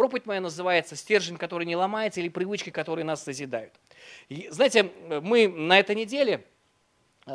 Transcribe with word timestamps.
Проповедь 0.00 0.24
моя 0.24 0.40
называется 0.40 0.96
«Стержень, 0.96 1.36
который 1.36 1.66
не 1.66 1.76
ломается» 1.76 2.20
или 2.20 2.30
«Привычки, 2.30 2.70
которые 2.70 3.04
нас 3.04 3.22
созидают». 3.22 3.74
И, 4.30 4.48
знаете, 4.50 4.90
мы 5.20 5.46
на 5.46 5.78
этой 5.78 5.94
неделе, 5.94 6.42
э, 7.26 7.30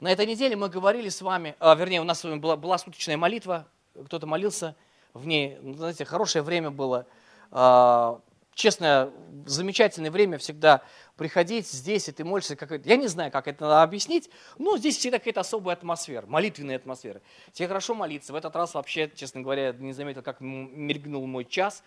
на 0.00 0.12
этой 0.12 0.26
неделе 0.26 0.56
мы 0.56 0.68
говорили 0.68 1.08
с 1.08 1.22
вами, 1.22 1.54
а, 1.58 1.74
вернее, 1.74 2.02
у 2.02 2.04
нас 2.04 2.20
с 2.20 2.24
вами 2.24 2.38
была, 2.38 2.58
была 2.58 2.76
суточная 2.76 3.16
молитва, 3.16 3.66
кто-то 4.04 4.26
молился 4.26 4.76
в 5.14 5.26
ней, 5.26 5.56
знаете, 5.62 6.04
хорошее 6.04 6.42
время 6.42 6.70
было. 6.70 7.06
А, 7.50 8.20
честно, 8.56 9.12
замечательное 9.44 10.10
время 10.10 10.38
всегда 10.38 10.82
приходить 11.16 11.68
здесь, 11.68 12.08
и 12.08 12.12
ты 12.12 12.24
молишься. 12.24 12.56
Как... 12.56 12.84
Я 12.84 12.96
не 12.96 13.06
знаю, 13.06 13.30
как 13.30 13.46
это 13.46 13.64
надо 13.64 13.82
объяснить, 13.82 14.28
но 14.58 14.76
здесь 14.78 14.96
всегда 14.96 15.18
какая-то 15.18 15.40
особая 15.40 15.76
атмосфера, 15.76 16.26
молитвенная 16.26 16.76
атмосфера. 16.76 17.20
Тебе 17.52 17.68
хорошо 17.68 17.94
молиться. 17.94 18.32
В 18.32 18.36
этот 18.36 18.56
раз 18.56 18.74
вообще, 18.74 19.12
честно 19.14 19.42
говоря, 19.42 19.72
не 19.72 19.92
заметил, 19.92 20.22
как 20.22 20.40
мелькнул 20.40 21.24
мой 21.26 21.44
час. 21.44 21.84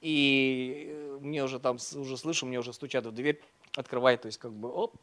И 0.00 1.18
мне 1.20 1.44
уже 1.44 1.60
там, 1.60 1.76
уже 1.94 2.16
слышу, 2.16 2.46
мне 2.46 2.58
уже 2.58 2.72
стучат 2.72 3.06
в 3.06 3.12
дверь, 3.12 3.40
открывает, 3.76 4.22
то 4.22 4.26
есть 4.26 4.38
как 4.38 4.52
бы, 4.52 4.70
оп, 4.70 4.96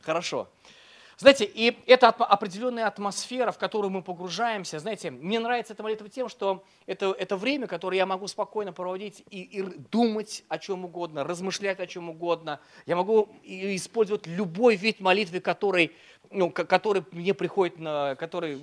хорошо. 0.00 0.48
Знаете, 1.20 1.50
и 1.52 1.76
это 1.86 2.10
определенная 2.10 2.86
атмосфера, 2.86 3.50
в 3.50 3.58
которую 3.58 3.90
мы 3.90 4.02
погружаемся. 4.02 4.78
Знаете, 4.78 5.10
мне 5.10 5.40
нравится 5.40 5.72
эта 5.72 5.82
молитва 5.82 6.08
тем, 6.08 6.28
что 6.28 6.64
это, 6.86 7.10
это 7.10 7.36
время, 7.36 7.66
которое 7.66 7.96
я 7.96 8.06
могу 8.06 8.28
спокойно 8.28 8.72
проводить 8.72 9.24
и, 9.28 9.42
и 9.42 9.62
думать 9.62 10.44
о 10.48 10.58
чем 10.58 10.84
угодно, 10.84 11.24
размышлять 11.24 11.80
о 11.80 11.88
чем 11.88 12.08
угодно. 12.08 12.60
Я 12.86 12.94
могу 12.94 13.30
использовать 13.42 14.28
любой 14.28 14.76
вид 14.76 15.00
молитвы, 15.00 15.40
который 15.40 15.90
ну, 16.30 16.50
который 16.50 17.04
мне 17.10 17.34
приходит, 17.34 17.78
на, 17.78 18.14
который, 18.16 18.60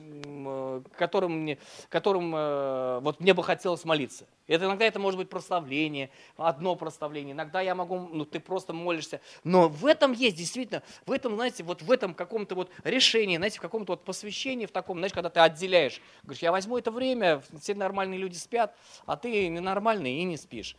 которым, 0.98 1.42
мне, 1.42 1.58
которым 1.90 2.34
э, 2.36 3.00
вот 3.02 3.20
мне 3.20 3.34
бы 3.34 3.44
хотелось 3.44 3.86
молиться. 3.86 4.26
Это, 4.48 4.66
иногда 4.66 4.86
это 4.86 5.00
может 5.00 5.18
быть 5.18 5.30
прославление, 5.30 6.12
одно 6.38 6.76
прославление, 6.76 7.34
иногда 7.34 7.62
я 7.62 7.74
могу, 7.74 7.98
ну 7.98 8.26
ты 8.26 8.40
просто 8.40 8.74
молишься. 8.74 9.20
Но 9.44 9.68
в 9.68 9.86
этом 9.86 10.12
есть 10.12 10.38
действительно, 10.38 10.84
в 11.06 11.12
этом, 11.12 11.36
знаете, 11.36 11.64
вот 11.64 11.82
в 11.82 11.92
этом 11.92 12.14
каком-то 12.14 12.56
вот 12.56 12.72
решении, 12.84 13.38
знаете, 13.38 13.58
в 13.58 13.62
каком-то 13.62 13.94
вот 13.94 14.04
посвящении, 14.04 14.66
в 14.66 14.72
таком, 14.72 14.98
знаешь, 14.98 15.14
когда 15.14 15.30
ты 15.30 15.40
отделяешь, 15.40 16.02
говоришь, 16.24 16.44
я 16.44 16.52
возьму 16.52 16.78
это 16.78 16.92
время, 16.92 17.42
все 17.60 17.74
нормальные 17.74 18.20
люди 18.20 18.36
спят, 18.36 18.76
а 19.06 19.18
ты 19.18 19.48
ненормальный 19.48 20.20
и 20.20 20.24
не 20.24 20.38
спишь 20.38 20.76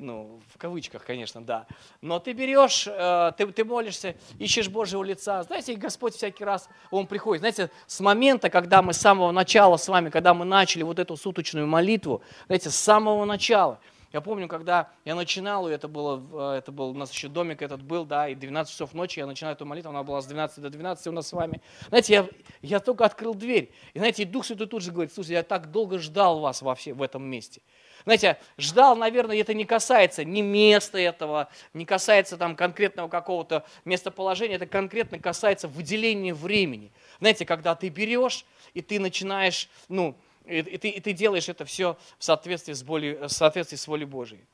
ну, 0.00 0.40
в 0.52 0.58
кавычках, 0.58 1.04
конечно, 1.04 1.42
да. 1.42 1.66
Но 2.00 2.18
ты 2.18 2.32
берешь, 2.32 2.86
э, 2.86 3.32
ты, 3.36 3.46
ты 3.52 3.64
молишься, 3.64 4.16
ищешь 4.38 4.68
Божьего 4.68 5.02
лица. 5.02 5.42
Знаете, 5.42 5.74
Господь 5.74 6.14
всякий 6.14 6.44
раз, 6.44 6.68
Он 6.90 7.06
приходит. 7.06 7.40
Знаете, 7.40 7.70
с 7.86 8.00
момента, 8.00 8.50
когда 8.50 8.82
мы 8.82 8.94
с 8.94 8.98
самого 8.98 9.30
начала 9.30 9.76
с 9.76 9.86
вами, 9.88 10.10
когда 10.10 10.34
мы 10.34 10.44
начали 10.44 10.82
вот 10.82 10.98
эту 10.98 11.16
суточную 11.16 11.66
молитву, 11.66 12.22
знаете, 12.46 12.70
с 12.70 12.76
самого 12.76 13.24
начала, 13.24 13.78
я 14.12 14.20
помню, 14.20 14.48
когда 14.48 14.90
я 15.04 15.14
начинал, 15.14 15.68
и 15.68 15.72
это 15.72 15.86
было, 15.86 16.54
э, 16.54 16.58
это 16.58 16.72
был, 16.72 16.90
у 16.90 16.94
нас 16.94 17.12
еще 17.12 17.28
домик 17.28 17.62
этот 17.62 17.82
был, 17.82 18.04
да, 18.04 18.28
и 18.28 18.34
12 18.34 18.72
часов 18.72 18.92
ночи 18.92 19.20
я 19.20 19.26
начинаю 19.26 19.54
эту 19.54 19.66
молитву, 19.66 19.90
она 19.90 20.02
была 20.02 20.20
с 20.20 20.26
12 20.26 20.60
до 20.60 20.70
12 20.70 21.06
у 21.06 21.12
нас 21.12 21.28
с 21.28 21.32
вами. 21.32 21.60
Знаете, 21.88 22.12
я, 22.12 22.28
я 22.60 22.80
только 22.80 23.04
открыл 23.04 23.34
дверь, 23.34 23.72
и 23.94 23.98
знаете, 23.98 24.22
и 24.22 24.26
Дух 24.26 24.44
Святой 24.44 24.66
тут 24.66 24.82
же 24.82 24.90
говорит, 24.90 25.14
слушай, 25.14 25.32
я 25.32 25.42
так 25.44 25.70
долго 25.70 25.98
ждал 25.98 26.40
вас 26.40 26.60
во 26.60 26.74
все, 26.74 26.92
в 26.92 27.02
этом 27.02 27.22
месте. 27.22 27.62
Знаете, 28.04 28.38
ждал, 28.58 28.96
наверное, 28.96 29.36
это 29.36 29.54
не 29.54 29.64
касается 29.64 30.24
ни 30.24 30.40
места 30.40 30.98
этого, 30.98 31.48
не 31.74 31.84
касается 31.84 32.36
там 32.36 32.56
конкретного 32.56 33.08
какого-то 33.08 33.64
местоположения, 33.84 34.56
это 34.56 34.66
конкретно 34.66 35.18
касается 35.18 35.68
выделения 35.68 36.34
времени. 36.34 36.92
Знаете, 37.20 37.44
когда 37.44 37.74
ты 37.74 37.88
берешь 37.90 38.44
и 38.74 38.82
ты 38.82 38.98
начинаешь, 38.98 39.68
ну, 39.88 40.16
и, 40.46 40.62
ты, 40.62 40.88
и 40.88 41.00
ты 41.00 41.12
делаешь 41.12 41.48
это 41.48 41.64
все 41.64 41.96
в 42.18 42.24
соответствии 42.24 42.72
с, 42.72 42.82
волей, 42.82 43.14
в 43.14 43.28
соответствии 43.28 43.76
с 43.76 43.86
волей 43.86 44.04
Божией. 44.04 44.44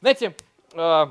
Знаете, 0.00 0.34
э, 0.72 1.06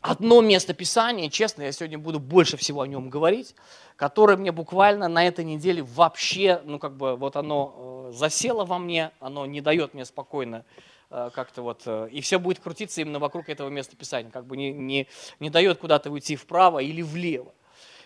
одно 0.00 0.40
место 0.40 0.74
Писания, 0.74 1.30
честно, 1.30 1.62
я 1.62 1.72
сегодня 1.72 1.98
буду 1.98 2.18
больше 2.18 2.56
всего 2.56 2.82
о 2.82 2.86
нем 2.86 3.10
говорить, 3.10 3.54
которое 3.96 4.36
мне 4.36 4.52
буквально 4.52 5.08
на 5.08 5.26
этой 5.26 5.44
неделе 5.44 5.82
вообще, 5.82 6.60
ну 6.64 6.78
как 6.78 6.96
бы 6.96 7.16
вот 7.16 7.36
оно 7.36 8.08
э, 8.08 8.12
засело 8.16 8.64
во 8.64 8.78
мне, 8.78 9.10
оно 9.20 9.46
не 9.46 9.60
дает 9.60 9.94
мне 9.94 10.04
спокойно 10.04 10.64
Э, 11.08 11.30
как-то 11.32 11.62
вот, 11.62 11.86
и 11.86 12.20
все 12.20 12.38
будет 12.38 12.58
крутиться 12.58 13.00
именно 13.00 13.20
вокруг 13.20 13.48
этого 13.48 13.68
места 13.68 13.96
Писания, 13.96 14.30
как 14.30 14.44
бы 14.44 14.56
не, 14.56 14.72
не, 14.72 15.06
не 15.38 15.50
дает 15.50 15.78
куда-то 15.78 16.10
уйти 16.10 16.34
вправо 16.34 16.80
или 16.80 17.00
влево. 17.00 17.54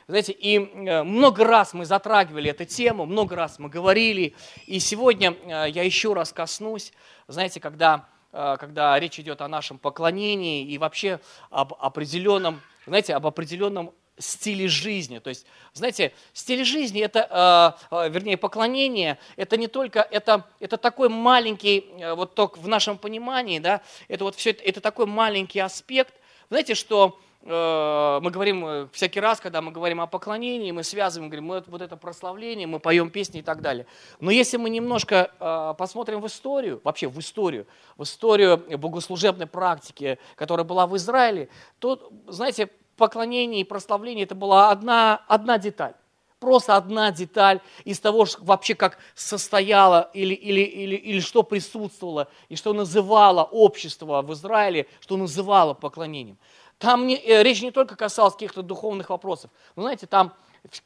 Знаете, 0.07 0.33
и 0.33 0.59
э, 0.59 1.03
много 1.03 1.45
раз 1.45 1.73
мы 1.75 1.85
затрагивали 1.85 2.51
эту 2.51 2.65
тему, 2.65 3.07
много 3.07 3.37
раз 3.37 3.59
мы 3.59 3.69
говорили, 3.69 4.35
и 4.67 4.79
сегодня 4.81 5.37
я 5.47 5.83
еще 5.83 6.13
раз 6.13 6.33
коснусь, 6.33 6.93
знаете, 7.29 7.61
когда, 7.61 8.09
когда 8.33 8.99
речь 8.99 9.21
идет 9.21 9.41
о 9.41 9.49
нашем 9.49 9.79
поклонении 9.79 10.65
и 10.65 10.79
вообще 10.79 11.21
об 11.51 11.75
определенном, 11.75 12.61
знаете, 12.87 13.15
об 13.15 13.27
определенном 13.27 13.93
стиле 14.21 14.69
жизни. 14.69 15.19
То 15.19 15.31
есть, 15.31 15.47
знаете, 15.73 16.13
стиль 16.33 16.65
жизни, 16.65 17.01
это, 17.01 17.77
э, 17.91 18.09
вернее, 18.11 18.37
поклонение, 18.37 19.19
это 19.37 19.57
не 19.57 19.67
только, 19.67 20.01
это, 20.01 20.47
это 20.61 20.77
такой 20.77 21.09
маленький, 21.09 21.87
э, 21.99 22.15
вот 22.15 22.35
только 22.35 22.59
в 22.59 22.69
нашем 22.69 22.99
понимании, 22.99 23.59
да, 23.59 23.81
это 24.09 24.25
вот 24.25 24.37
все, 24.37 24.51
это 24.51 24.81
такой 24.81 25.07
маленький 25.07 25.61
аспект. 25.61 26.15
Знаете, 26.51 26.75
что 26.75 27.19
э, 27.19 27.30
мы 27.43 28.31
говорим 28.31 28.89
всякий 28.93 29.19
раз, 29.19 29.41
когда 29.41 29.63
мы 29.63 29.73
говорим 29.73 30.01
о 30.03 30.07
поклонении, 30.07 30.73
мы 30.73 30.85
связываем, 30.85 31.31
говорим, 31.31 31.47
мы 31.47 31.65
вот 31.67 31.81
это 31.81 31.97
прославление, 31.97 32.67
мы 32.67 32.81
поем 32.81 33.09
песни 33.09 33.41
и 33.41 33.43
так 33.43 33.63
далее. 33.63 33.87
Но 34.21 34.31
если 34.31 34.59
мы 34.59 34.69
немножко 34.69 35.75
посмотрим 35.79 36.21
в 36.21 36.27
историю, 36.27 36.83
вообще 36.85 37.09
в 37.09 37.19
историю, 37.19 37.67
в 37.97 38.03
историю 38.03 38.59
богослужебной 38.79 39.47
практики, 39.47 40.19
которая 40.37 40.67
была 40.67 40.87
в 40.87 40.95
Израиле, 40.97 41.49
то, 41.79 42.11
знаете, 42.27 42.69
поклонение 42.99 43.63
и 43.63 43.65
прославление 43.65 44.25
это 44.25 44.35
была 44.35 44.71
одна, 44.71 45.25
одна 45.27 45.57
деталь. 45.57 45.95
Просто 46.41 46.77
одна 46.77 47.11
деталь 47.11 47.61
из 47.85 48.01
того, 48.01 48.27
вообще 48.39 48.75
как 48.75 48.99
состояло 49.15 50.11
или, 50.15 50.35
или, 50.35 50.61
или, 50.61 50.97
или 50.97 51.21
что 51.21 51.43
присутствовало, 51.43 52.29
и 52.49 52.57
что 52.57 52.73
называло 52.73 53.45
общество 53.45 54.23
в 54.23 54.33
Израиле, 54.33 54.87
что 55.01 55.17
называло 55.17 55.75
поклонением. 55.75 56.39
Там 56.81 57.07
не, 57.07 57.17
э, 57.17 57.43
речь 57.43 57.61
не 57.61 57.71
только 57.71 57.95
касалась 57.95 58.33
каких-то 58.33 58.63
духовных 58.63 59.11
вопросов. 59.11 59.51
Но 59.77 59.83
знаете, 59.83 60.07
там 60.07 60.33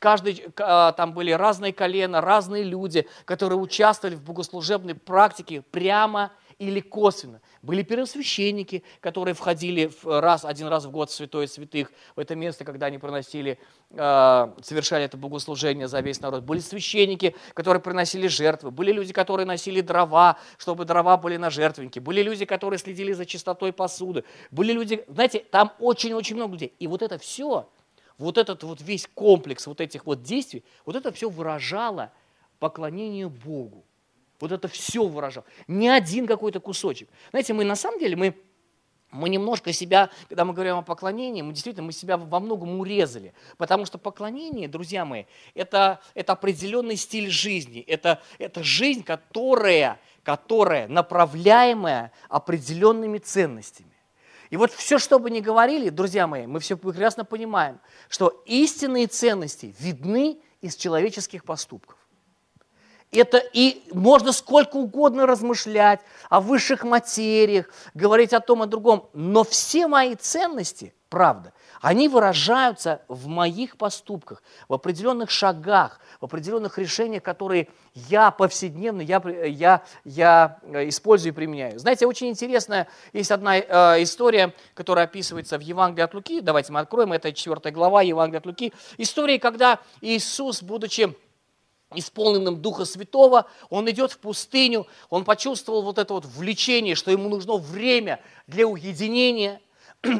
каждый, 0.00 0.44
а, 0.58 0.90
там 0.90 1.12
были 1.12 1.30
разные 1.30 1.72
колена, 1.72 2.20
разные 2.20 2.64
люди, 2.64 3.06
которые 3.24 3.60
участвовали 3.60 4.16
в 4.16 4.22
богослужебной 4.22 4.96
практике 4.96 5.62
прямо 5.62 6.32
или 6.58 6.80
косвенно. 6.80 7.40
Были 7.62 7.82
первосвященники, 7.82 8.82
которые 9.00 9.34
входили 9.34 9.90
раз, 10.04 10.44
один 10.44 10.68
раз 10.68 10.84
в 10.84 10.90
год 10.90 11.10
в 11.10 11.14
святое 11.14 11.46
святых, 11.46 11.92
в 12.16 12.20
это 12.20 12.34
место, 12.34 12.64
когда 12.64 12.86
они 12.86 12.98
приносили, 12.98 13.58
э, 13.90 14.52
совершали 14.62 15.04
это 15.04 15.16
богослужение 15.16 15.88
за 15.88 16.00
весь 16.00 16.20
народ. 16.20 16.44
Были 16.44 16.60
священники, 16.60 17.34
которые 17.54 17.80
приносили 17.80 18.26
жертвы. 18.26 18.70
Были 18.70 18.92
люди, 18.92 19.12
которые 19.12 19.46
носили 19.46 19.80
дрова, 19.80 20.38
чтобы 20.58 20.84
дрова 20.84 21.16
были 21.16 21.36
на 21.36 21.50
жертвеннике. 21.50 22.00
Были 22.00 22.22
люди, 22.22 22.44
которые 22.44 22.78
следили 22.78 23.12
за 23.12 23.26
чистотой 23.26 23.72
посуды. 23.72 24.24
Были 24.50 24.72
люди, 24.72 25.04
знаете, 25.08 25.40
там 25.40 25.72
очень-очень 25.78 26.36
много 26.36 26.52
людей. 26.52 26.74
И 26.78 26.86
вот 26.86 27.02
это 27.02 27.18
все, 27.18 27.68
вот 28.18 28.38
этот 28.38 28.62
вот 28.62 28.80
весь 28.80 29.08
комплекс 29.14 29.66
вот 29.66 29.80
этих 29.80 30.06
вот 30.06 30.22
действий, 30.22 30.64
вот 30.84 30.96
это 30.96 31.12
все 31.12 31.28
выражало 31.28 32.12
поклонение 32.58 33.28
Богу. 33.28 33.84
Вот 34.40 34.52
это 34.52 34.68
все 34.68 35.06
выражал. 35.06 35.44
Не 35.66 35.88
один 35.88 36.26
какой-то 36.26 36.60
кусочек. 36.60 37.08
Знаете, 37.30 37.52
мы 37.52 37.64
на 37.64 37.76
самом 37.76 37.98
деле, 37.98 38.16
мы, 38.16 38.34
мы 39.10 39.28
немножко 39.28 39.72
себя, 39.72 40.10
когда 40.28 40.44
мы 40.44 40.52
говорим 40.52 40.76
о 40.76 40.82
поклонении, 40.82 41.42
мы 41.42 41.52
действительно 41.52 41.86
мы 41.86 41.92
себя 41.92 42.16
во 42.16 42.40
многом 42.40 42.80
урезали. 42.80 43.32
Потому 43.56 43.86
что 43.86 43.96
поклонение, 43.96 44.68
друзья 44.68 45.04
мои, 45.04 45.24
это, 45.54 46.00
это 46.14 46.32
определенный 46.32 46.96
стиль 46.96 47.30
жизни. 47.30 47.80
Это, 47.80 48.20
это 48.38 48.62
жизнь, 48.64 49.04
которая, 49.04 50.00
которая 50.24 50.88
направляемая 50.88 52.12
определенными 52.28 53.18
ценностями. 53.18 53.94
И 54.50 54.56
вот 54.56 54.72
все, 54.72 54.98
что 54.98 55.18
бы 55.18 55.30
ни 55.30 55.40
говорили, 55.40 55.88
друзья 55.88 56.26
мои, 56.26 56.46
мы 56.46 56.60
все 56.60 56.76
прекрасно 56.76 57.24
понимаем, 57.24 57.80
что 58.08 58.42
истинные 58.46 59.06
ценности 59.06 59.74
видны 59.78 60.38
из 60.60 60.76
человеческих 60.76 61.44
поступков. 61.44 61.98
Это 63.14 63.38
и 63.38 63.82
можно 63.92 64.32
сколько 64.32 64.76
угодно 64.76 65.24
размышлять 65.24 66.00
о 66.28 66.40
высших 66.40 66.82
материях, 66.82 67.66
говорить 67.94 68.32
о 68.32 68.40
том, 68.40 68.62
о 68.62 68.66
другом. 68.66 69.08
Но 69.12 69.44
все 69.44 69.86
мои 69.86 70.16
ценности, 70.16 70.92
правда, 71.08 71.52
они 71.80 72.08
выражаются 72.08 73.02
в 73.06 73.28
моих 73.28 73.76
поступках, 73.76 74.42
в 74.68 74.74
определенных 74.74 75.30
шагах, 75.30 76.00
в 76.20 76.24
определенных 76.24 76.78
решениях, 76.78 77.22
которые 77.22 77.68
я 77.94 78.32
повседневно, 78.32 79.00
я, 79.00 79.22
я, 79.44 79.82
я 80.04 80.58
использую 80.88 81.32
и 81.32 81.36
применяю. 81.36 81.78
Знаете, 81.78 82.06
очень 82.06 82.28
интересная 82.30 82.88
есть 83.12 83.30
одна 83.30 83.58
э, 83.58 84.02
история, 84.02 84.54
которая 84.74 85.04
описывается 85.04 85.56
в 85.56 85.60
Евангелии 85.60 86.04
от 86.04 86.14
Луки. 86.14 86.40
Давайте 86.40 86.72
мы 86.72 86.80
откроем, 86.80 87.12
это 87.12 87.32
4 87.32 87.70
глава 87.70 88.02
Евангелия 88.02 88.40
от 88.40 88.46
Луки. 88.46 88.72
История, 88.96 89.38
когда 89.38 89.78
Иисус, 90.00 90.62
будучи 90.62 91.14
исполненным 91.94 92.60
Духа 92.60 92.84
Святого, 92.84 93.46
он 93.70 93.88
идет 93.90 94.12
в 94.12 94.18
пустыню, 94.18 94.86
он 95.10 95.24
почувствовал 95.24 95.82
вот 95.82 95.98
это 95.98 96.14
вот 96.14 96.24
влечение, 96.24 96.94
что 96.94 97.10
ему 97.10 97.28
нужно 97.28 97.56
время 97.56 98.20
для 98.46 98.66
уединения. 98.66 99.60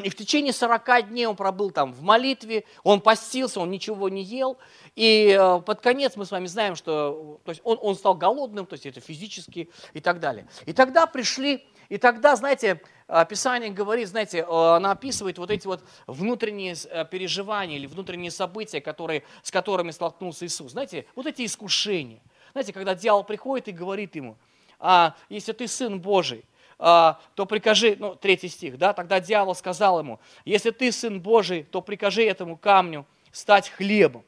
И 0.03 0.09
в 0.09 0.15
течение 0.15 0.51
40 0.51 1.09
дней 1.09 1.27
он 1.27 1.35
пробыл 1.35 1.69
там 1.69 1.93
в 1.93 2.01
молитве, 2.01 2.65
он 2.83 3.01
постился, 3.01 3.59
он 3.59 3.69
ничего 3.69 4.09
не 4.09 4.23
ел. 4.23 4.57
И 4.95 5.37
э, 5.39 5.61
под 5.61 5.81
конец 5.81 6.15
мы 6.15 6.25
с 6.25 6.31
вами 6.31 6.47
знаем, 6.47 6.75
что 6.75 7.39
то 7.43 7.51
есть 7.51 7.61
он, 7.63 7.77
он 7.81 7.95
стал 7.95 8.15
голодным, 8.15 8.65
то 8.65 8.73
есть 8.73 8.85
это 8.85 8.99
физически 8.99 9.69
и 9.93 9.99
так 9.99 10.19
далее. 10.19 10.47
И 10.65 10.73
тогда 10.73 11.05
пришли, 11.05 11.65
и 11.89 11.97
тогда, 11.97 12.35
знаете, 12.35 12.81
э, 13.07 13.25
Писание 13.29 13.71
говорит, 13.71 14.07
знаете, 14.07 14.39
э, 14.39 14.75
она 14.75 14.91
описывает 14.91 15.37
вот 15.37 15.51
эти 15.51 15.67
вот 15.67 15.83
внутренние 16.07 16.75
переживания 17.05 17.77
или 17.77 17.87
внутренние 17.87 18.31
события, 18.31 18.81
которые, 18.81 19.23
с 19.43 19.51
которыми 19.51 19.91
столкнулся 19.91 20.45
Иисус. 20.45 20.71
Знаете, 20.71 21.05
вот 21.15 21.25
эти 21.25 21.45
искушения. 21.45 22.21
Знаете, 22.51 22.73
когда 22.73 22.95
дьявол 22.95 23.23
приходит 23.23 23.67
и 23.67 23.71
говорит 23.71 24.15
ему, 24.15 24.37
а 24.79 25.15
если 25.29 25.51
ты 25.51 25.67
сын 25.67 25.99
Божий, 25.99 26.45
то 26.77 27.45
прикажи, 27.47 27.95
ну, 27.97 28.15
третий 28.15 28.49
стих, 28.49 28.77
да, 28.77 28.91
тогда 28.93 29.21
дьявол 29.21 29.55
сказал 29.55 29.99
ему, 29.99 30.19
если 30.43 30.71
ты 30.71 30.91
сын 30.91 31.21
Божий, 31.21 31.63
то 31.63 31.81
прикажи 31.81 32.23
этому 32.23 32.57
камню 32.57 33.05
стать 33.31 33.69
хлебом. 33.69 34.23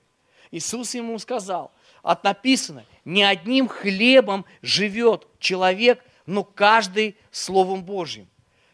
Иисус 0.52 0.96
ему 0.96 1.20
сказал, 1.20 1.72
от 2.04 2.24
написано, 2.24 2.86
не 3.04 3.24
одним 3.24 3.68
хлебом 3.68 4.46
живет 4.62 5.28
человек, 5.40 6.04
но 6.28 6.44
каждый 6.44 7.18
Словом 7.32 7.84
Божьим. 7.84 8.28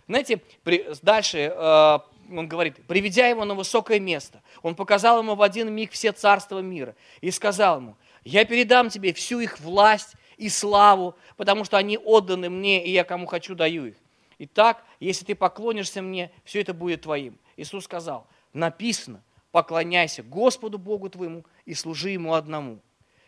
Знаете, 0.07 0.41
дальше 1.01 1.53
э, 1.55 1.99
он 2.29 2.47
говорит, 2.47 2.75
приведя 2.87 3.27
его 3.27 3.45
на 3.45 3.55
высокое 3.55 3.99
место, 3.99 4.41
он 4.61 4.75
показал 4.75 5.19
ему 5.19 5.35
в 5.35 5.41
один 5.41 5.71
миг 5.71 5.91
все 5.91 6.11
царства 6.11 6.59
мира 6.59 6.95
и 7.21 7.31
сказал 7.31 7.77
ему, 7.77 7.95
я 8.25 8.43
передам 8.43 8.89
тебе 8.89 9.13
всю 9.13 9.39
их 9.39 9.59
власть 9.61 10.15
и 10.37 10.49
славу, 10.49 11.15
потому 11.37 11.63
что 11.63 11.77
они 11.77 11.97
отданы 11.97 12.49
мне, 12.49 12.83
и 12.83 12.91
я 12.91 13.03
кому 13.03 13.27
хочу 13.27 13.55
даю 13.55 13.85
их. 13.85 13.95
Итак, 14.39 14.83
если 14.99 15.23
ты 15.23 15.35
поклонишься 15.35 16.01
мне, 16.01 16.31
все 16.43 16.61
это 16.61 16.73
будет 16.73 17.03
твоим. 17.03 17.37
Иисус 17.55 17.85
сказал, 17.85 18.27
написано, 18.51 19.23
поклоняйся 19.51 20.23
Господу 20.23 20.79
Богу 20.79 21.09
твоему 21.09 21.45
и 21.65 21.75
служи 21.75 22.09
Ему 22.09 22.33
одному. 22.33 22.79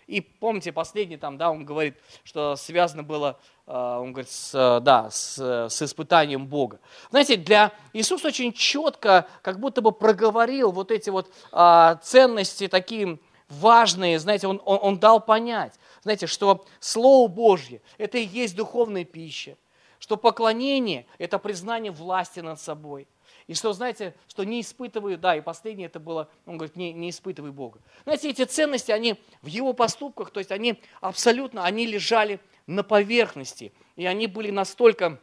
И 0.07 0.21
помните, 0.21 0.71
последний 0.71 1.17
там, 1.17 1.37
да, 1.37 1.49
он 1.49 1.65
говорит, 1.65 1.95
что 2.23 2.55
связано 2.55 3.01
было, 3.01 3.39
э, 3.65 3.71
он 3.71 4.11
говорит, 4.11 4.29
с, 4.29 4.79
да, 4.81 5.09
с, 5.09 5.37
с 5.69 5.81
испытанием 5.81 6.45
Бога. 6.45 6.79
Знаете, 7.09 7.37
для 7.37 7.71
Иисуса 7.91 8.27
очень 8.27 8.53
четко, 8.53 9.27
как 9.41 9.59
будто 9.59 9.81
бы 9.81 9.91
проговорил 9.91 10.71
вот 10.71 10.91
эти 10.91 11.09
вот 11.09 11.31
а, 11.51 11.95
ценности 12.03 12.67
такие 12.67 13.19
важные, 13.49 14.19
знаете, 14.19 14.47
он, 14.47 14.61
он, 14.63 14.79
он 14.81 14.99
дал 14.99 15.19
понять, 15.19 15.73
знаете, 16.03 16.27
что 16.27 16.65
Слово 16.79 17.27
Божье– 17.27 17.81
это 17.97 18.19
и 18.19 18.25
есть 18.25 18.55
духовная 18.55 19.05
пища, 19.05 19.57
что 19.97 20.17
поклонение– 20.17 21.07
это 21.17 21.39
признание 21.39 21.91
власти 21.91 22.41
над 22.41 22.59
собой– 22.59 23.07
и 23.47 23.53
что, 23.53 23.73
знаете, 23.73 24.15
что 24.27 24.43
не 24.43 24.61
испытываю, 24.61 25.17
да, 25.17 25.35
и 25.35 25.41
последнее 25.41 25.85
это 25.85 25.99
было, 25.99 26.29
он 26.45 26.57
говорит, 26.57 26.75
не, 26.75 26.93
не 26.93 27.11
испытывай 27.11 27.51
Бога. 27.51 27.79
Знаете, 28.03 28.29
эти 28.29 28.43
ценности, 28.43 28.91
они 28.91 29.19
в 29.41 29.47
его 29.47 29.73
поступках, 29.73 30.31
то 30.31 30.39
есть 30.39 30.51
они 30.51 30.81
абсолютно, 30.99 31.63
они 31.63 31.85
лежали 31.85 32.39
на 32.65 32.83
поверхности, 32.83 33.71
и 33.95 34.05
они 34.05 34.25
были 34.25 34.49
настолько, 34.49 35.19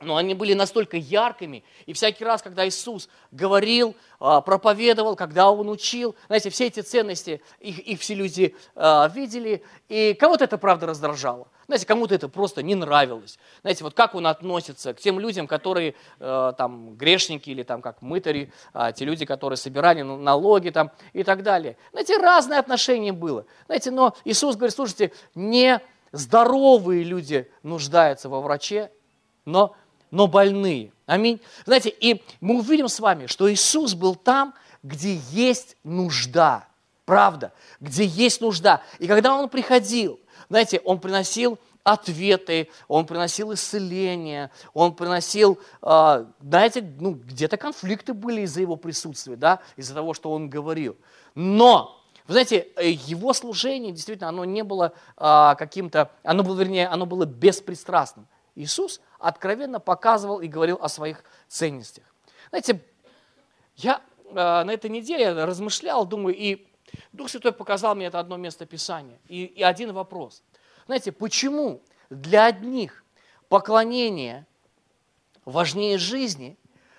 ну, 0.00 0.16
они 0.16 0.34
были 0.34 0.52
настолько 0.52 0.98
яркими, 0.98 1.64
и 1.86 1.94
всякий 1.94 2.24
раз, 2.24 2.42
когда 2.42 2.68
Иисус 2.68 3.08
говорил, 3.30 3.96
а, 4.20 4.42
проповедовал, 4.42 5.16
когда 5.16 5.50
Он 5.50 5.70
учил, 5.70 6.14
знаете, 6.26 6.50
все 6.50 6.66
эти 6.66 6.80
ценности, 6.80 7.40
их, 7.60 7.78
их 7.78 8.00
все 8.00 8.14
люди 8.14 8.54
а, 8.74 9.08
видели, 9.08 9.62
и 9.88 10.12
кого-то 10.12 10.44
это, 10.44 10.58
правда, 10.58 10.86
раздражало. 10.86 11.48
Знаете, 11.66 11.86
кому-то 11.86 12.14
это 12.14 12.28
просто 12.28 12.62
не 12.62 12.74
нравилось. 12.74 13.38
Знаете, 13.62 13.84
вот 13.84 13.94
как 13.94 14.14
он 14.14 14.26
относится 14.26 14.92
к 14.92 15.00
тем 15.00 15.18
людям, 15.18 15.48
которые 15.48 15.96
э, 16.20 16.52
там 16.56 16.94
грешники 16.94 17.50
или 17.50 17.64
там 17.64 17.82
как 17.82 18.02
мытари, 18.02 18.52
те 18.94 19.04
люди, 19.04 19.26
которые 19.26 19.56
собирали 19.56 20.02
налоги 20.02 20.70
там 20.70 20.92
и 21.12 21.24
так 21.24 21.42
далее. 21.42 21.76
Знаете, 21.90 22.18
разное 22.18 22.60
отношение 22.60 23.12
было. 23.12 23.46
Знаете, 23.66 23.90
но 23.90 24.14
Иисус 24.24 24.54
говорит, 24.54 24.76
слушайте, 24.76 25.12
не 25.34 25.80
здоровые 26.12 27.02
люди 27.02 27.50
нуждаются 27.64 28.28
во 28.28 28.40
враче, 28.40 28.92
но, 29.46 29.76
но 30.10 30.26
больные. 30.26 30.92
Аминь. 31.06 31.40
Знаете, 31.64 31.88
и 31.88 32.22
мы 32.40 32.58
увидим 32.58 32.88
с 32.88 33.00
вами, 33.00 33.26
что 33.26 33.52
Иисус 33.52 33.94
был 33.94 34.14
там, 34.14 34.54
где 34.82 35.16
есть 35.30 35.76
нужда. 35.84 36.66
Правда, 37.04 37.52
где 37.80 38.04
есть 38.04 38.40
нужда. 38.40 38.82
И 38.98 39.06
когда 39.06 39.34
Он 39.34 39.48
приходил, 39.48 40.18
знаете, 40.48 40.80
он 40.84 41.00
приносил 41.00 41.58
ответы, 41.84 42.68
он 42.88 43.06
приносил 43.06 43.54
исцеление, 43.54 44.50
он 44.74 44.94
приносил, 44.94 45.58
а, 45.82 46.26
знаете, 46.40 46.82
ну, 46.98 47.12
где-то 47.12 47.56
конфликты 47.56 48.12
были 48.12 48.40
из-за 48.42 48.60
его 48.60 48.74
присутствия, 48.74 49.36
да, 49.36 49.60
из-за 49.76 49.94
того, 49.94 50.12
что 50.12 50.32
он 50.32 50.50
говорил. 50.50 50.96
Но, 51.36 52.02
вы 52.26 52.32
знаете, 52.32 52.66
его 52.76 53.32
служение 53.32 53.92
действительно, 53.92 54.28
оно 54.30 54.44
не 54.44 54.64
было 54.64 54.94
а, 55.16 55.54
каким-то, 55.54 56.10
оно 56.24 56.42
было, 56.42 56.58
вернее, 56.58 56.88
оно 56.88 57.06
было 57.06 57.24
беспристрастным. 57.24 58.26
Иисус 58.56 59.00
откровенно 59.18 59.80
показывал 59.80 60.40
и 60.40 60.48
говорил 60.48 60.78
о 60.80 60.88
своих 60.88 61.24
ценностях. 61.48 62.04
Знаете, 62.50 62.80
я 63.76 64.02
а, 64.34 64.64
на 64.64 64.70
этой 64.72 64.90
неделе 64.90 65.32
размышлял, 65.44 66.06
думаю, 66.06 66.34
и 66.36 66.66
Дух 67.12 67.30
Святой 67.30 67.52
показал 67.52 67.94
мне 67.94 68.06
это 68.06 68.20
одно 68.20 68.36
место 68.36 68.66
Писания. 68.66 69.18
И, 69.28 69.44
и 69.44 69.62
один 69.62 69.92
вопрос. 69.92 70.42
Знаете, 70.86 71.12
почему 71.12 71.82
для 72.10 72.46
одних 72.46 73.04
поклонение 73.48 74.46
важнее 75.44 75.98
жизни, 75.98 76.56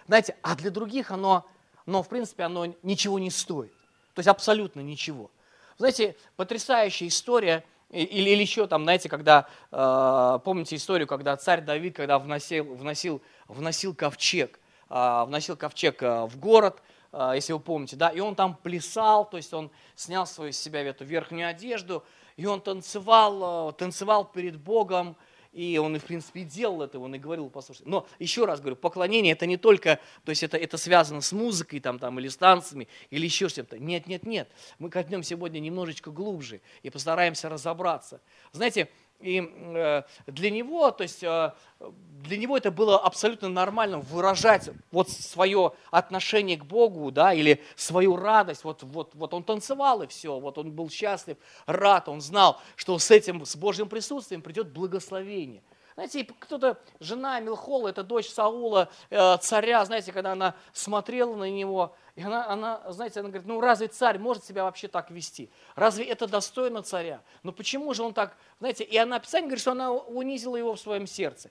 знаете, 0.08 0.36
а 0.42 0.56
для 0.56 0.72
других 0.72 1.12
оно, 1.12 1.46
но 1.86 2.04
в 2.04 2.10
принципе, 2.10 2.44
оно 2.44 2.74
ничего 2.84 3.20
не 3.20 3.30
стоит. 3.30 3.74
То 4.14 4.20
есть 4.20 4.28
абсолютно 4.28 4.82
ничего. 4.82 5.32
Знаете, 5.78 6.16
потрясающая 6.36 7.08
история, 7.08 7.64
или, 7.90 8.30
или 8.32 8.42
еще 8.42 8.68
там, 8.68 8.84
знаете, 8.84 9.10
когда, 9.10 9.48
э, 9.72 10.40
помните 10.44 10.76
историю, 10.76 11.08
когда 11.08 11.36
царь 11.38 11.62
Давид, 11.62 11.96
когда 11.96 12.20
вносил, 12.20 12.76
вносил, 12.76 13.22
вносил 13.48 13.94
ковчег, 13.96 14.60
э, 14.90 15.24
вносил 15.26 15.56
ковчег 15.56 16.04
э, 16.04 16.26
в 16.26 16.38
город, 16.38 16.82
а, 17.12 17.34
если 17.34 17.54
вы 17.54 17.60
помните, 17.60 17.96
да, 17.96 18.10
и 18.10 18.20
он 18.20 18.36
там 18.36 18.56
плясал, 18.56 19.28
то 19.30 19.38
есть 19.38 19.54
он 19.54 19.72
снял 19.96 20.28
свою 20.28 20.52
с 20.52 20.58
себя 20.58 20.82
эту 20.82 21.06
верхнюю 21.06 21.50
одежду, 21.50 22.04
и 22.36 22.46
он 22.46 22.62
танцевал, 22.62 23.70
а, 23.70 23.72
танцевал 23.72 24.26
перед 24.26 24.60
Богом, 24.60 25.16
и 25.52 25.78
он, 25.78 25.98
в 25.98 26.04
принципе, 26.04 26.42
и 26.42 26.44
делал 26.44 26.82
это, 26.82 27.00
он 27.00 27.16
и 27.16 27.20
говорил, 27.20 27.50
послушайте. 27.50 27.90
Но 27.90 28.08
еще 28.20 28.46
раз 28.46 28.60
говорю, 28.60 28.76
поклонение 28.76 29.34
это 29.34 29.46
не 29.46 29.58
только, 29.58 30.00
то 30.24 30.30
есть 30.30 30.44
это, 30.44 30.58
это 30.58 30.78
связано 30.78 31.22
с 31.22 31.32
музыкой 31.32 31.80
там, 31.80 32.00
там, 32.00 32.20
или 32.20 32.28
с 32.28 32.38
танцами, 32.38 32.88
или 33.10 33.26
еще 33.26 33.50
чем-то. 33.50 33.80
Нет, 33.80 34.08
нет, 34.08 34.24
нет. 34.24 34.50
Мы 34.80 34.90
копнем 34.90 35.24
сегодня 35.24 35.60
немножечко 35.60 36.12
глубже 36.12 36.62
и 36.84 36.90
постараемся 36.90 37.50
разобраться. 37.50 38.22
Знаете, 38.52 38.90
и 39.20 39.42
э, 39.42 40.04
для 40.28 40.50
него, 40.52 40.92
то 40.92 41.04
есть 41.04 41.24
э, 41.24 41.52
для 41.80 42.38
него 42.38 42.58
это 42.58 42.72
было 42.72 43.00
абсолютно 43.00 43.50
нормально 43.50 44.00
выражать 44.00 44.70
вот 44.92 45.10
свое 45.10 45.74
отношение 45.92 46.58
к 46.58 46.66
Богу, 46.66 47.12
да, 47.12 47.34
или 47.34 47.62
свою 47.76 48.16
радость. 48.16 48.64
Вот, 48.64 48.84
вот, 48.84 49.16
вот 49.16 49.34
он 49.34 49.44
танцевал 49.44 50.04
и 50.04 50.08
все, 50.08 50.40
вот 50.40 50.58
он 50.58 50.72
был 50.72 50.90
счастлив, 50.90 51.38
рад, 51.66 52.10
он 52.10 52.22
знал, 52.22 52.62
что 52.76 52.98
с 53.00 53.10
этим, 53.12 53.46
с 53.46 53.56
Божьим 53.56 53.90
присутствием 53.90 54.42
придет 54.42 54.72
благословение– 54.72 55.64
знаете, 55.98 56.28
кто-то, 56.40 56.78
жена 57.00 57.40
Милхола, 57.40 57.88
это 57.88 58.04
дочь 58.04 58.30
Саула, 58.30 58.88
э, 59.10 59.38
царя, 59.42 59.84
знаете, 59.84 60.12
когда 60.12 60.34
она 60.34 60.54
смотрела 60.72 61.36
на 61.36 61.50
него, 61.50 61.96
и 62.16 62.22
она, 62.22 62.48
она, 62.48 62.84
знаете, 62.92 63.22
она 63.22 63.30
говорит, 63.30 63.48
ну 63.48 63.60
разве 63.60 63.88
царь 63.88 64.20
может 64.20 64.46
себя 64.46 64.64
вообще 64.66 64.88
так 64.90 65.10
вести? 65.10 65.50
Разве 65.74 66.06
это 66.06 66.28
достойно 66.28 66.84
царя? 66.84 67.24
Ну 67.42 67.52
почему 67.52 67.96
же 67.96 68.04
он 68.04 68.14
так, 68.14 68.38
знаете, 68.60 68.84
и 68.84 68.96
она, 68.96 69.18
Писание 69.18 69.48
говорит, 69.48 69.62
что 69.62 69.72
она 69.72 69.92
унизила 69.92 70.56
его 70.56 70.76
в 70.76 70.80
своем 70.80 71.08
сердце. 71.08 71.50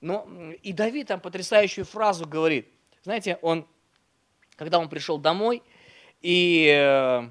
Но 0.00 0.26
и 0.62 0.72
Давид 0.72 1.08
там 1.08 1.20
потрясающую 1.20 1.84
фразу 1.84 2.26
говорит. 2.26 2.68
Знаете, 3.02 3.38
он, 3.42 3.66
когда 4.56 4.78
он 4.78 4.88
пришел 4.88 5.18
домой, 5.18 5.62
и, 6.22 6.66
э, 6.66 7.28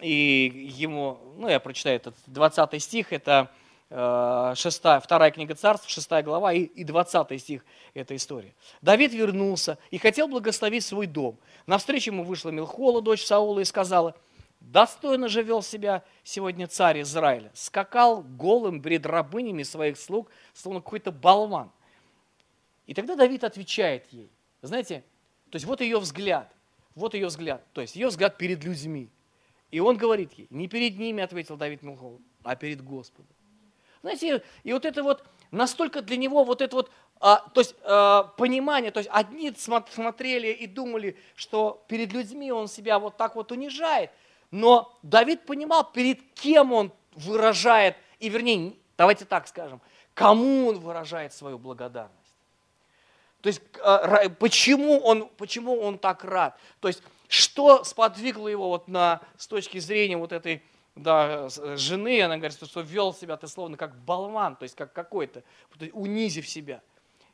и 0.00 0.70
ему, 0.74 1.18
ну 1.36 1.50
я 1.50 1.60
прочитаю 1.60 1.96
этот 1.96 2.14
20 2.28 2.82
стих, 2.82 3.12
это 3.12 3.50
6, 3.92 4.84
э, 4.84 5.00
вторая 5.00 5.30
книга 5.30 5.54
царств, 5.54 5.90
6 5.90 6.22
глава 6.22 6.52
и, 6.54 6.62
и 6.62 6.82
20 6.82 7.38
стих 7.38 7.64
этой 7.92 8.16
истории. 8.16 8.54
Давид 8.80 9.12
вернулся 9.12 9.76
и 9.90 9.98
хотел 9.98 10.28
благословить 10.28 10.84
свой 10.84 11.06
дом. 11.06 11.38
Навстречу 11.66 12.10
ему 12.10 12.24
вышла 12.24 12.48
Милхола, 12.50 13.02
дочь 13.02 13.24
Саула, 13.24 13.60
и 13.60 13.64
сказала, 13.64 14.16
достойно 14.60 15.28
же 15.28 15.42
вел 15.42 15.62
себя 15.62 16.04
сегодня 16.24 16.68
царь 16.68 17.02
Израиля. 17.02 17.50
Скакал 17.52 18.22
голым 18.22 18.80
перед 18.80 19.04
рабынями 19.04 19.62
своих 19.62 19.98
слуг, 19.98 20.30
словно 20.54 20.80
какой-то 20.80 21.12
болван. 21.12 21.70
И 22.86 22.94
тогда 22.94 23.14
Давид 23.14 23.44
отвечает 23.44 24.06
ей. 24.10 24.30
Знаете, 24.62 25.04
то 25.50 25.56
есть 25.56 25.66
вот 25.66 25.82
ее 25.82 25.98
взгляд, 25.98 26.50
вот 26.94 27.12
ее 27.12 27.26
взгляд, 27.26 27.62
то 27.74 27.82
есть 27.82 27.94
ее 27.94 28.08
взгляд 28.08 28.38
перед 28.38 28.64
людьми. 28.64 29.10
И 29.70 29.80
он 29.80 29.98
говорит 29.98 30.32
ей, 30.34 30.46
не 30.48 30.66
перед 30.66 30.98
ними, 30.98 31.22
ответил 31.22 31.56
Давид 31.56 31.82
Милхол, 31.82 32.22
а 32.42 32.56
перед 32.56 32.82
Господом. 32.82 33.34
Знаете, 34.02 34.42
и 34.64 34.72
вот 34.72 34.84
это 34.84 35.02
вот 35.02 35.24
настолько 35.50 36.02
для 36.02 36.16
него 36.16 36.44
вот 36.44 36.60
это 36.60 36.74
вот, 36.74 36.90
а, 37.20 37.48
то 37.54 37.60
есть 37.60 37.74
а, 37.84 38.24
понимание, 38.36 38.90
то 38.90 38.98
есть 38.98 39.10
одни 39.12 39.52
смотрели 39.54 40.48
и 40.48 40.66
думали, 40.66 41.16
что 41.36 41.84
перед 41.86 42.12
людьми 42.12 42.50
он 42.50 42.66
себя 42.68 42.98
вот 42.98 43.16
так 43.16 43.36
вот 43.36 43.52
унижает, 43.52 44.10
но 44.50 44.98
Давид 45.02 45.46
понимал, 45.46 45.90
перед 45.90 46.20
кем 46.34 46.72
он 46.72 46.92
выражает, 47.14 47.96
и 48.18 48.28
вернее, 48.28 48.74
давайте 48.98 49.24
так 49.24 49.46
скажем, 49.46 49.80
кому 50.14 50.68
он 50.68 50.80
выражает 50.80 51.32
свою 51.32 51.58
благодарность. 51.58 52.18
То 53.40 53.48
есть 53.48 53.62
а, 53.84 54.28
почему 54.30 54.98
он, 54.98 55.28
почему 55.36 55.80
он 55.80 55.98
так 55.98 56.24
рад? 56.24 56.58
То 56.80 56.88
есть 56.88 57.02
что 57.28 57.82
сподвигло 57.84 58.48
его 58.48 58.68
вот 58.68 58.88
на, 58.88 59.20
с 59.38 59.46
точки 59.46 59.78
зрения 59.78 60.16
вот 60.16 60.32
этой 60.32 60.62
да, 60.94 61.48
жены, 61.76 62.22
она 62.22 62.36
говорит, 62.36 62.56
что, 62.56 62.66
что 62.66 62.82
вел 62.82 63.14
себя 63.14 63.36
ты 63.36 63.48
словно 63.48 63.76
как 63.76 63.96
болван, 64.04 64.56
то 64.56 64.64
есть 64.64 64.76
как 64.76 64.92
какой-то, 64.92 65.42
унизив 65.92 66.46
себя. 66.46 66.82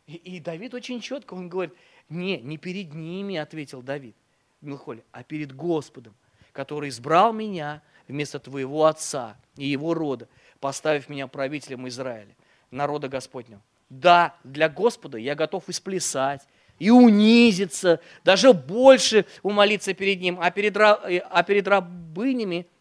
И, 0.06 0.14
и 0.14 0.40
Давид 0.40 0.74
очень 0.74 1.00
четко, 1.00 1.34
он 1.34 1.48
говорит, 1.48 1.74
не, 2.08 2.38
не 2.38 2.56
перед 2.56 2.94
ними, 2.94 3.36
ответил 3.36 3.82
Давид, 3.82 4.14
Милхоле, 4.60 5.02
а 5.10 5.24
перед 5.24 5.54
Господом, 5.54 6.14
который 6.52 6.88
избрал 6.88 7.32
меня 7.32 7.82
вместо 8.06 8.38
твоего 8.38 8.86
отца 8.86 9.36
и 9.56 9.66
его 9.66 9.92
рода, 9.92 10.28
поставив 10.60 11.08
меня 11.08 11.26
правителем 11.26 11.88
Израиля, 11.88 12.34
народа 12.70 13.08
Господнего. 13.08 13.60
Да, 13.90 14.36
для 14.44 14.68
Господа 14.68 15.18
я 15.18 15.34
готов 15.34 15.68
исплясать 15.68 16.46
и 16.78 16.90
унизиться, 16.90 18.00
даже 18.22 18.52
больше 18.52 19.26
умолиться 19.42 19.94
перед 19.94 20.20
Ним, 20.20 20.38
а 20.40 20.52
перед, 20.52 20.76
а 20.76 21.42
перед 21.42 21.66
рабынями– 21.66 22.68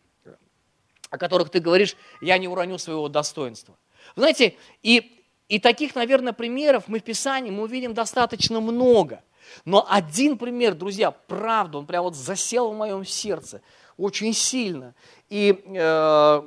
о 1.10 1.18
которых 1.18 1.50
ты 1.50 1.60
говоришь, 1.60 1.96
я 2.22 2.38
не 2.38 2.48
уроню 2.48 2.78
своего 2.78 3.08
достоинства. 3.10 3.76
Знаете, 4.16 4.56
и, 4.84 5.22
и 5.48 5.60
таких, 5.60 5.96
наверное, 5.96 6.34
примеров 6.34 6.86
мы 6.88 7.00
в 7.00 7.04
Писании 7.04 7.52
мы 7.52 7.64
увидим 7.64 7.94
достаточно 7.94 8.60
много. 8.60 9.22
Но 9.66 9.86
один 9.90 10.38
пример, 10.38 10.76
друзья, 10.76 11.12
правда, 11.12 11.78
он 11.80 11.86
прям 11.86 12.04
вот 12.04 12.16
засел 12.16 12.72
в 12.72 12.78
моем 12.78 13.06
сердце 13.06 13.62
очень 13.98 14.34
сильно. 14.34 14.94
И 15.30 15.64
э, 15.66 16.44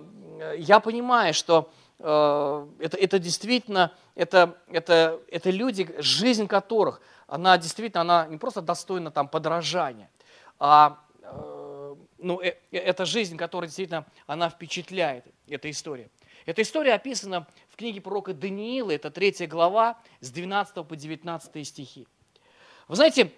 я 0.58 0.80
понимаю, 0.80 1.34
что 1.34 1.70
э, 1.98 2.66
это, 2.78 2.96
это 2.96 3.18
действительно, 3.18 3.92
это, 4.14 4.56
это, 4.68 5.20
это 5.30 5.50
люди, 5.50 5.92
жизнь 5.98 6.46
которых, 6.46 7.00
она 7.26 7.58
действительно, 7.58 8.02
она 8.02 8.26
не 8.26 8.36
просто 8.36 8.60
достойна 8.60 9.10
там 9.10 9.28
подражания, 9.28 10.10
а 10.58 10.98
ну, 12.22 12.40
э, 12.40 12.56
э, 12.70 12.78
эта 12.78 13.04
жизнь, 13.04 13.36
которая 13.36 13.68
действительно, 13.68 14.06
она 14.26 14.48
впечатляет, 14.50 15.24
эта 15.48 15.70
история. 15.70 16.10
Эта 16.46 16.62
история 16.62 16.94
описана 16.94 17.46
в 17.68 17.76
книге 17.76 18.00
пророка 18.00 18.32
Даниила, 18.32 18.90
это 18.92 19.10
третья 19.10 19.46
глава, 19.46 19.98
с 20.20 20.30
12 20.30 20.86
по 20.86 20.96
19 20.96 21.66
стихи. 21.66 22.06
Вы 22.88 22.96
знаете, 22.96 23.32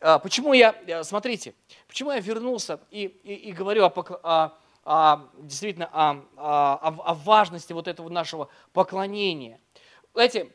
а, 0.00 0.18
почему 0.18 0.52
я, 0.52 0.74
э, 0.86 1.04
смотрите, 1.04 1.54
почему 1.86 2.12
я 2.12 2.20
вернулся 2.20 2.80
и, 2.90 3.04
и, 3.04 3.34
и 3.34 3.52
говорю 3.52 3.84
о, 3.84 3.92
о, 4.22 4.52
о, 4.84 5.28
действительно 5.38 5.88
о, 5.92 6.24
о, 6.36 7.10
о 7.10 7.14
важности 7.14 7.72
вот 7.72 7.88
этого 7.88 8.08
нашего 8.08 8.48
поклонения. 8.72 9.60
Знаете, 10.14 10.50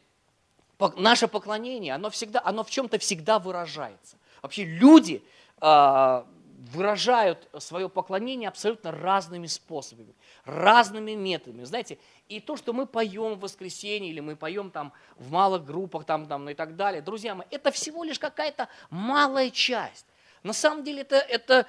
наше 0.98 1.28
поклонение, 1.28 1.94
оно, 1.94 2.10
всегда, 2.10 2.42
оно 2.44 2.64
в 2.64 2.70
чем-то 2.70 2.98
всегда 3.00 3.40
выражается. 3.40 4.18
Вообще 4.42 4.64
люди, 4.64 5.24
а, 5.60 6.26
выражают 6.62 7.50
свое 7.58 7.90
поклонение 7.90 8.48
абсолютно 8.48 8.92
разными 8.92 9.48
способами, 9.48 10.14
разными 10.46 11.14
методами. 11.14 11.64
Знаете, 11.64 11.98
и 12.30 12.40
то, 12.40 12.56
что 12.56 12.72
мы 12.72 12.86
поем 12.86 13.34
в 13.34 13.40
воскресенье, 13.40 14.12
или 14.12 14.20
мы 14.20 14.36
поем 14.36 14.70
там 14.70 14.94
в 15.18 15.32
малых 15.32 15.66
группах 15.66 16.06
там, 16.06 16.28
там, 16.28 16.48
и 16.50 16.54
так 16.54 16.76
далее, 16.76 17.02
друзья 17.02 17.34
мои, 17.34 17.48
это 17.50 17.72
всего 17.72 18.04
лишь 18.04 18.20
какая-то 18.20 18.68
малая 18.92 19.50
часть. 19.50 20.06
На 20.44 20.54
самом 20.54 20.84
деле 20.84 21.02
это, 21.02 21.18
это 21.18 21.66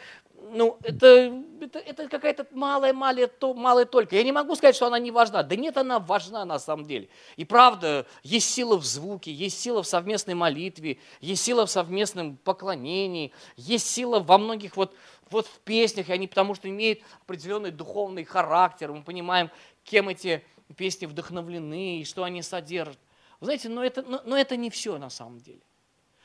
ну, 0.51 0.79
это, 0.83 1.43
это, 1.61 1.79
это 1.79 2.09
какая-то 2.09 2.47
малая, 2.53 2.93
малая, 2.93 3.27
то, 3.27 3.55
малая 3.55 3.85
только. 3.85 4.17
Я 4.17 4.23
не 4.23 4.33
могу 4.33 4.55
сказать, 4.55 4.75
что 4.75 4.87
она 4.87 4.99
не 4.99 5.11
важна. 5.11 5.43
Да 5.43 5.57
нет, 5.57 5.77
она 5.77 5.99
важна 5.99 6.45
на 6.45 6.59
самом 6.59 6.87
деле. 6.87 7.09
И 7.37 7.45
правда, 7.45 8.07
есть 8.23 8.51
сила 8.51 8.77
в 8.77 8.85
звуке, 8.85 9.33
есть 9.33 9.61
сила 9.61 9.83
в 9.83 9.87
совместной 9.87 10.35
молитве, 10.35 10.99
есть 11.21 11.43
сила 11.43 11.67
в 11.67 11.71
совместном 11.71 12.37
поклонении, 12.37 13.33
есть 13.57 13.89
сила 13.89 14.21
во 14.21 14.39
многих 14.39 14.77
вот, 14.77 14.95
вот 15.31 15.47
в 15.47 15.59
песнях, 15.61 16.09
и 16.09 16.13
они 16.13 16.27
потому 16.27 16.55
что 16.55 16.69
имеют 16.69 17.01
определенный 17.23 17.71
духовный 17.71 18.25
характер. 18.25 18.93
Мы 18.93 19.03
понимаем, 19.03 19.51
кем 19.85 20.09
эти 20.09 20.45
песни 20.77 21.07
вдохновлены 21.07 22.01
и 22.01 22.05
что 22.05 22.25
они 22.25 22.43
содержат. 22.43 22.99
Вы 23.41 23.47
знаете, 23.47 23.69
но 23.69 23.85
это, 23.85 24.03
но, 24.03 24.21
но 24.25 24.37
это 24.37 24.57
не 24.57 24.71
все 24.71 24.99
на 24.99 25.11
самом 25.11 25.39
деле. 25.39 25.61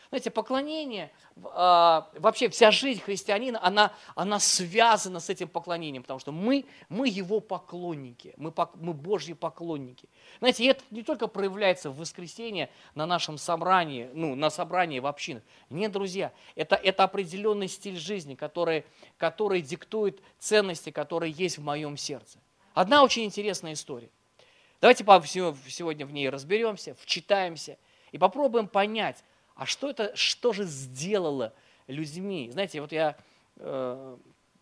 Знаете, 0.09 0.31
поклонение, 0.31 1.11
а, 1.43 2.09
вообще 2.13 2.47
вся 2.49 2.71
жизнь 2.71 3.01
христианина, 3.01 3.59
она, 3.61 3.93
она 4.15 4.39
связана 4.39 5.19
с 5.19 5.29
этим 5.29 5.49
поклонением, 5.49 6.03
потому 6.03 6.19
что 6.19 6.31
мы, 6.31 6.65
мы 6.87 7.09
его 7.09 7.41
поклонники, 7.41 8.33
мы, 8.37 8.53
мы 8.75 8.93
Божьи 8.93 9.33
поклонники. 9.33 10.07
Знаете, 10.39 10.65
это 10.67 10.83
не 10.91 11.03
только 11.03 11.27
проявляется 11.27 11.89
в 11.89 11.97
воскресенье 11.97 12.69
на 12.95 13.05
нашем 13.05 13.37
собрании, 13.37 14.09
ну, 14.13 14.35
на 14.35 14.49
собрании 14.49 14.99
в 14.99 15.07
общинах. 15.07 15.43
Нет, 15.69 15.91
друзья, 15.91 16.31
это, 16.55 16.75
это 16.75 17.03
определенный 17.03 17.67
стиль 17.67 17.97
жизни, 17.97 18.35
который, 18.35 18.85
который 19.17 19.61
диктует 19.61 20.21
ценности, 20.39 20.89
которые 20.89 21.33
есть 21.33 21.57
в 21.57 21.63
моем 21.63 21.97
сердце. 21.97 22.39
Одна 22.73 23.03
очень 23.03 23.25
интересная 23.25 23.73
история. 23.73 24.09
Давайте 24.79 25.03
сегодня 25.03 26.05
в 26.05 26.13
ней 26.13 26.29
разберемся, 26.29 26.95
вчитаемся 26.95 27.77
и 28.11 28.17
попробуем 28.17 28.67
понять, 28.67 29.23
а 29.57 29.65
что 29.65 29.89
это, 29.89 30.15
что 30.15 30.53
же 30.53 30.63
сделало 30.63 31.51
людьми? 31.87 32.49
Знаете, 32.51 32.79
вот 32.79 32.91
я 32.91 33.15
э, 33.57 34.17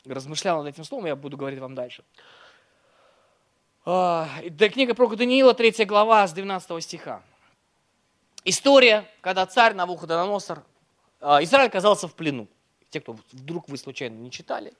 размышлял 0.05 0.63
над 0.63 0.73
этим 0.73 0.85
словом, 0.85 1.05
я 1.05 1.15
буду 1.17 1.35
говорить 1.37 1.59
вам 1.59 1.75
дальше. 1.75 2.03
Э, 3.85 4.25
книга 4.71 4.95
про 4.95 5.07
Даниила, 5.07 5.53
3 5.53 5.83
глава, 5.85 6.25
с 6.25 6.33
12 6.33 6.81
стиха. 6.81 7.21
История, 8.45 9.05
когда 9.21 9.45
царь 9.45 9.73
Навуходоносор, 9.73 10.63
э, 11.19 11.43
Израиль 11.43 11.67
оказался 11.67 12.07
в 12.07 12.15
плену. 12.15 12.47
Те, 12.89 13.01
кто 13.01 13.17
вдруг 13.33 13.67
вы 13.67 13.77
случайно 13.77 14.15
не 14.15 14.31
читали, 14.31 14.73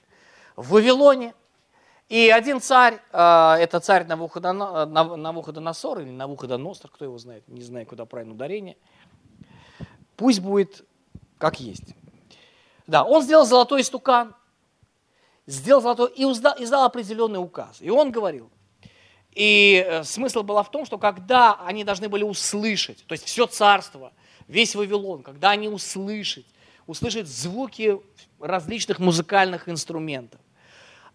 в 0.56 0.70
Вавилоне. 0.70 1.34
И 2.08 2.30
один 2.30 2.62
царь, 2.62 3.02
э, 3.12 3.56
это 3.60 3.82
царь 3.82 4.06
Навуходоносор 4.06 6.00
или 6.00 6.10
Навуходоносор, 6.12 6.90
кто 6.90 7.04
его 7.04 7.18
знает, 7.18 7.46
не 7.50 7.64
знаю, 7.64 7.86
куда 7.86 8.06
правильно 8.06 8.34
ударение– 8.34 8.78
Пусть 10.16 10.40
будет 10.40 10.86
как 11.38 11.60
есть. 11.60 11.96
Да, 12.88 13.04
он 13.04 13.22
сделал 13.24 13.46
золотой 13.46 13.84
стукан, 13.84 14.36
сделал 15.48 15.82
золотой 15.82 16.12
и 16.16 16.24
издал, 16.24 16.56
издал 16.58 16.86
определенный 16.86 17.40
указ. 17.40 17.78
И 17.82 17.90
он 17.90 18.12
говорил, 18.12 18.50
и 19.32 19.86
э, 19.86 20.04
смысл 20.04 20.44
был 20.44 20.62
в 20.64 20.72
том, 20.72 20.86
что 20.86 20.98
когда 20.98 21.60
они 21.66 21.84
должны 21.84 22.10
были 22.10 22.24
услышать, 22.24 23.04
то 23.06 23.14
есть 23.14 23.26
все 23.26 23.48
царство, 23.48 24.14
весь 24.48 24.76
Вавилон, 24.76 25.24
когда 25.24 25.52
они 25.52 25.68
услышат, 25.68 26.46
услышат 26.88 27.28
звуки 27.28 28.00
различных 28.40 29.00
музыкальных 29.00 29.68
инструментов, 29.68 30.40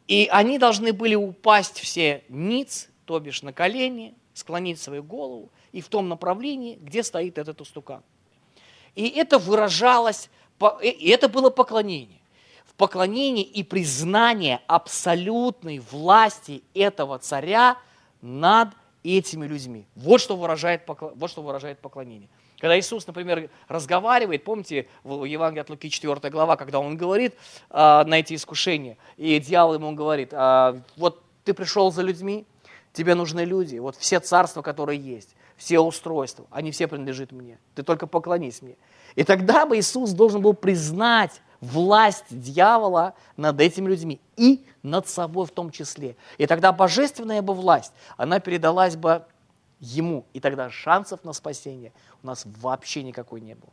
и 0.07 0.29
они 0.31 0.59
должны 0.59 0.93
были 0.93 1.15
упасть 1.15 1.79
все 1.79 2.25
ниц, 2.29 2.89
то 3.05 3.19
бишь 3.21 3.43
на 3.43 3.53
колени, 3.53 4.15
склонить 4.35 4.81
свою 4.81 5.03
голову 5.03 5.51
и 5.73 5.81
в 5.81 5.89
том 5.89 6.09
направлении, 6.09 6.77
где 6.77 7.03
стоит 7.03 7.39
этот 7.39 7.61
устукан. 7.61 8.03
И 8.95 9.09
это 9.09 9.39
выражалось, 9.39 10.31
и 10.83 11.09
это 11.11 11.29
было 11.29 11.51
поклонение. 11.51 12.21
В 12.65 12.75
поклонении 12.75 13.45
и 13.45 13.63
признание 13.63 14.61
абсолютной 14.67 15.79
власти 15.79 16.63
этого 16.75 17.19
царя 17.19 17.77
над 18.23 18.71
этими 19.03 19.47
людьми. 19.47 19.87
Вот 19.95 20.21
что 20.21 20.37
выражает, 20.37 20.83
вот 20.87 21.31
что 21.31 21.43
выражает 21.43 21.79
поклонение. 21.79 22.29
Когда 22.59 22.79
Иисус, 22.79 23.07
например, 23.07 23.49
разговаривает, 23.69 24.45
помните, 24.45 24.87
в 25.03 25.25
Евангелии 25.25 25.63
от 25.63 25.71
Луки 25.71 25.89
4 25.89 26.29
глава, 26.31 26.57
когда 26.57 26.79
Он 26.79 26.95
говорит 26.95 27.35
а, 27.71 28.05
на 28.05 28.19
эти 28.19 28.35
искушения, 28.35 28.99
и 29.17 29.39
дьявол 29.41 29.75
ему 29.75 29.93
говорит, 29.93 30.35
а, 30.35 30.79
вот 30.99 31.23
ты 31.45 31.55
пришел 31.55 31.91
за 31.91 32.03
людьми, 32.03 32.45
тебе 32.93 33.15
нужны 33.15 33.47
люди, 33.47 33.79
вот 33.79 33.97
все 33.97 34.21
царства, 34.21 34.61
которые 34.61 35.01
есть 35.01 35.35
все 35.61 35.79
устройства, 35.79 36.47
они 36.51 36.71
все 36.71 36.89
принадлежат 36.89 37.33
мне. 37.33 37.59
Ты 37.75 37.83
только 37.83 38.07
поклонись 38.07 38.63
мне. 38.63 38.77
И 39.15 39.25
тогда 39.25 39.67
бы 39.67 39.77
Иисус 39.77 40.13
должен 40.13 40.41
был 40.41 40.55
признать 40.55 41.43
власть 41.61 42.25
дьявола 42.31 43.13
над 43.37 43.61
этими 43.61 43.87
людьми 43.87 44.23
и 44.39 44.65
над 44.83 45.07
собой 45.07 45.45
в 45.45 45.51
том 45.51 45.71
числе. 45.71 46.17
И 46.39 46.47
тогда 46.47 46.73
божественная 46.73 47.43
бы 47.43 47.53
власть, 47.53 47.93
она 48.17 48.41
передалась 48.41 48.97
бы 48.97 49.27
ему. 49.81 50.25
И 50.33 50.41
тогда 50.41 50.71
шансов 50.71 51.25
на 51.25 51.35
спасение 51.35 51.93
у 52.23 52.29
нас 52.29 52.47
вообще 52.47 53.03
никакой 53.03 53.43
не 53.43 53.55
было. 53.55 53.73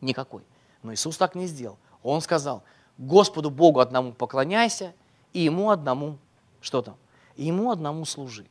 Никакой. 0.00 0.44
Но 0.84 0.94
Иисус 0.94 1.16
так 1.16 1.34
не 1.34 1.48
сделал. 1.48 1.76
Он 2.04 2.20
сказал, 2.20 2.62
Господу 2.98 3.50
Богу 3.50 3.80
одному 3.80 4.12
поклоняйся, 4.12 4.94
и 5.32 5.40
Ему 5.40 5.70
одному, 5.70 6.18
что 6.60 6.82
там, 6.82 6.94
и 7.34 7.46
ему 7.46 7.72
одному 7.72 8.04
служи. 8.04 8.46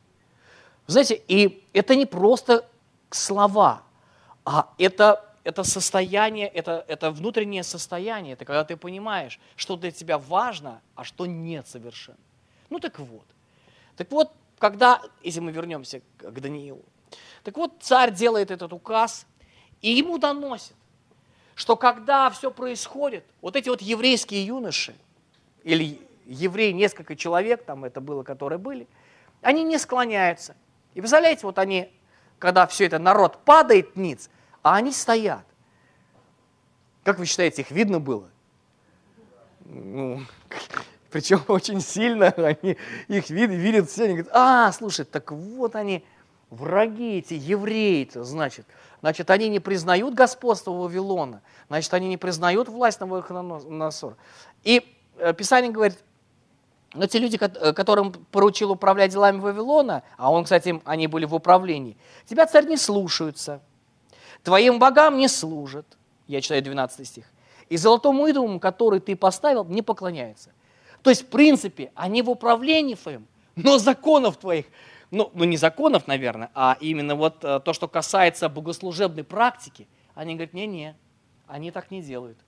Знаете, 0.88 1.22
и 1.28 1.62
это 1.74 1.94
не 1.94 2.06
просто 2.06 2.66
слова, 3.10 3.82
а 4.46 4.72
это, 4.78 5.22
это 5.44 5.62
состояние, 5.62 6.48
это, 6.48 6.82
это 6.88 7.10
внутреннее 7.10 7.62
состояние, 7.62 8.32
это 8.32 8.46
когда 8.46 8.64
ты 8.64 8.74
понимаешь, 8.74 9.38
что 9.54 9.76
для 9.76 9.90
тебя 9.90 10.16
важно, 10.16 10.80
а 10.94 11.04
что 11.04 11.26
нет 11.26 11.68
совершенно. 11.68 12.16
Ну 12.70 12.80
так 12.80 12.98
вот. 12.98 13.26
Так 13.96 14.10
вот, 14.10 14.32
когда, 14.58 15.02
если 15.22 15.40
мы 15.40 15.52
вернемся 15.52 16.00
к 16.16 16.40
Даниилу, 16.40 16.82
так 17.44 17.58
вот 17.58 17.74
царь 17.80 18.10
делает 18.10 18.50
этот 18.50 18.72
указ, 18.72 19.26
и 19.82 19.90
ему 19.90 20.16
доносит, 20.16 20.74
что 21.54 21.76
когда 21.76 22.30
все 22.30 22.50
происходит, 22.50 23.24
вот 23.42 23.56
эти 23.56 23.68
вот 23.68 23.82
еврейские 23.82 24.46
юноши, 24.46 24.94
или 25.64 26.00
евреи, 26.24 26.72
несколько 26.72 27.14
человек, 27.14 27.66
там 27.66 27.84
это 27.84 28.00
было, 28.00 28.22
которые 28.22 28.58
были, 28.58 28.86
они 29.42 29.64
не 29.64 29.76
склоняются. 29.76 30.56
И 30.94 31.00
представляете, 31.00 31.46
вот 31.46 31.58
они, 31.58 31.92
когда 32.38 32.66
все 32.66 32.86
это, 32.86 32.98
народ 32.98 33.38
падает 33.44 33.96
ниц, 33.96 34.30
а 34.62 34.76
они 34.76 34.92
стоят. 34.92 35.44
Как 37.04 37.18
вы 37.18 37.26
считаете, 37.26 37.62
их 37.62 37.70
видно 37.70 38.00
было? 38.00 38.28
Ну, 39.64 40.22
причем 41.10 41.42
очень 41.48 41.80
сильно 41.80 42.28
они 42.28 42.76
их 43.08 43.30
видят, 43.30 43.56
видят 43.56 43.90
все, 43.90 44.04
они 44.04 44.14
говорят, 44.14 44.32
а, 44.34 44.72
слушай, 44.72 45.04
так 45.04 45.30
вот 45.32 45.76
они, 45.76 46.04
враги 46.50 47.18
эти, 47.18 47.34
евреи 47.34 48.10
значит. 48.14 48.66
Значит, 49.00 49.30
они 49.30 49.48
не 49.48 49.60
признают 49.60 50.14
господство 50.14 50.72
Вавилона, 50.72 51.40
значит, 51.68 51.92
они 51.94 52.08
не 52.08 52.16
признают 52.16 52.68
власть 52.68 52.98
Навуходоносора. 53.00 54.16
И 54.64 54.84
э, 55.18 55.32
Писание 55.34 55.70
говорит, 55.70 55.98
но 56.94 57.06
те 57.06 57.18
люди, 57.18 57.38
э, 57.40 57.72
которым 57.72 58.12
поручил 58.12 58.70
управлять 58.70 59.10
делами 59.10 59.40
Вавилона, 59.40 60.02
а 60.16 60.32
он, 60.32 60.44
кстати, 60.44 60.80
они 60.84 61.06
были 61.06 61.26
в 61.26 61.34
управлении, 61.34 61.96
тебя, 62.26 62.46
царь, 62.46 62.66
не 62.66 62.76
слушаются, 62.76 63.60
твоим 64.42 64.78
богам 64.78 65.16
не 65.16 65.28
служат. 65.28 65.86
Я 66.26 66.40
читаю 66.40 66.62
12 66.62 67.06
стих. 67.06 67.24
И 67.68 67.76
золотому 67.76 68.26
идолу, 68.26 68.58
который 68.58 69.00
ты 69.00 69.16
поставил, 69.16 69.64
не 69.64 69.82
поклоняется. 69.82 70.50
То 71.02 71.10
есть, 71.10 71.22
в 71.22 71.26
принципе, 71.26 71.92
они 71.94 72.22
в 72.22 72.30
управлении 72.30 72.94
твоем, 72.94 73.26
но 73.56 73.78
законов 73.78 74.36
твоих, 74.36 74.66
ну, 75.10 75.30
ну 75.34 75.44
не 75.44 75.56
законов, 75.56 76.06
наверное, 76.06 76.50
а 76.54 76.76
именно 76.80 77.14
вот 77.14 77.44
э, 77.44 77.60
то, 77.60 77.72
что 77.72 77.88
касается 77.88 78.48
богослужебной 78.48 79.24
практики, 79.24 79.86
они 80.14 80.34
говорят, 80.34 80.54
не-не, 80.54 80.96
они 81.46 81.70
так 81.70 81.90
не 81.90 82.02
делают. 82.02 82.38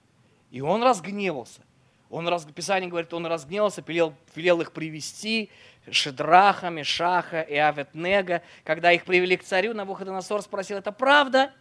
И 0.51 0.61
он 0.61 0.83
разгневался. 0.83 1.63
Он, 2.11 2.29
Писание 2.53 2.91
говорит, 2.91 3.15
он 3.15 3.27
разгневался, 3.27 3.85
велел, 3.87 4.15
велел 4.35 4.61
их 4.61 4.73
привести, 4.73 5.49
Шедраха, 5.91 6.69
Мешаха 6.69 7.41
и 7.41 7.55
Аветнега. 7.55 8.43
Когда 8.65 8.93
их 8.93 9.05
привели 9.05 9.37
к 9.37 9.45
царю, 9.45 9.75
Навуходоносор 9.75 10.43
спросил, 10.43 10.79
это 10.79 10.91
правда, 10.91 11.53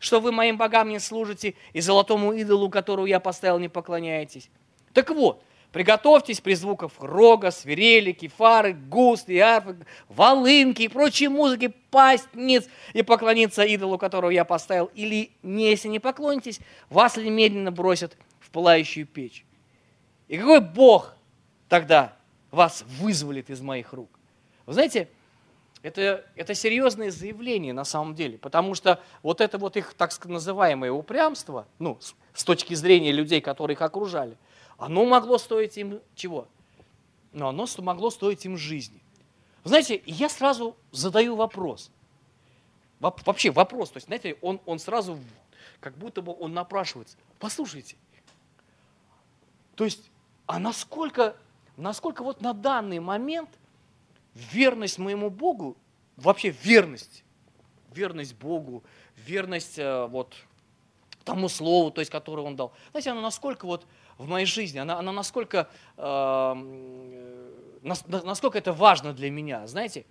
что 0.00 0.20
вы 0.20 0.32
моим 0.32 0.58
богам 0.58 0.88
не 0.88 0.98
служите 0.98 1.54
и 1.72 1.80
золотому 1.80 2.32
идолу, 2.32 2.68
которую 2.68 3.06
я 3.06 3.20
поставил, 3.20 3.60
не 3.60 3.68
поклоняетесь? 3.68 4.50
Так 4.92 5.10
вот, 5.10 5.42
Приготовьтесь 5.70 6.42
при 6.42 6.52
звуках 6.52 6.92
рога, 6.98 7.50
свирели, 7.50 8.12
кефары, 8.12 8.74
густы, 8.74 9.40
арфы, 9.40 9.78
волынки 10.10 10.82
и 10.82 10.88
прочие 10.88 11.30
музыки 11.30 11.72
пасть 11.90 12.28
ниц 12.34 12.68
и 12.92 13.02
поклониться 13.02 13.62
идолу, 13.62 13.96
которого 13.96 14.28
я 14.28 14.44
поставил. 14.44 14.90
Или, 14.94 15.30
не, 15.42 15.70
если 15.70 15.88
не 15.88 15.98
поклонитесь, 15.98 16.60
вас 16.90 17.16
немедленно 17.16 17.72
бросят 17.72 18.18
в 18.38 18.50
пылающую 18.50 19.06
печь. 19.06 19.46
И 20.32 20.38
какой 20.38 20.60
Бог 20.60 21.14
тогда 21.68 22.16
вас 22.50 22.84
вызволит 22.98 23.50
из 23.50 23.60
моих 23.60 23.92
рук? 23.92 24.08
Вы 24.64 24.72
знаете, 24.72 25.08
это, 25.82 26.24
это 26.36 26.54
серьезное 26.54 27.10
заявление 27.10 27.72
на 27.72 27.84
самом 27.84 28.14
деле, 28.14 28.38
потому 28.38 28.74
что 28.74 29.00
вот 29.22 29.40
это 29.40 29.58
вот 29.58 29.76
их 29.76 29.94
так 29.94 30.24
называемое 30.24 30.90
упрямство, 30.90 31.66
ну, 31.78 31.98
с, 32.00 32.14
с 32.32 32.44
точки 32.44 32.74
зрения 32.74 33.12
людей, 33.12 33.40
которые 33.40 33.74
их 33.74 33.82
окружали– 33.82 34.36
оно 34.82 35.04
могло 35.04 35.38
стоить 35.38 35.76
им 35.78 36.00
чего? 36.16 36.48
Но 37.32 37.48
оно 37.48 37.66
могло 37.78 38.10
стоить 38.10 38.44
им 38.44 38.56
жизни. 38.56 39.00
Знаете, 39.62 40.02
я 40.06 40.28
сразу 40.28 40.76
задаю 40.90 41.36
вопрос. 41.36 41.92
Вообще 42.98 43.50
вопрос, 43.50 43.90
то 43.90 43.98
есть, 43.98 44.06
знаете, 44.06 44.36
он, 44.40 44.60
он 44.66 44.80
сразу, 44.80 45.18
как 45.78 45.96
будто 45.96 46.20
бы 46.20 46.36
он 46.36 46.52
напрашивается. 46.52 47.16
Послушайте, 47.38 47.96
то 49.76 49.84
есть, 49.84 50.10
а 50.52 50.58
насколько, 50.58 51.34
насколько 51.78 52.22
вот 52.22 52.42
на 52.42 52.52
данный 52.52 53.00
момент 53.00 53.48
верность 54.34 54.98
моему 54.98 55.30
Богу, 55.30 55.78
вообще 56.18 56.50
верность, 56.50 57.24
верность 57.94 58.34
Богу, 58.36 58.84
верность 59.16 59.78
э, 59.78 60.06
вот 60.08 60.34
тому 61.24 61.48
слову, 61.48 61.90
то 61.90 62.02
есть, 62.02 62.10
которое 62.10 62.42
Он 62.42 62.54
дал, 62.54 62.74
знаете, 62.90 63.12
она 63.12 63.22
насколько 63.22 63.64
вот 63.64 63.86
в 64.18 64.28
моей 64.28 64.44
жизни, 64.44 64.76
она, 64.76 64.98
она 64.98 65.10
насколько, 65.10 65.70
э, 65.96 66.54
насколько 67.80 68.58
это 68.58 68.74
важно 68.74 69.14
для 69.14 69.30
меня, 69.30 69.66
знаете. 69.66 70.04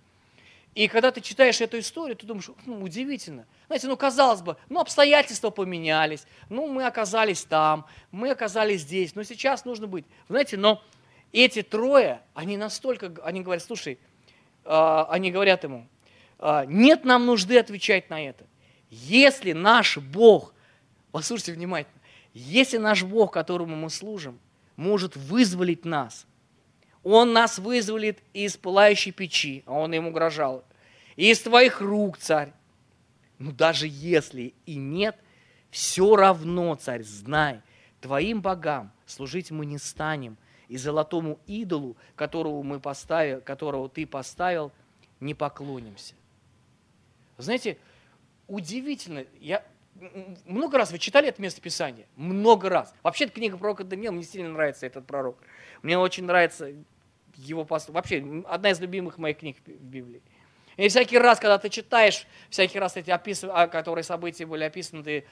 И 0.74 0.88
когда 0.88 1.10
ты 1.10 1.20
читаешь 1.20 1.60
эту 1.60 1.78
историю, 1.78 2.16
ты 2.16 2.26
думаешь, 2.26 2.48
ну, 2.64 2.82
удивительно. 2.82 3.46
Знаете, 3.66 3.88
ну, 3.88 3.96
казалось 3.96 4.40
бы, 4.40 4.56
ну, 4.70 4.80
обстоятельства 4.80 5.50
поменялись, 5.50 6.24
ну, 6.48 6.66
мы 6.66 6.86
оказались 6.86 7.44
там, 7.44 7.86
мы 8.10 8.30
оказались 8.30 8.80
здесь, 8.80 9.14
но 9.14 9.22
сейчас 9.22 9.66
нужно 9.66 9.86
быть. 9.86 10.06
Знаете, 10.28 10.56
но 10.56 10.82
эти 11.30 11.62
трое, 11.62 12.22
они 12.32 12.56
настолько, 12.56 13.12
они 13.22 13.42
говорят, 13.42 13.62
слушай, 13.62 13.98
э, 14.64 15.04
они 15.08 15.30
говорят 15.30 15.64
ему, 15.64 15.86
э, 16.38 16.64
нет 16.66 17.04
нам 17.04 17.26
нужды 17.26 17.58
отвечать 17.58 18.08
на 18.08 18.24
это. 18.26 18.46
Если 18.88 19.52
наш 19.52 19.98
Бог, 19.98 20.54
послушайте 21.10 21.52
внимательно, 21.52 22.00
если 22.32 22.78
наш 22.78 23.02
Бог, 23.02 23.32
которому 23.32 23.76
мы 23.76 23.90
служим, 23.90 24.38
может 24.76 25.16
вызволить 25.16 25.84
нас, 25.84 26.26
Он 27.02 27.32
нас 27.32 27.58
вызволит 27.58 28.20
из 28.32 28.56
пылающей 28.56 29.12
печи, 29.12 29.62
а 29.66 29.72
Он 29.72 29.92
им 29.94 30.06
угрожал, 30.06 30.64
из 31.16 31.40
твоих 31.40 31.80
рук, 31.80 32.18
царь. 32.18 32.52
Ну 33.38 33.52
даже 33.52 33.86
если 33.88 34.54
и 34.66 34.76
нет, 34.76 35.16
все 35.70 36.14
равно, 36.14 36.74
царь, 36.76 37.02
знай, 37.02 37.60
твоим 38.00 38.40
богам 38.40 38.92
служить 39.06 39.50
мы 39.50 39.66
не 39.66 39.78
станем, 39.78 40.36
и 40.68 40.76
золотому 40.76 41.38
идолу, 41.46 41.96
которого, 42.14 42.62
мы 42.62 42.80
поставили, 42.80 43.40
которого 43.40 43.88
ты 43.88 44.06
поставил, 44.06 44.72
не 45.20 45.34
поклонимся. 45.34 46.14
Знаете, 47.36 47.78
удивительно, 48.46 49.26
я 49.40 49.64
много 50.46 50.78
раз 50.78 50.90
вы 50.90 50.98
читали 50.98 51.28
это 51.28 51.40
место 51.40 51.60
Писания? 51.60 52.06
Много 52.16 52.68
раз. 52.68 52.94
Вообще, 53.02 53.24
эта 53.24 53.34
книга 53.34 53.56
пророка 53.56 53.84
Даниила, 53.84 54.12
мне 54.12 54.24
сильно 54.24 54.50
нравится 54.50 54.86
этот 54.86 55.06
пророк. 55.06 55.38
Мне 55.82 55.98
очень 55.98 56.24
нравится 56.24 56.72
его 57.36 57.64
поступок. 57.64 57.96
Вообще, 57.96 58.42
одна 58.48 58.70
из 58.70 58.80
любимых 58.80 59.18
моих 59.18 59.38
книг 59.38 59.58
в 59.64 59.70
Библии. 59.70 60.22
И 60.76 60.88
всякий 60.88 61.18
раз, 61.18 61.38
когда 61.38 61.58
ты 61.58 61.68
читаешь, 61.68 62.26
всякий 62.48 62.78
раз 62.78 62.96
эти 62.96 63.10
опис... 63.10 63.44
А, 63.44 63.68
которые 63.68 64.04
события 64.04 64.46
были 64.46 64.64
описаны, 64.64 65.02
ты... 65.02 65.26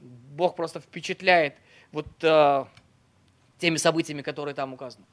Бог 0.00 0.54
просто 0.54 0.78
впечатляет 0.78 1.56
вот 1.90 2.06
э, 2.22 2.64
теми 3.58 3.76
событиями, 3.76 4.22
которые 4.22 4.54
там 4.54 4.72
указаны. 4.72 5.04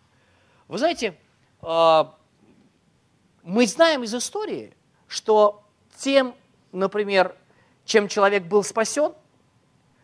Вы 0.67 0.77
знаете, 0.77 1.15
э, 1.63 2.03
мы 3.41 3.65
знаем 3.65 4.03
из 4.03 4.13
истории, 4.13 4.75
что 5.07 5.63
тем, 5.97 6.35
например, 6.71 7.35
чем 7.85 8.07
человек 8.07 8.43
был 8.43 8.63
спасен, 8.63 9.13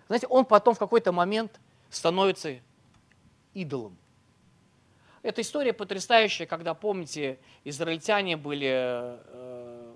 знаете, 0.08 0.28
он 0.28 0.46
потом 0.46 0.76
в 0.76 0.80
какой-то 0.80 1.12
момент 1.12 1.60
становится 1.89 2.60
идолом. 3.54 3.98
Эта 5.24 5.41
история 5.41 5.74
потрясающая, 5.74 6.46
когда, 6.48 6.74
помните, 6.74 7.39
израильтяне 7.63 8.38
были 8.38 8.70
э, 8.74 9.94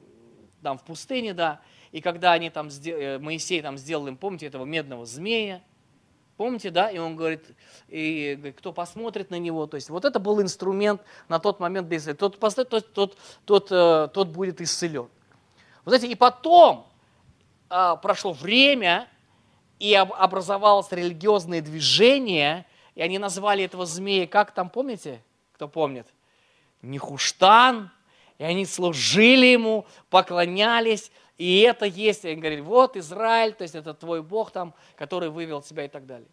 там 0.62 0.78
в 0.78 0.84
пустыне, 0.84 1.34
да, 1.34 1.62
и 1.92 2.02
когда 2.02 2.34
они 2.34 2.50
там, 2.50 2.70
э, 2.86 3.18
Моисей 3.18 3.62
там 3.62 3.78
сделал 3.78 4.08
им, 4.08 4.18
помните, 4.18 4.46
этого 4.46 4.66
медного 4.66 5.06
змея, 5.06 5.64
помните, 6.38 6.70
да, 6.70 6.92
и 6.92 6.98
он 6.98 7.16
говорит, 7.16 7.44
и 7.88 8.54
кто 8.58 8.72
посмотрит 8.72 9.32
на 9.32 9.40
него, 9.40 9.66
то 9.66 9.76
есть 9.76 9.90
вот 9.90 10.06
это 10.06 10.20
был 10.20 10.42
инструмент 10.42 11.02
на 11.28 11.40
тот 11.40 11.60
момент 11.60 11.88
для 11.88 11.98
исцеления. 11.98 12.18
Тот, 12.18 12.40
тот, 12.40 12.70
тот, 12.70 12.94
тот, 12.94 13.18
тот, 13.46 13.72
э, 13.72 14.10
тот 14.14 14.28
будет 14.28 14.62
исцелен. 14.62 15.10
Вы 15.86 15.92
знаете, 15.92 16.08
и 16.08 16.16
потом, 16.16 16.88
прошло 17.70 18.34
время, 18.34 19.08
и 19.80 19.94
образовалось 19.94 20.92
религиозное 20.92 21.62
движение, 21.62 22.66
и 22.96 23.02
они 23.02 23.20
назвали 23.20 23.64
этого 23.64 23.86
змея, 23.86 24.26
как 24.28 24.52
там, 24.52 24.70
помните, 24.70 25.22
кто 25.54 25.68
помнит? 25.68 26.08
Нехуштан, 26.82 27.92
и 28.38 28.44
они 28.44 28.66
служили 28.66 29.48
ему, 29.48 29.86
поклонялись, 30.10 31.12
и 31.38 31.60
это 31.62 31.86
есть, 31.86 32.24
они 32.24 32.36
говорили, 32.36 32.62
вот 32.62 32.96
Израиль, 32.96 33.54
то 33.54 33.64
есть 33.64 33.76
это 33.76 33.94
твой 33.94 34.22
Бог 34.22 34.52
там, 34.52 34.74
который 34.96 35.30
вывел 35.30 35.62
тебя 35.62 35.86
и 35.86 35.90
так 35.90 36.06
далее. 36.06 36.30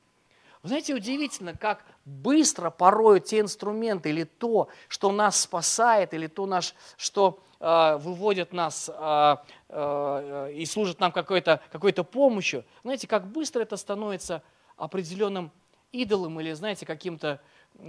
Вы 0.62 0.68
знаете, 0.68 0.94
удивительно, 0.94 1.56
как 1.56 1.84
быстро 2.04 2.70
порой 2.70 3.18
те 3.18 3.40
инструменты 3.40 4.10
или 4.10 4.22
то, 4.22 4.68
что 4.86 5.10
нас 5.10 5.40
спасает, 5.40 6.14
или 6.14 6.28
то, 6.28 6.46
наш, 6.46 6.74
что 6.96 7.40
э, 7.58 7.96
выводит 7.96 8.52
нас 8.52 8.88
э, 8.88 9.36
э, 9.68 10.52
и 10.54 10.64
служит 10.66 11.00
нам 11.00 11.10
какой-то 11.10 11.60
какой 11.72 11.92
помощью, 11.92 12.64
знаете, 12.84 13.08
как 13.08 13.26
быстро 13.26 13.62
это 13.62 13.76
становится 13.76 14.44
определенным 14.76 15.50
идолом 15.90 16.40
или, 16.40 16.52
знаете, 16.52 16.86
каким-то 16.86 17.40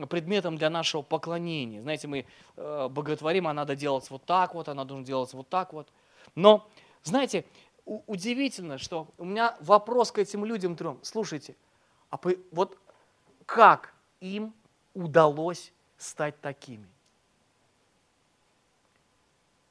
предметом 0.10 0.58
для 0.58 0.72
нашего 0.72 1.04
поклонения. 1.04 1.82
Знаете, 1.84 2.08
мы 2.08 2.26
э, 2.56 2.88
боготворим, 2.90 3.48
а 3.48 3.54
надо 3.54 3.76
делать 3.76 4.10
вот 4.10 4.26
так 4.26 4.56
вот, 4.56 4.68
а 4.68 4.74
надо 4.74 5.00
делать 5.02 5.32
вот 5.34 5.48
так 5.48 5.74
вот. 5.74 5.88
Но, 6.34 6.68
знаете, 7.04 7.46
удивительно, 7.86 8.80
что 8.80 9.10
у 9.20 9.26
меня 9.26 9.56
вопрос 9.60 10.12
к 10.12 10.18
этим 10.18 10.44
людям 10.44 10.76
трем. 10.76 10.98
Слушайте, 11.04 11.56
а 12.14 12.20
вот 12.52 12.78
как 13.48 13.94
им 14.20 14.54
удалось 14.94 15.74
стать 15.98 16.40
такими? 16.42 16.88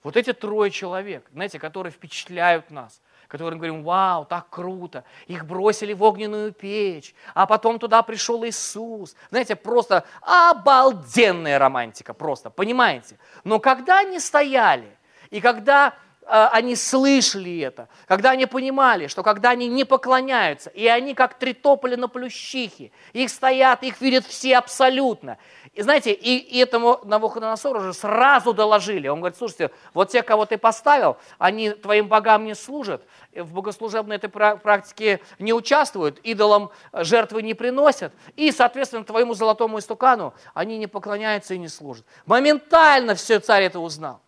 Вот 0.02 0.16
эти 0.16 0.32
трое 0.32 0.72
человек, 0.72 1.28
знаете, 1.32 1.60
которые 1.60 1.92
впечатляют 1.92 2.70
нас– 2.70 3.00
которым 3.32 3.58
говорим, 3.58 3.82
вау, 3.82 4.26
так 4.26 4.50
круто, 4.50 5.04
их 5.26 5.46
бросили 5.46 5.94
в 5.94 6.02
огненную 6.02 6.52
печь, 6.52 7.14
а 7.32 7.46
потом 7.46 7.78
туда 7.78 8.02
пришел 8.02 8.44
Иисус. 8.44 9.16
Знаете, 9.30 9.56
просто 9.56 10.04
обалденная 10.20 11.58
романтика, 11.58 12.12
просто, 12.12 12.50
понимаете? 12.50 13.18
Но 13.42 13.58
когда 13.58 14.00
они 14.00 14.20
стояли, 14.20 14.98
и 15.30 15.40
когда 15.40 15.94
они 16.26 16.76
слышали 16.76 17.60
это, 17.60 17.88
когда 18.06 18.30
они 18.30 18.46
понимали, 18.46 19.06
что 19.06 19.22
когда 19.22 19.50
они 19.50 19.68
не 19.68 19.84
поклоняются, 19.84 20.70
и 20.70 20.86
они 20.86 21.14
как 21.14 21.34
три 21.34 21.52
тополя 21.52 21.96
на 21.96 22.08
плющихе, 22.08 22.92
их 23.12 23.30
стоят, 23.30 23.82
их 23.82 24.00
видят 24.00 24.24
все 24.26 24.56
абсолютно, 24.56 25.38
и 25.74 25.80
знаете, 25.80 26.12
и, 26.12 26.36
и 26.36 26.58
этому 26.58 27.00
Навуходоносору 27.04 27.80
уже 27.80 27.94
сразу 27.94 28.52
доложили. 28.52 29.08
Он 29.08 29.20
говорит, 29.20 29.38
слушайте, 29.38 29.70
вот 29.94 30.10
те, 30.10 30.22
кого 30.22 30.44
ты 30.44 30.58
поставил, 30.58 31.16
они 31.38 31.70
твоим 31.70 32.08
богам 32.08 32.44
не 32.44 32.54
служат, 32.54 33.06
в 33.34 33.54
богослужебной 33.54 34.16
этой 34.16 34.28
практике 34.28 35.20
не 35.38 35.54
участвуют, 35.54 36.18
идолам 36.18 36.70
жертвы 36.92 37.42
не 37.42 37.54
приносят, 37.54 38.12
и, 38.36 38.52
соответственно, 38.52 39.04
твоему 39.04 39.32
золотому 39.32 39.78
истукану 39.78 40.34
они 40.52 40.76
не 40.76 40.86
поклоняются 40.86 41.54
и 41.54 41.58
не 41.58 41.68
служат. 41.68 42.04
Моментально 42.26 43.14
все 43.14 43.40
царь 43.40 43.64
это 43.64 43.80
узнал. 43.80 44.20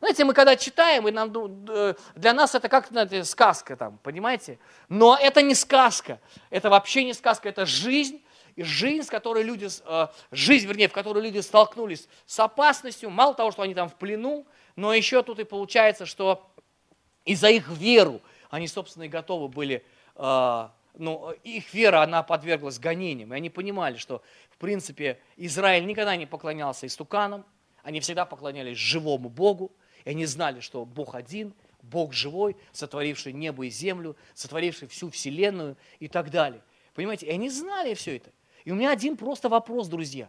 Знаете, 0.00 0.24
мы 0.24 0.32
когда 0.32 0.56
читаем, 0.56 1.06
и 1.08 1.10
нам, 1.10 1.30
для 2.14 2.32
нас 2.32 2.54
это 2.54 2.68
как 2.68 2.88
знаете, 2.88 3.22
сказка, 3.24 3.76
там, 3.76 3.98
понимаете? 4.02 4.58
Но 4.88 5.16
это 5.20 5.42
не 5.42 5.54
сказка, 5.54 6.20
это 6.48 6.70
вообще 6.70 7.04
не 7.04 7.12
сказка, 7.12 7.50
это 7.50 7.66
жизнь, 7.66 8.22
и 8.56 8.62
жизнь, 8.62 9.06
с 9.06 9.10
которой 9.10 9.42
люди, 9.42 9.68
э, 9.86 10.06
жизнь, 10.32 10.66
вернее, 10.66 10.88
в 10.88 10.92
которой 10.92 11.22
люди 11.22 11.38
столкнулись 11.38 12.08
с 12.26 12.40
опасностью, 12.40 13.10
мало 13.10 13.34
того, 13.34 13.52
что 13.52 13.62
они 13.62 13.74
там 13.74 13.88
в 13.88 13.94
плену, 13.94 14.46
но 14.74 14.92
еще 14.92 15.22
тут 15.22 15.38
и 15.38 15.44
получается, 15.44 16.06
что 16.06 16.50
и 17.24 17.34
за 17.34 17.48
их 17.50 17.68
веру 17.68 18.20
они, 18.50 18.66
собственно, 18.68 19.04
и 19.04 19.08
готовы 19.08 19.48
были, 19.48 19.84
э, 20.16 20.68
ну, 20.94 21.30
их 21.44 21.72
вера, 21.72 22.02
она 22.02 22.22
подверглась 22.22 22.78
гонениям, 22.78 23.32
и 23.32 23.36
они 23.36 23.50
понимали, 23.50 23.96
что, 23.96 24.22
в 24.50 24.56
принципе, 24.56 25.20
Израиль 25.36 25.86
никогда 25.86 26.16
не 26.16 26.26
поклонялся 26.26 26.86
истуканам, 26.86 27.44
они 27.82 28.00
всегда 28.00 28.24
поклонялись 28.24 28.76
живому 28.76 29.28
Богу, 29.28 29.72
и 30.04 30.10
они 30.10 30.26
знали, 30.26 30.60
что 30.60 30.84
Бог 30.84 31.14
один, 31.14 31.54
Бог 31.82 32.12
живой, 32.12 32.56
сотворивший 32.72 33.32
небо 33.32 33.66
и 33.66 33.70
землю, 33.70 34.16
сотворивший 34.34 34.88
всю 34.88 35.10
вселенную 35.10 35.76
и 35.98 36.08
так 36.08 36.30
далее. 36.30 36.62
Понимаете, 36.94 37.26
и 37.26 37.30
они 37.30 37.48
знали 37.48 37.94
все 37.94 38.16
это. 38.16 38.30
И 38.64 38.72
у 38.72 38.74
меня 38.74 38.90
один 38.90 39.16
просто 39.16 39.48
вопрос, 39.48 39.88
друзья. 39.88 40.28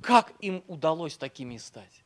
Как 0.00 0.32
им 0.40 0.64
удалось 0.66 1.16
такими 1.16 1.56
стать? 1.58 2.01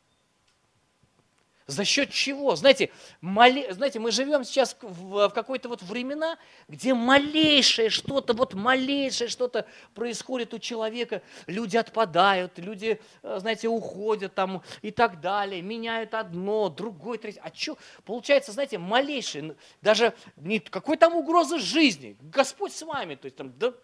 За 1.66 1.84
счет 1.84 2.10
чего? 2.10 2.54
Знаете, 2.54 2.90
моли, 3.20 3.66
знаете 3.72 3.98
мы 3.98 4.12
живем 4.12 4.44
сейчас 4.44 4.76
в, 4.80 5.28
в 5.28 5.30
какой-то 5.30 5.68
вот 5.68 5.82
времена, 5.82 6.38
где 6.68 6.94
малейшее 6.94 7.90
что-то, 7.90 8.34
вот 8.34 8.54
малейшее 8.54 9.28
что-то 9.28 9.66
происходит 9.92 10.54
у 10.54 10.60
человека, 10.60 11.22
люди 11.48 11.76
отпадают, 11.76 12.58
люди, 12.58 13.00
э, 13.22 13.38
знаете, 13.40 13.68
уходят 13.68 14.34
там 14.34 14.62
и 14.82 14.92
так 14.92 15.20
далее, 15.20 15.60
меняют 15.60 16.14
одно, 16.14 16.68
другое, 16.68 17.18
третье. 17.18 17.40
А 17.42 17.52
что? 17.52 17.76
Получается, 18.04 18.52
знаете, 18.52 18.78
малейшее, 18.78 19.56
даже 19.82 20.14
не 20.36 20.60
какой 20.60 20.96
там 20.96 21.16
угрозы 21.16 21.58
жизни, 21.58 22.16
Господь 22.20 22.72
с 22.72 22.82
вами, 22.82 23.16
то 23.16 23.24
есть 23.24 23.36
там, 23.36 23.52
да 23.58 23.74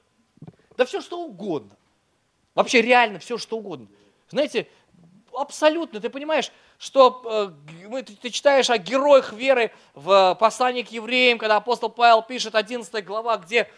да 0.77 0.85
все 0.85 1.01
что 1.01 1.25
угодно. 1.25 1.77
Вообще 2.55 2.83
реально 2.83 3.18
все 3.18 3.38
что 3.38 3.59
угодно. 3.59 3.88
Знаете, 4.29 4.68
абсолютно, 5.33 6.01
ты 6.01 6.11
понимаешь, 6.11 6.51
что 6.83 7.55
э, 7.95 8.03
ты, 8.03 8.31
читаешь 8.31 8.68
о 8.68 8.77
героях 8.77 9.33
веры 9.33 9.71
в 9.95 10.37
послании 10.40 10.83
к 10.83 10.90
евреям, 10.90 11.38
когда 11.38 11.55
апостол 11.55 11.88
Павел 11.88 12.23
пишет 12.23 12.57
11 12.57 13.05
глава, 13.05 13.37
где 13.37 13.71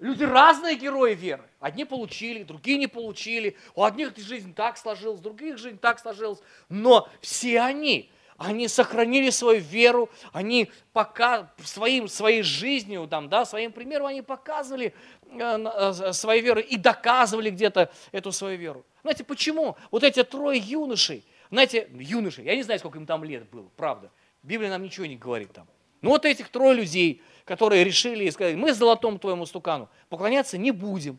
люди 0.00 0.24
разные 0.24 0.74
герои 0.74 1.14
веры. 1.14 1.44
Одни 1.60 1.84
получили, 1.84 2.42
другие 2.42 2.76
не 2.76 2.88
получили. 2.88 3.56
У 3.76 3.84
одних 3.84 4.16
жизнь 4.16 4.54
так 4.54 4.76
сложилась, 4.76 5.20
у 5.20 5.22
других 5.22 5.56
жизнь 5.56 5.78
так 5.78 6.00
сложилась. 6.00 6.40
Но 6.68 7.08
все 7.20 7.60
они 7.60 8.10
они 8.38 8.68
сохранили 8.68 9.30
свою 9.30 9.60
веру, 9.60 10.08
они 10.32 10.70
пока 10.92 11.52
своим, 11.64 12.06
своей 12.08 12.42
жизнью, 12.42 13.08
там, 13.08 13.28
да, 13.28 13.44
своим 13.44 13.72
примером 13.72 14.06
они 14.06 14.22
показывали 14.22 14.94
э, 15.26 15.38
э, 15.38 16.12
свою 16.12 16.42
веру 16.42 16.60
и 16.60 16.76
доказывали 16.76 17.50
где-то 17.50 17.90
эту 18.10 18.30
свою 18.32 18.56
веру. 18.56 18.84
Знаете, 19.02 19.24
почему? 19.24 19.76
Вот 19.90 20.04
эти 20.04 20.22
трое 20.22 20.58
юношей, 20.58 21.24
знаете, 21.50 21.88
юношей, 21.92 22.44
я 22.44 22.56
не 22.56 22.62
знаю, 22.62 22.78
сколько 22.78 22.98
им 22.98 23.06
там 23.06 23.24
лет 23.24 23.48
было, 23.50 23.68
правда. 23.76 24.10
Библия 24.42 24.70
нам 24.70 24.82
ничего 24.82 25.06
не 25.06 25.16
говорит 25.16 25.52
там. 25.52 25.66
Но 26.00 26.10
вот 26.10 26.24
этих 26.24 26.48
трое 26.48 26.76
людей, 26.76 27.22
которые 27.44 27.84
решили 27.84 28.24
и 28.24 28.30
сказали, 28.30 28.54
мы 28.54 28.72
золотому 28.72 29.18
твоему 29.18 29.46
стукану 29.46 29.88
поклоняться 30.08 30.56
не 30.58 30.70
будем 30.70 31.18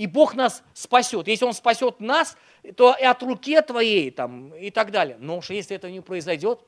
и 0.00 0.06
Бог 0.06 0.34
нас 0.34 0.62
спасет. 0.72 1.28
Если 1.28 1.44
Он 1.44 1.52
спасет 1.52 2.00
нас, 2.00 2.38
то 2.74 2.96
и 2.98 3.04
от 3.04 3.22
руки 3.22 3.60
твоей 3.60 4.10
там, 4.10 4.54
и 4.54 4.70
так 4.70 4.92
далее. 4.92 5.18
Но 5.20 5.36
уж 5.36 5.50
если 5.50 5.76
это 5.76 5.90
не 5.90 6.00
произойдет, 6.00 6.60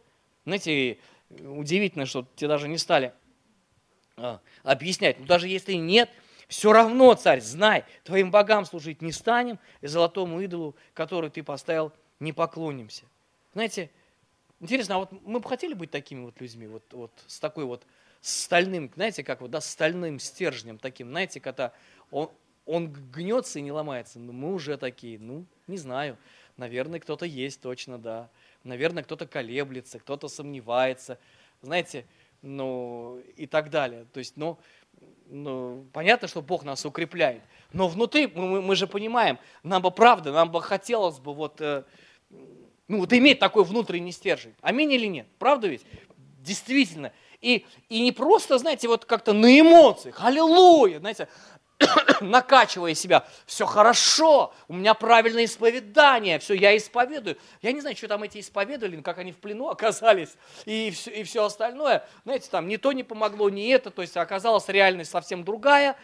знаете, 0.44 0.98
удивительно, 1.30 2.04
что 2.04 2.26
тебе 2.36 2.48
даже 2.48 2.68
не 2.68 2.76
стали 2.76 3.14
а, 4.18 4.40
объяснять. 4.64 5.18
Но 5.18 5.24
даже 5.24 5.48
если 5.48 5.72
нет, 5.72 6.10
все 6.46 6.74
равно, 6.74 7.14
царь, 7.14 7.40
знай, 7.40 7.84
твоим 8.04 8.30
богам 8.30 8.66
служить 8.66 9.00
не 9.00 9.12
станем, 9.12 9.58
и 9.80 9.86
золотому 9.86 10.42
идолу, 10.42 10.76
который 10.92 11.30
ты 11.30 11.42
поставил, 11.42 11.90
не 12.22 12.32
поклонимся. 12.32 13.04
Знаете, 13.52 13.90
интересно, 14.60 14.94
а 14.94 14.98
вот 14.98 15.12
мы 15.26 15.40
бы 15.40 15.48
хотели 15.48 15.74
быть 15.74 15.90
такими 15.90 16.24
вот 16.24 16.40
людьми, 16.40 16.66
вот, 16.66 16.84
вот 16.92 17.12
с 17.26 17.38
такой 17.40 17.64
вот 17.64 17.84
стальным, 18.20 18.90
знаете, 18.94 19.24
как 19.24 19.40
вот, 19.40 19.50
да, 19.50 19.60
стальным 19.60 20.18
стержнем 20.18 20.78
таким, 20.78 21.08
знаете, 21.08 21.40
когда 21.40 21.72
он, 22.10 22.30
он 22.64 22.92
гнется 22.92 23.58
и 23.58 23.62
не 23.62 23.72
ломается. 23.72 24.18
Но 24.20 24.32
мы 24.32 24.54
уже 24.54 24.76
такие, 24.78 25.18
ну, 25.18 25.44
не 25.66 25.76
знаю. 25.76 26.16
Наверное, 26.56 27.00
кто-то 27.00 27.26
есть 27.26 27.60
точно, 27.60 27.98
да. 27.98 28.30
Наверное, 28.62 29.02
кто-то 29.02 29.26
колеблется, 29.26 29.98
кто-то 29.98 30.28
сомневается. 30.28 31.18
Знаете, 31.62 32.06
ну, 32.42 33.20
и 33.36 33.46
так 33.46 33.70
далее. 33.70 34.06
То 34.12 34.18
есть, 34.18 34.36
ну, 34.36 34.58
ну, 35.26 35.86
понятно, 35.92 36.28
что 36.28 36.42
Бог 36.42 36.62
нас 36.62 36.84
укрепляет. 36.84 37.42
Но 37.72 37.88
внутри, 37.88 38.26
мы, 38.26 38.60
мы 38.60 38.76
же 38.76 38.86
понимаем, 38.86 39.38
нам 39.62 39.82
бы 39.82 39.90
правда, 39.90 40.32
нам 40.32 40.50
бы 40.50 40.60
хотелось 40.60 41.18
бы 41.18 41.34
вот, 41.34 41.60
э, 41.60 41.84
ну, 42.88 42.98
вот 42.98 43.12
иметь 43.12 43.38
такой 43.38 43.64
внутренний 43.64 44.12
стержень. 44.12 44.54
Аминь 44.60 44.92
или 44.92 45.06
нет? 45.06 45.26
Правда 45.38 45.68
ведь? 45.68 45.82
Действительно. 46.40 47.12
И, 47.40 47.66
и 47.88 48.00
не 48.00 48.12
просто, 48.12 48.58
знаете, 48.58 48.88
вот 48.88 49.04
как-то 49.04 49.32
на 49.32 49.58
эмоциях, 49.58 50.22
аллилуйя, 50.22 51.00
знаете, 51.00 51.28
накачивая 52.20 52.94
себя, 52.94 53.26
все 53.46 53.66
хорошо, 53.66 54.54
у 54.68 54.74
меня 54.74 54.94
правильное 54.94 55.44
исповедание, 55.44 56.38
все, 56.38 56.54
я 56.54 56.76
исповедую. 56.76 57.36
Я 57.60 57.72
не 57.72 57.80
знаю, 57.80 57.96
что 57.96 58.08
там 58.08 58.22
эти 58.22 58.38
исповедовали, 58.40 59.00
как 59.00 59.18
они 59.18 59.32
в 59.32 59.38
плену 59.38 59.68
оказались 59.68 60.36
и 60.64 60.90
все, 60.90 61.10
и 61.10 61.22
все 61.24 61.44
остальное. 61.44 62.06
Знаете, 62.24 62.48
там 62.50 62.68
ни 62.68 62.76
то 62.76 62.92
не 62.92 63.02
помогло, 63.02 63.50
ни 63.50 63.68
это, 63.70 63.90
то 63.90 64.02
есть 64.02 64.16
оказалась 64.16 64.68
реальность 64.68 65.10
совсем 65.10 65.44
другая. 65.44 65.96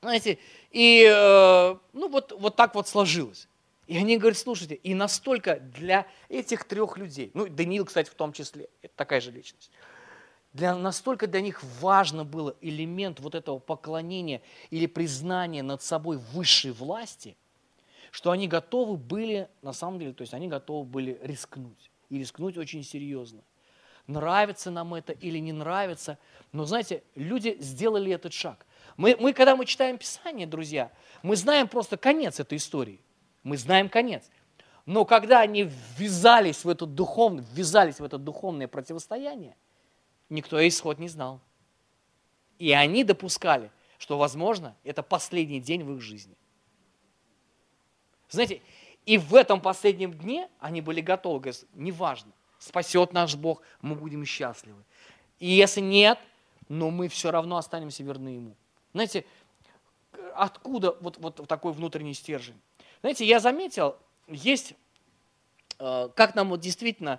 Знаете, 0.00 0.38
и 0.70 1.04
э, 1.06 1.76
ну 1.92 2.08
вот, 2.08 2.32
вот 2.32 2.56
так 2.56 2.74
вот 2.74 2.88
сложилось. 2.88 3.49
И 3.90 3.96
они 3.96 4.18
говорят, 4.18 4.38
слушайте, 4.38 4.76
и 4.76 4.94
настолько 4.94 5.58
для 5.58 6.06
этих 6.28 6.62
трех 6.62 6.96
людей, 6.96 7.32
ну, 7.34 7.48
Даниил, 7.48 7.84
кстати, 7.84 8.08
в 8.08 8.14
том 8.14 8.32
числе, 8.32 8.68
это 8.82 8.94
такая 8.94 9.20
же 9.20 9.32
личность, 9.32 9.72
для, 10.52 10.76
настолько 10.76 11.26
для 11.26 11.40
них 11.40 11.60
важно 11.80 12.24
было 12.24 12.54
элемент 12.60 13.18
вот 13.18 13.34
этого 13.34 13.58
поклонения 13.58 14.42
или 14.70 14.86
признания 14.86 15.64
над 15.64 15.82
собой 15.82 16.18
высшей 16.18 16.70
власти, 16.70 17.36
что 18.12 18.30
они 18.30 18.46
готовы 18.46 18.96
были, 18.96 19.48
на 19.60 19.72
самом 19.72 19.98
деле, 19.98 20.12
то 20.12 20.22
есть 20.22 20.34
они 20.34 20.46
готовы 20.46 20.84
были 20.84 21.18
рискнуть. 21.20 21.90
И 22.10 22.18
рискнуть 22.20 22.56
очень 22.58 22.84
серьезно. 22.84 23.42
Нравится 24.06 24.70
нам 24.70 24.94
это 24.94 25.14
или 25.14 25.38
не 25.38 25.52
нравится, 25.52 26.16
но 26.52 26.64
знаете, 26.64 27.02
люди 27.16 27.56
сделали 27.58 28.12
этот 28.12 28.34
шаг. 28.34 28.64
Мы, 28.96 29.16
мы, 29.18 29.32
когда 29.32 29.56
мы 29.56 29.66
читаем 29.66 29.98
Писание, 29.98 30.46
друзья, 30.46 30.92
мы 31.24 31.34
знаем 31.34 31.66
просто 31.66 31.96
конец 31.96 32.38
этой 32.38 32.58
истории. 32.58 33.00
Мы 33.42 33.56
знаем 33.56 33.88
конец. 33.88 34.30
Но 34.86 35.04
когда 35.04 35.40
они 35.40 35.70
ввязались 35.96 36.64
в 36.64 36.68
это 36.68 36.86
духовное, 36.86 37.44
ввязались 37.52 38.00
в 38.00 38.04
это 38.04 38.18
духовное 38.18 38.68
противостояние, 38.68 39.56
никто 40.28 40.66
исход 40.66 40.98
не 40.98 41.08
знал. 41.08 41.40
И 42.58 42.72
они 42.72 43.04
допускали, 43.04 43.70
что, 43.98 44.18
возможно, 44.18 44.76
это 44.84 45.02
последний 45.02 45.60
день 45.60 45.84
в 45.84 45.94
их 45.94 46.00
жизни. 46.00 46.34
Знаете, 48.28 48.62
и 49.06 49.18
в 49.18 49.34
этом 49.34 49.60
последнем 49.60 50.12
дне 50.12 50.48
они 50.58 50.80
были 50.80 51.00
готовы, 51.00 51.40
говорят, 51.40 51.64
неважно, 51.74 52.32
спасет 52.58 53.12
наш 53.12 53.34
Бог, 53.34 53.62
мы 53.80 53.94
будем 53.94 54.24
счастливы. 54.24 54.84
И 55.38 55.48
если 55.48 55.80
нет, 55.80 56.18
но 56.68 56.90
мы 56.90 57.08
все 57.08 57.30
равно 57.30 57.56
останемся 57.56 58.02
верны 58.02 58.28
Ему. 58.28 58.56
Знаете, 58.92 59.24
откуда 60.34 60.96
вот, 61.00 61.18
вот 61.18 61.48
такой 61.48 61.72
внутренний 61.72 62.14
стержень? 62.14 62.60
Знаете, 63.00 63.24
я 63.24 63.40
заметил, 63.40 63.96
есть, 64.28 64.74
э, 65.78 66.08
как 66.14 66.34
нам 66.34 66.50
вот 66.50 66.60
действительно, 66.60 67.18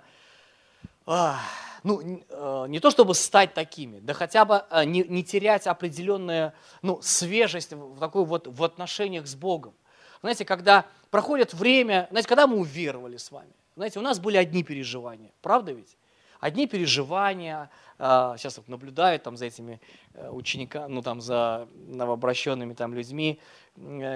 а, 1.06 1.40
ну, 1.82 2.00
э, 2.00 2.66
не 2.68 2.78
то 2.78 2.90
чтобы 2.92 3.14
стать 3.14 3.54
такими, 3.54 3.98
да 3.98 4.14
хотя 4.14 4.44
бы 4.44 4.64
э, 4.70 4.84
не, 4.84 5.02
не 5.02 5.24
терять 5.24 5.66
определенную 5.66 6.52
ну, 6.82 7.02
свежесть 7.02 7.72
в, 7.72 7.98
такой 7.98 8.24
вот, 8.24 8.46
в 8.46 8.62
отношениях 8.62 9.26
с 9.26 9.34
Богом. 9.34 9.74
Знаете, 10.20 10.44
когда 10.44 10.86
проходит 11.10 11.52
время, 11.52 12.06
знаете, 12.10 12.28
когда 12.28 12.46
мы 12.46 12.58
уверовали 12.58 13.16
с 13.16 13.32
вами, 13.32 13.52
знаете, 13.74 13.98
у 13.98 14.02
нас 14.02 14.20
были 14.20 14.36
одни 14.36 14.62
переживания, 14.62 15.32
правда 15.40 15.72
ведь? 15.72 15.96
Одни 16.38 16.68
переживания, 16.68 17.70
а, 17.98 18.36
сейчас 18.36 18.56
вот 18.56 18.68
наблюдаю 18.68 19.18
там 19.18 19.36
за 19.36 19.46
этими 19.46 19.80
учениками, 20.14 20.92
ну 20.92 21.02
там 21.02 21.20
за 21.20 21.68
новообращенными 21.88 22.74
там 22.74 22.94
людьми, 22.94 23.40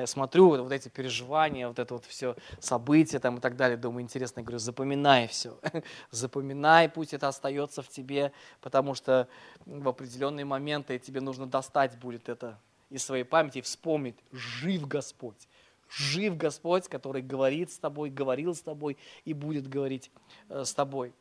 смотрю 0.07 0.49
вот, 0.49 0.61
вот 0.61 0.73
эти 0.73 0.89
переживания, 0.89 1.69
вот 1.69 1.79
это 1.79 1.95
вот 1.95 2.05
все 2.05 2.37
события 2.61 3.19
там 3.19 3.39
и 3.39 3.41
так 3.41 3.57
далее, 3.57 3.77
думаю, 3.77 4.03
интересно, 4.03 4.43
говорю, 4.43 4.59
запоминай 4.59 5.29
все, 5.29 5.59
запоминай, 6.11 6.89
пусть 6.89 7.15
это 7.15 7.29
остается 7.29 7.83
в 7.83 7.89
тебе, 7.89 8.33
потому 8.61 8.95
что 8.95 9.29
в 9.65 9.89
определенные 9.89 10.45
моменты 10.45 10.99
тебе 10.99 11.21
нужно 11.21 11.47
достать 11.47 11.99
будет 11.99 12.29
это 12.29 12.59
из 12.91 13.05
своей 13.05 13.25
памяти 13.25 13.59
и 13.59 13.63
вспомнить, 13.63 14.17
жив 14.31 14.87
Господь, 14.87 15.49
жив 15.89 16.37
Господь, 16.37 16.89
который 16.89 17.23
говорит 17.23 17.73
с 17.73 17.79
тобой, 17.79 18.11
говорил 18.11 18.55
с 18.55 18.61
тобой 18.61 18.97
и 19.25 19.33
будет 19.33 19.69
говорить 19.69 20.11
э, 20.49 20.65
с 20.65 20.75
тобой. 20.75 21.13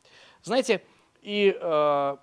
Знаете, 0.42 0.82
и 1.22 1.56
э, 1.58 2.16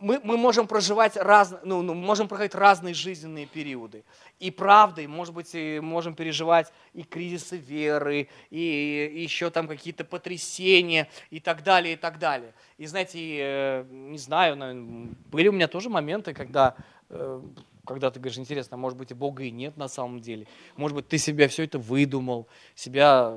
мы, 0.00 0.20
мы 0.22 0.36
можем 0.36 0.66
проживать 0.66 1.16
раз, 1.16 1.54
ну, 1.62 1.82
ну, 1.82 1.94
можем 1.94 2.26
проходить 2.26 2.54
разные 2.54 2.94
жизненные 2.94 3.46
периоды. 3.46 4.02
И 4.38 4.50
правда, 4.50 5.06
может 5.06 5.34
быть, 5.34 5.54
и 5.54 5.80
можем 5.80 6.14
переживать 6.14 6.72
и 6.94 7.02
кризисы 7.02 7.56
веры, 7.56 8.28
и, 8.50 9.12
и 9.14 9.22
еще 9.22 9.50
там 9.50 9.68
какие-то 9.68 10.04
потрясения, 10.04 11.08
и 11.30 11.40
так 11.40 11.62
далее, 11.62 11.94
и 11.94 11.96
так 11.96 12.18
далее. 12.18 12.54
И 12.78 12.86
знаете, 12.86 13.18
э, 13.20 13.84
не 13.90 14.18
знаю, 14.18 14.56
наверное, 14.56 15.08
были 15.30 15.48
у 15.48 15.52
меня 15.52 15.68
тоже 15.68 15.90
моменты, 15.90 16.32
когда 16.32 16.74
э, 17.10 17.42
когда 17.86 18.10
ты 18.10 18.20
говоришь, 18.20 18.38
интересно, 18.38 18.76
может 18.76 18.96
быть, 18.96 19.10
и 19.10 19.14
Бога 19.14 19.42
и 19.42 19.50
нет 19.50 19.76
на 19.76 19.88
самом 19.88 20.20
деле. 20.20 20.46
Может 20.76 20.94
быть, 20.94 21.08
ты 21.08 21.18
себя 21.18 21.48
все 21.48 21.64
это 21.64 21.78
выдумал, 21.78 22.46
себя 22.76 23.36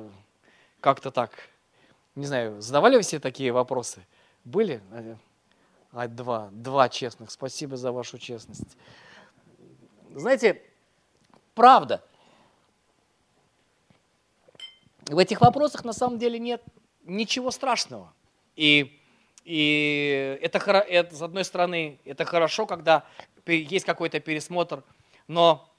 как-то 0.80 1.10
так, 1.10 1.32
не 2.14 2.26
знаю, 2.26 2.60
задавали 2.60 2.96
вы 2.96 3.02
себе 3.02 3.18
такие 3.18 3.50
вопросы? 3.50 4.06
Были? 4.44 4.80
А, 5.94 6.08
два. 6.08 6.48
Два 6.50 6.88
честных. 6.88 7.30
Спасибо 7.30 7.76
за 7.76 7.92
вашу 7.92 8.18
честность. 8.18 8.76
Знаете, 10.10 10.60
правда, 11.54 12.02
в 15.06 15.16
этих 15.18 15.40
вопросах 15.40 15.84
на 15.84 15.92
самом 15.92 16.18
деле 16.18 16.40
нет 16.40 16.62
ничего 17.04 17.52
страшного. 17.52 18.12
И, 18.56 19.00
и 19.44 20.36
это, 20.42 20.58
это, 20.58 21.14
с 21.14 21.22
одной 21.22 21.44
стороны, 21.44 22.00
это 22.04 22.24
хорошо, 22.24 22.66
когда 22.66 23.04
есть 23.46 23.84
какой-то 23.84 24.18
пересмотр, 24.18 24.82
но 25.28 25.70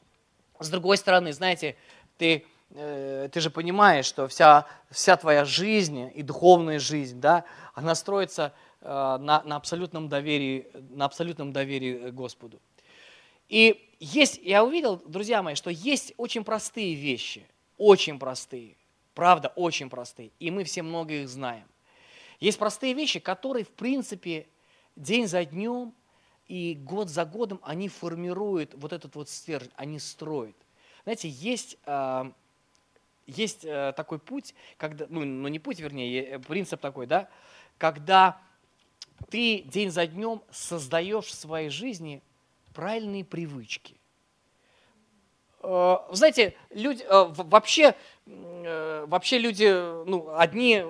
с 0.60 0.70
другой 0.70 0.96
стороны, 0.96 1.34
знаете, 1.34 1.76
ты, 2.18 2.46
э, 2.72 3.28
ты 3.34 3.42
же 3.42 3.50
понимаешь, 3.50 4.06
что 4.06 4.30
вся, 4.30 4.66
вся 4.92 5.18
твоя 5.18 5.44
жизнь 5.44 6.10
и 6.16 6.24
духовная 6.24 6.80
жизнь, 6.80 7.20
да, 7.20 7.44
она 7.74 7.96
строится 7.96 8.54
на, 8.86 9.42
на, 9.44 9.56
абсолютном 9.56 10.08
доверии, 10.10 10.68
на 10.92 11.06
абсолютном 11.06 11.52
доверии 11.52 12.12
Господу. 12.12 12.62
И 13.50 13.90
есть, 14.00 14.40
я 14.44 14.64
увидел, 14.64 15.02
друзья 15.06 15.42
мои, 15.42 15.56
что 15.56 15.70
есть 15.70 16.14
очень 16.18 16.44
простые 16.44 16.96
вещи, 16.96 17.46
очень 17.78 18.20
простые, 18.20 18.76
правда, 19.14 19.52
очень 19.56 19.90
простые, 19.90 20.32
и 20.40 20.52
мы 20.52 20.64
все 20.64 20.84
много 20.84 21.14
их 21.14 21.30
знаем. 21.30 21.66
Есть 22.40 22.60
простые 22.60 22.94
вещи, 22.94 23.20
которые, 23.20 23.66
в 23.66 23.70
принципе, 23.70 24.48
день 24.96 25.28
за 25.28 25.46
днем 25.46 25.94
и 26.48 26.76
год 26.76 27.10
за 27.10 27.26
годом 27.26 27.60
они 27.64 27.90
формируют 27.90 28.74
вот 28.76 28.94
этот 28.94 29.16
вот 29.16 29.30
стержень, 29.30 29.72
они 29.76 30.00
строят. 30.00 30.56
Знаете, 31.04 31.30
есть, 31.30 31.78
э, 31.86 32.32
есть 33.28 33.64
э, 33.64 33.94
такой 33.96 34.20
путь, 34.20 34.54
когда, 34.78 35.06
ну, 35.10 35.24
ну 35.24 35.48
не 35.48 35.60
путь, 35.60 35.80
вернее, 35.80 36.24
э, 36.24 36.40
принцип 36.40 36.82
такой, 36.82 37.08
да, 37.08 37.30
когда 37.78 38.40
ты 39.30 39.62
день 39.62 39.92
за 39.92 40.08
днем 40.08 40.42
создаешь 40.52 41.26
в 41.26 41.34
своей 41.34 41.70
жизни 41.70 42.22
правильные 42.74 43.24
привычки. 43.24 43.96
Знаете, 45.62 46.56
люди, 46.70 47.04
вообще, 47.10 47.96
вообще 48.26 49.40
люди, 49.40 49.66
ну, 50.08 50.36
одни, 50.36 50.82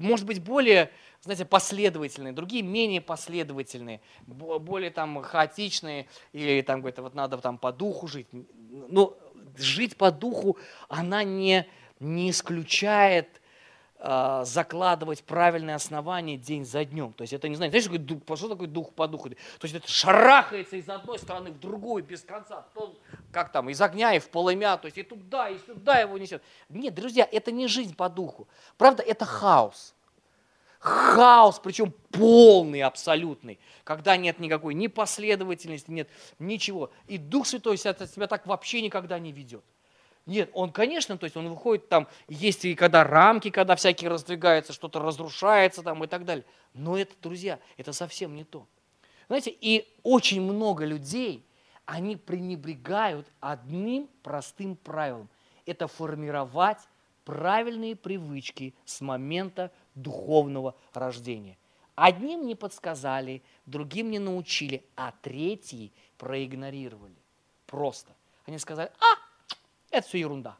может 0.00 0.26
быть, 0.26 0.40
более 0.40 0.90
знаете, 1.22 1.44
последовательные, 1.44 2.32
другие 2.32 2.62
менее 2.62 3.00
последовательные, 3.02 4.00
более 4.26 4.90
там 4.90 5.22
хаотичные, 5.22 6.06
или 6.32 6.62
там 6.62 6.80
говорит, 6.80 6.98
вот 6.98 7.14
надо 7.14 7.36
там 7.38 7.58
по 7.58 7.72
духу 7.72 8.06
жить. 8.06 8.26
Но 8.32 9.16
жить 9.56 9.96
по 9.96 10.10
духу, 10.10 10.56
она 10.88 11.22
не, 11.22 11.66
не 11.98 12.30
исключает 12.30 13.39
э, 14.00 14.42
закладывать 14.44 15.22
правильное 15.22 15.76
основание 15.76 16.36
день 16.36 16.64
за 16.64 16.84
днем. 16.84 17.12
То 17.12 17.22
есть 17.22 17.32
это 17.32 17.48
не 17.48 17.54
знаю, 17.54 17.70
знаешь, 17.70 17.86
дух, 17.86 18.22
что 18.36 18.48
такое 18.48 18.68
дух 18.68 18.92
по 18.92 19.06
духу? 19.06 19.30
То 19.30 19.36
есть 19.62 19.74
это 19.74 19.88
шарахается 19.88 20.76
из 20.76 20.88
одной 20.88 21.18
стороны 21.18 21.50
в 21.52 21.60
другую 21.60 22.02
без 22.02 22.22
конца. 22.22 22.66
То, 22.74 22.96
как 23.32 23.52
там, 23.52 23.70
из 23.70 23.80
огня 23.80 24.14
и 24.14 24.18
в 24.18 24.28
полымя, 24.30 24.76
то 24.76 24.86
есть 24.86 24.98
и 24.98 25.02
туда, 25.02 25.48
и 25.48 25.58
сюда 25.58 26.00
его 26.00 26.18
несет. 26.18 26.42
Нет, 26.68 26.94
друзья, 26.94 27.28
это 27.30 27.52
не 27.52 27.68
жизнь 27.68 27.94
по 27.94 28.08
духу. 28.08 28.48
Правда, 28.76 29.02
это 29.02 29.24
хаос 29.24 29.94
хаос, 30.80 31.60
причем 31.62 31.92
полный, 32.10 32.80
абсолютный, 32.80 33.60
когда 33.84 34.16
нет 34.16 34.40
никакой 34.40 34.74
ни 34.74 34.86
последовательности, 34.86 35.90
нет 35.90 36.08
ничего. 36.38 36.90
И 37.06 37.18
Дух 37.18 37.46
Святой 37.46 37.76
себя 37.76 38.26
так 38.26 38.46
вообще 38.46 38.80
никогда 38.80 39.18
не 39.18 39.30
ведет. 39.30 39.62
Нет, 40.30 40.48
он, 40.54 40.70
конечно, 40.70 41.18
то 41.18 41.24
есть 41.24 41.36
он 41.36 41.48
выходит 41.48 41.88
там, 41.88 42.06
есть 42.28 42.64
и 42.64 42.76
когда 42.76 43.02
рамки, 43.02 43.50
когда 43.50 43.74
всякие 43.74 44.10
раздвигаются, 44.10 44.72
что-то 44.72 45.00
разрушается 45.00 45.82
там 45.82 46.04
и 46.04 46.06
так 46.06 46.24
далее. 46.24 46.44
Но 46.72 46.96
это, 46.96 47.16
друзья, 47.20 47.58
это 47.76 47.92
совсем 47.92 48.36
не 48.36 48.44
то. 48.44 48.64
Знаете, 49.26 49.52
и 49.60 49.92
очень 50.04 50.40
много 50.40 50.84
людей, 50.84 51.44
они 51.84 52.14
пренебрегают 52.14 53.26
одним 53.40 54.08
простым 54.22 54.76
правилом. 54.76 55.28
Это 55.66 55.88
формировать 55.88 56.78
правильные 57.24 57.96
привычки 57.96 58.72
с 58.84 59.00
момента 59.00 59.72
духовного 59.96 60.76
рождения. 60.94 61.58
Одним 61.96 62.46
не 62.46 62.54
подсказали, 62.54 63.42
другим 63.66 64.12
не 64.12 64.20
научили, 64.20 64.84
а 64.94 65.12
третьи 65.22 65.90
проигнорировали. 66.18 67.16
Просто. 67.66 68.14
Они 68.46 68.58
сказали, 68.58 68.92
а, 69.00 69.29
это 69.90 70.06
все 70.06 70.18
ерунда. 70.18 70.56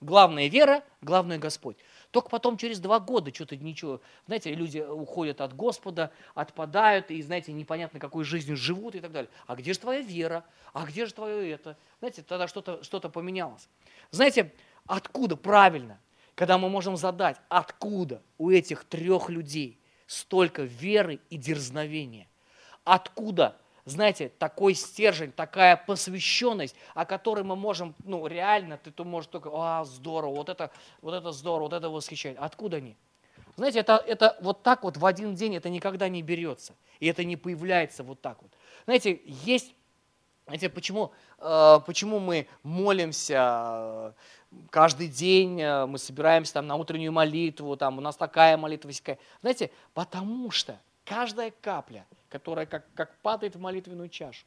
Главная 0.00 0.46
вера, 0.48 0.84
главное 1.00 1.38
Господь. 1.38 1.76
Только 2.12 2.28
потом 2.28 2.56
через 2.56 2.78
два 2.78 3.00
года 3.00 3.34
что-то 3.34 3.56
ничего. 3.56 4.00
Знаете, 4.26 4.54
люди 4.54 4.78
уходят 4.78 5.40
от 5.40 5.54
Господа, 5.56 6.12
отпадают, 6.34 7.10
и, 7.10 7.20
знаете, 7.20 7.52
непонятно, 7.52 7.98
какой 7.98 8.24
жизнью 8.24 8.56
живут 8.56 8.94
и 8.94 9.00
так 9.00 9.10
далее. 9.10 9.30
А 9.46 9.56
где 9.56 9.72
же 9.72 9.80
твоя 9.80 10.00
вера? 10.00 10.44
А 10.72 10.86
где 10.86 11.06
же 11.06 11.14
твое 11.14 11.50
это? 11.50 11.76
Знаете, 11.98 12.22
тогда 12.22 12.46
что-то 12.46 12.82
что 12.84 13.00
поменялось. 13.00 13.68
Знаете, 14.10 14.54
откуда 14.86 15.36
правильно? 15.36 15.98
когда 16.38 16.56
мы 16.56 16.68
можем 16.68 16.96
задать, 16.96 17.36
откуда 17.48 18.22
у 18.38 18.50
этих 18.50 18.84
трех 18.84 19.28
людей 19.28 19.76
столько 20.06 20.62
веры 20.62 21.18
и 21.30 21.36
дерзновения, 21.36 22.28
откуда, 22.84 23.56
знаете, 23.90 24.30
такой 24.38 24.74
стержень, 24.74 25.32
такая 25.32 25.76
посвященность, 25.76 26.74
о 26.94 27.04
которой 27.04 27.44
мы 27.44 27.56
можем, 27.56 27.94
ну, 28.04 28.26
реально, 28.26 28.78
ты 28.78 28.90
то 28.90 29.04
можешь 29.04 29.30
только, 29.30 29.50
а, 29.52 29.84
здорово, 29.84 30.34
вот 30.34 30.48
это, 30.48 30.70
вот 31.02 31.14
это 31.14 31.32
здорово, 31.32 31.64
вот 31.64 31.72
это 31.72 31.90
восхищает. 31.90 32.38
Откуда 32.38 32.78
они? 32.78 32.96
Знаете, 33.56 33.80
это, 33.80 33.96
это 34.06 34.36
вот 34.40 34.62
так 34.62 34.84
вот 34.84 34.96
в 34.96 35.04
один 35.04 35.34
день 35.34 35.56
это 35.56 35.68
никогда 35.68 36.08
не 36.08 36.22
берется. 36.22 36.74
И 37.00 37.06
это 37.06 37.24
не 37.24 37.36
появляется 37.36 38.04
вот 38.04 38.20
так 38.20 38.40
вот. 38.40 38.52
Знаете, 38.84 39.20
есть 39.24 39.74
Знаете, 40.46 40.70
почему, 40.70 41.12
э, 41.38 41.80
почему 41.84 42.20
мы 42.20 42.46
молимся 42.62 44.14
каждый 44.70 45.08
день, 45.08 45.60
э, 45.60 45.86
мы 45.86 45.98
собираемся 45.98 46.54
там 46.54 46.66
на 46.66 46.76
утреннюю 46.76 47.12
молитву, 47.12 47.76
там 47.76 47.98
у 47.98 48.00
нас 48.00 48.16
такая 48.16 48.56
молитва, 48.56 48.90
всякая. 48.90 49.18
Знаете, 49.42 49.70
потому 49.92 50.50
что 50.50 50.80
каждая 51.08 51.50
капля, 51.50 52.06
которая 52.28 52.66
как, 52.66 52.84
как 52.94 53.16
падает 53.20 53.56
в 53.56 53.60
молитвенную 53.60 54.10
чашу, 54.10 54.44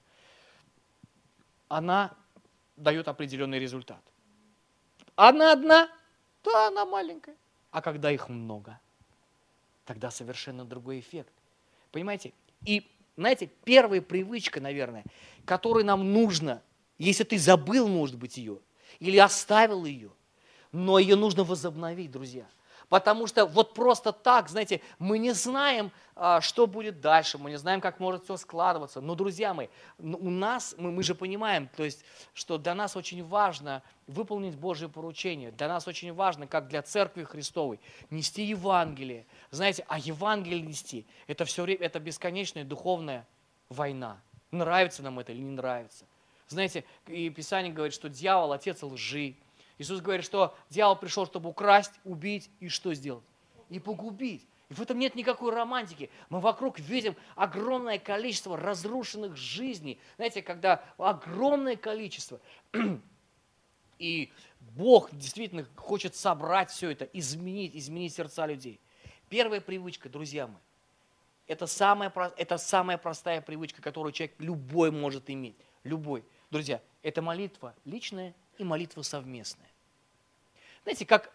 она 1.68 2.16
дает 2.78 3.08
определенный 3.08 3.58
результат. 3.58 4.02
Она 5.16 5.54
одна, 5.54 5.90
то 6.44 6.68
она 6.68 6.86
маленькая. 6.86 7.36
А 7.72 7.82
когда 7.82 8.12
их 8.12 8.30
много, 8.30 8.80
тогда 9.86 10.12
совершенно 10.12 10.64
другой 10.64 11.00
эффект. 11.00 11.34
Понимаете? 11.92 12.34
И, 12.66 12.90
знаете, 13.18 13.50
первая 13.64 14.02
привычка, 14.02 14.62
наверное, 14.62 15.04
которой 15.46 15.84
нам 15.84 16.14
нужно, 16.14 16.62
если 16.98 17.24
ты 17.24 17.40
забыл, 17.40 17.88
может 17.88 18.18
быть, 18.18 18.38
ее, 18.38 18.60
или 19.00 19.18
оставил 19.18 19.86
ее, 19.86 20.12
но 20.72 21.00
ее 21.00 21.16
нужно 21.16 21.44
возобновить, 21.44 22.12
друзья– 22.12 22.46
Потому 22.92 23.26
что 23.26 23.46
вот 23.46 23.74
просто 23.74 24.12
так, 24.12 24.50
знаете, 24.50 24.82
мы 25.00 25.18
не 25.18 25.32
знаем, 25.32 25.94
а, 26.14 26.42
что 26.42 26.68
будет 26.68 27.00
дальше, 27.00 27.38
мы 27.38 27.50
не 27.50 27.58
знаем, 27.58 27.80
как 27.80 28.02
может 28.02 28.26
все 28.26 28.36
складываться. 28.36 29.00
Но, 29.00 29.16
друзья 29.16 29.54
мои, 29.54 29.70
у 29.98 30.30
нас, 30.30 30.76
мы, 30.78 30.92
мы 30.92 31.02
же 31.02 31.16
понимаем, 31.16 31.70
то 31.78 31.86
есть, 31.86 32.04
что 32.34 32.58
для 32.58 32.76
нас 32.76 32.98
очень 32.98 33.26
важно 33.26 33.82
выполнить 34.08 34.58
Божье 34.58 34.90
поручение. 34.90 35.52
Для 35.52 35.70
нас 35.70 35.88
очень 35.88 36.12
важно, 36.12 36.48
как 36.48 36.68
для 36.68 36.82
Церкви 36.82 37.24
Христовой, 37.24 37.80
нести 38.10 38.44
Евангелие. 38.44 39.26
Знаете, 39.52 39.86
а 39.88 39.98
Евангелие 39.98 40.60
нести, 40.60 41.08
это 41.28 41.46
все 41.46 41.64
время, 41.64 41.86
это 41.86 41.98
бесконечная 42.02 42.66
духовная 42.66 43.26
война. 43.70 44.20
Нравится 44.52 45.02
нам 45.02 45.18
это 45.18 45.32
или 45.32 45.40
не 45.40 45.52
нравится. 45.52 46.04
Знаете, 46.50 46.84
и 47.08 47.30
Писание 47.30 47.72
говорит, 47.72 47.94
что 47.94 48.10
дьявол– 48.10 48.52
отец 48.52 48.84
лжи, 48.84 49.38
Иисус 49.82 50.00
говорит, 50.00 50.24
что 50.24 50.56
дьявол 50.70 50.96
пришел, 50.96 51.26
чтобы 51.26 51.50
украсть, 51.50 51.94
убить 52.04 52.52
и 52.60 52.70
что 52.70 52.94
сделать? 52.94 53.24
И 53.70 53.80
погубить. 53.80 54.46
И 54.70 54.76
в 54.76 54.82
этом 54.82 55.00
нет 55.00 55.16
никакой 55.16 55.52
романтики. 55.52 56.12
Мы 56.30 56.40
вокруг 56.40 56.80
видим 56.80 57.16
огромное 57.36 57.98
количество 57.98 58.56
разрушенных 58.56 59.36
жизней. 59.36 60.00
Знаете, 60.18 60.44
когда 60.44 60.84
огромное 60.98 61.76
количество. 61.76 62.40
И 63.98 64.32
Бог 64.60 65.10
действительно 65.12 65.66
хочет 65.76 66.16
собрать 66.16 66.70
все 66.70 66.92
это, 66.92 67.06
изменить, 67.06 67.76
изменить 67.76 68.14
сердца 68.14 68.46
людей. 68.46 68.80
Первая 69.30 69.62
привычка, 69.62 70.10
друзья 70.10 70.46
мои, 70.46 70.62
это 71.48 71.66
самая, 71.66 72.12
это 72.38 72.58
самая 72.58 72.98
простая 73.00 73.42
привычка, 73.42 73.82
которую 73.82 74.14
человек 74.14 74.36
любой 74.38 74.92
может 74.92 75.30
иметь. 75.32 75.56
Любой. 75.84 76.24
Друзья, 76.52 76.82
это 77.02 77.24
молитва 77.24 77.74
личная 77.84 78.36
и 78.60 78.64
молитва 78.64 79.02
совместная. 79.02 79.71
Знаете, 80.84 81.06
как 81.06 81.32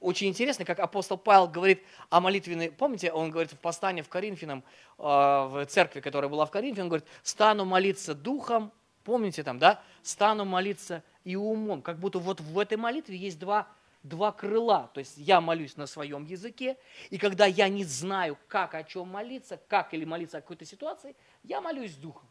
очень 0.00 0.28
интересно, 0.28 0.64
как 0.64 0.78
апостол 0.80 1.18
Павел 1.18 1.46
говорит 1.46 1.82
о 2.08 2.20
молитвенной, 2.20 2.70
помните, 2.70 3.12
он 3.12 3.30
говорит 3.30 3.52
в 3.52 3.58
послании 3.58 4.02
в 4.02 4.08
Коринфянам, 4.08 4.64
э, 4.98 5.02
в 5.02 5.66
церкви, 5.66 6.00
которая 6.00 6.30
была 6.30 6.46
в 6.46 6.50
Коринфе, 6.50 6.82
он 6.82 6.88
говорит, 6.88 7.06
стану 7.22 7.64
молиться 7.64 8.14
духом, 8.14 8.72
помните 9.04 9.42
там, 9.42 9.58
да, 9.58 9.82
стану 10.02 10.44
молиться 10.44 11.02
и 11.24 11.36
умом, 11.36 11.82
как 11.82 11.98
будто 11.98 12.18
вот 12.18 12.40
в 12.40 12.58
этой 12.58 12.78
молитве 12.78 13.16
есть 13.16 13.38
два, 13.38 13.68
два 14.02 14.32
крыла, 14.32 14.90
то 14.94 15.00
есть 15.00 15.18
я 15.18 15.42
молюсь 15.42 15.76
на 15.76 15.86
своем 15.86 16.24
языке, 16.24 16.78
и 17.10 17.18
когда 17.18 17.44
я 17.44 17.68
не 17.68 17.84
знаю, 17.84 18.38
как 18.48 18.74
о 18.74 18.84
чем 18.84 19.08
молиться, 19.08 19.60
как 19.68 19.92
или 19.92 20.06
молиться 20.06 20.38
о 20.38 20.40
какой-то 20.40 20.64
ситуации, 20.64 21.14
я 21.42 21.60
молюсь 21.60 21.94
духом. 21.96 22.28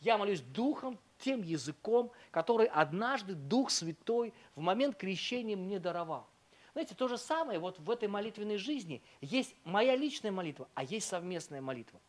Я 0.00 0.16
молюсь 0.16 0.40
духом, 0.40 0.98
тем 1.18 1.42
языком, 1.42 2.10
который 2.30 2.66
однажды 2.66 3.34
Дух 3.34 3.70
Святой 3.70 4.32
в 4.54 4.60
момент 4.60 4.96
крещения 4.96 5.56
мне 5.56 5.78
даровал. 5.78 6.26
Знаете, 6.72 6.94
то 6.94 7.08
же 7.08 7.18
самое 7.18 7.58
вот 7.58 7.78
в 7.78 7.90
этой 7.90 8.08
молитвенной 8.08 8.56
жизни. 8.56 9.02
Есть 9.20 9.54
моя 9.64 9.96
личная 9.96 10.30
молитва, 10.30 10.68
а 10.74 10.84
есть 10.84 11.08
совместная 11.08 11.60
молитва. 11.60 12.00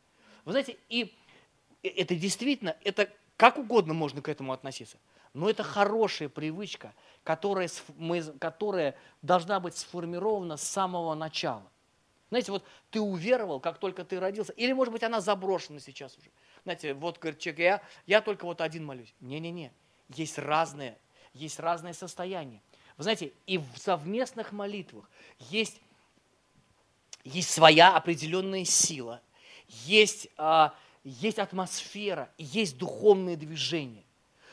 Вы 0.45 0.51
знаете, 0.51 0.77
и 0.89 1.13
это 1.81 2.15
действительно, 2.15 2.75
это 2.83 3.09
как 3.35 3.57
угодно 3.57 3.93
можно 3.93 4.21
к 4.21 4.29
этому 4.29 4.53
относиться. 4.53 4.97
Но 5.33 5.49
это 5.49 5.63
хорошая 5.63 6.27
привычка, 6.29 6.93
которая, 7.23 7.69
мы, 7.97 8.21
которая 8.21 8.95
должна 9.21 9.59
быть 9.59 9.77
сформирована 9.77 10.57
с 10.57 10.63
самого 10.63 11.13
начала. 11.13 11.69
Знаете, 12.29 12.51
вот 12.51 12.63
ты 12.91 12.99
уверовал, 12.99 13.59
как 13.59 13.79
только 13.79 14.03
ты 14.03 14.19
родился, 14.19 14.53
или, 14.53 14.71
может 14.71 14.91
быть, 14.91 15.03
она 15.03 15.19
заброшена 15.19 15.79
сейчас 15.79 16.17
уже. 16.17 16.29
Знаете, 16.63 16.93
вот, 16.93 17.19
говорит 17.19 17.39
человек, 17.39 17.59
я, 17.59 17.81
я 18.05 18.21
только 18.21 18.45
вот 18.45 18.61
один 18.61 18.85
молюсь. 18.85 19.13
Не-не-не, 19.19 19.71
есть 20.09 20.37
разные, 20.37 20.97
есть 21.33 21.59
разные 21.59 21.93
состояния. 21.93 22.61
Вы 22.97 23.03
знаете, 23.03 23.31
и 23.45 23.57
в 23.57 23.77
совместных 23.77 24.51
молитвах 24.51 25.09
есть, 25.49 25.81
есть 27.23 27.49
своя 27.49 27.95
определенная 27.95 28.65
сила, 28.65 29.21
есть, 29.67 30.27
а, 30.37 30.75
есть 31.03 31.39
атмосфера, 31.39 32.29
есть 32.37 32.77
духовные 32.77 33.37
движения. 33.37 34.03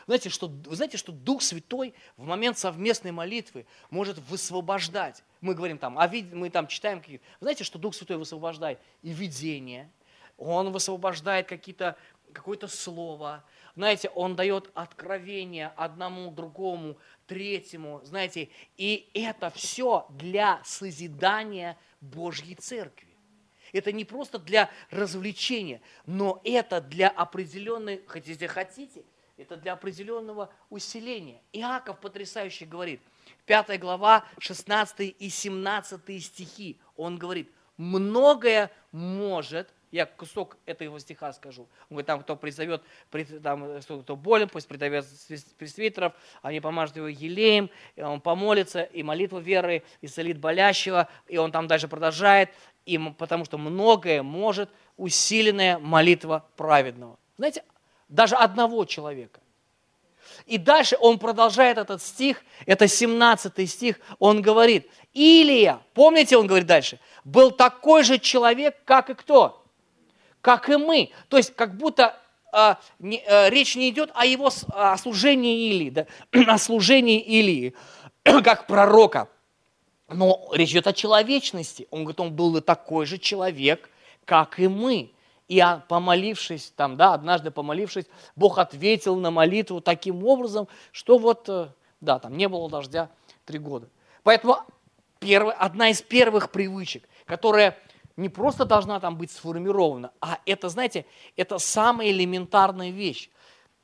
Знаете 0.07 0.29
что, 0.29 0.47
вы 0.47 0.77
знаете, 0.77 0.97
что 0.97 1.11
Дух 1.11 1.43
Святой 1.43 1.93
в 2.17 2.25
момент 2.25 2.57
совместной 2.59 3.11
молитвы 3.11 3.67
может 3.91 4.19
высвобождать. 4.19 5.25
Мы 5.41 5.55
говорим 5.55 5.79
там, 5.79 5.99
а 5.99 6.09
мы 6.09 6.49
там 6.49 6.69
читаем 6.69 7.01
какие-то. 7.01 7.25
Знаете, 7.41 7.65
что 7.65 7.79
Дух 7.79 7.95
Святой 7.95 8.17
высвобождает 8.17 8.79
и 9.03 9.11
видение, 9.11 9.91
он 10.37 10.73
высвобождает 10.73 11.49
какие-то, 11.49 11.97
какое-то 12.33 12.69
слово. 12.69 13.45
Знаете, 13.75 14.11
Он 14.15 14.37
дает 14.37 14.71
откровение 14.75 15.73
одному, 15.77 16.31
другому, 16.31 16.97
третьему. 17.27 18.01
Знаете, 18.05 18.49
и 18.77 19.11
это 19.13 19.51
все 19.51 20.07
для 20.11 20.61
созидания 20.65 21.77
Божьей 22.01 22.55
Церкви. 22.55 23.09
Это 23.73 23.93
не 23.93 24.05
просто 24.05 24.39
для 24.39 24.71
развлечения, 24.91 25.83
но 26.07 26.41
это 26.45 26.81
для 26.81 27.09
определенной, 27.09 28.03
хотите, 28.07 28.49
хотите, 28.49 29.05
это 29.37 29.57
для 29.57 29.75
определенного 29.75 30.51
усиления. 30.71 31.43
Иаков 31.53 31.99
потрясающе 32.01 32.65
говорит, 32.65 33.01
5 33.45 33.79
глава, 33.81 34.25
16 34.39 35.17
и 35.19 35.29
17 35.29 36.25
стихи, 36.25 36.79
он 36.97 37.19
говорит, 37.19 37.51
многое 37.77 38.71
может 38.93 39.69
я 39.97 40.07
кусок 40.07 40.57
этого 40.67 41.01
стиха 41.01 41.33
скажу. 41.33 41.63
Он 41.63 41.97
говорит, 41.97 42.07
там, 42.07 42.23
кто 42.23 42.37
призовет, 42.37 42.83
там, 43.43 43.81
кто 43.81 44.15
болен, 44.15 44.49
пусть 44.49 44.69
призовет 44.69 45.07
пресвитеров, 45.59 46.13
они 46.43 46.61
помажут 46.61 46.97
его 46.97 47.09
елеем, 47.09 47.71
и 47.97 48.03
он 48.03 48.21
помолится, 48.21 48.83
и 48.83 49.03
молитва 49.03 49.39
веры 49.39 49.83
исцелит 50.03 50.39
болящего, 50.39 51.09
и 51.27 51.39
он 51.39 51.51
там 51.51 51.67
дальше 51.67 51.89
продолжает, 51.89 52.51
и, 52.85 52.99
потому 53.19 53.45
что 53.47 53.59
многое 53.59 54.23
может 54.23 54.71
усиленная 54.97 55.79
молитва 55.79 56.47
праведного. 56.57 57.19
Знаете, 57.39 57.65
даже 58.09 58.37
одного 58.37 58.85
человека. 58.85 59.41
И 60.45 60.59
дальше 60.59 60.97
он 61.01 61.19
продолжает 61.19 61.79
этот 61.79 62.03
стих, 62.03 62.45
это 62.67 62.87
17 62.87 63.71
стих, 63.71 63.99
он 64.19 64.43
говорит, 64.43 64.91
Илия, 65.15 65.81
помните, 65.95 66.37
он 66.37 66.47
говорит 66.47 66.67
дальше, 66.67 67.01
был 67.25 67.51
такой 67.51 68.05
же 68.05 68.19
человек, 68.19 68.77
как 68.85 69.09
и 69.09 69.15
кто? 69.15 69.66
Как 70.47 70.69
и 70.69 70.77
мы. 70.77 71.11
То 71.29 71.39
есть 71.39 71.57
как 71.57 71.77
будто 71.77 72.17
а, 72.53 72.79
не, 73.01 73.21
а, 73.27 73.51
речь 73.51 73.75
не 73.75 73.91
идет 73.91 74.13
о 74.15 74.25
его 74.25 74.49
о 74.69 74.97
служении 74.97 75.71
Илии, 75.71 75.91
да, 75.91 76.07
о 76.47 76.57
служении 76.57 77.21
Илии, 77.21 77.75
как 78.23 78.69
пророка. 78.69 79.29
Но 80.09 80.49
речь 80.53 80.71
идет 80.71 80.87
о 80.87 80.93
человечности. 80.93 81.89
Он 81.91 82.05
говорит, 82.05 82.21
он 82.21 82.33
был 82.33 82.61
такой 82.61 83.07
же 83.07 83.19
человек, 83.19 83.91
как 84.25 84.61
и 84.61 84.69
мы. 84.69 85.11
И 85.49 85.61
помолившись, 85.89 86.73
там, 86.77 86.97
да, 86.97 87.15
однажды 87.15 87.51
помолившись, 87.51 88.07
Бог 88.37 88.59
ответил 88.59 89.17
на 89.17 89.33
молитву 89.33 89.81
таким 89.81 90.25
образом, 90.25 90.69
что 90.93 91.19
вот, 91.19 91.49
э, 91.49 91.71
да, 92.01 92.21
там 92.21 92.37
не 92.37 92.49
было 92.49 92.71
дождя 92.71 93.11
три 93.47 93.59
года. 93.59 93.89
Поэтому 94.23 94.59
первый, 95.19 95.55
одна 95.55 95.89
из 95.89 96.03
первых 96.03 96.53
привычек, 96.53 97.09
которая 97.25 97.77
не 98.17 98.29
просто 98.29 98.65
должна 98.65 98.99
там 99.01 99.17
быть 99.17 99.31
сформирована, 99.31 100.13
а 100.21 100.39
это, 100.47 100.69
знаете, 100.69 101.07
это 101.37 101.59
самая 101.59 102.11
элементарная 102.11 102.91
вещь. 102.91 103.31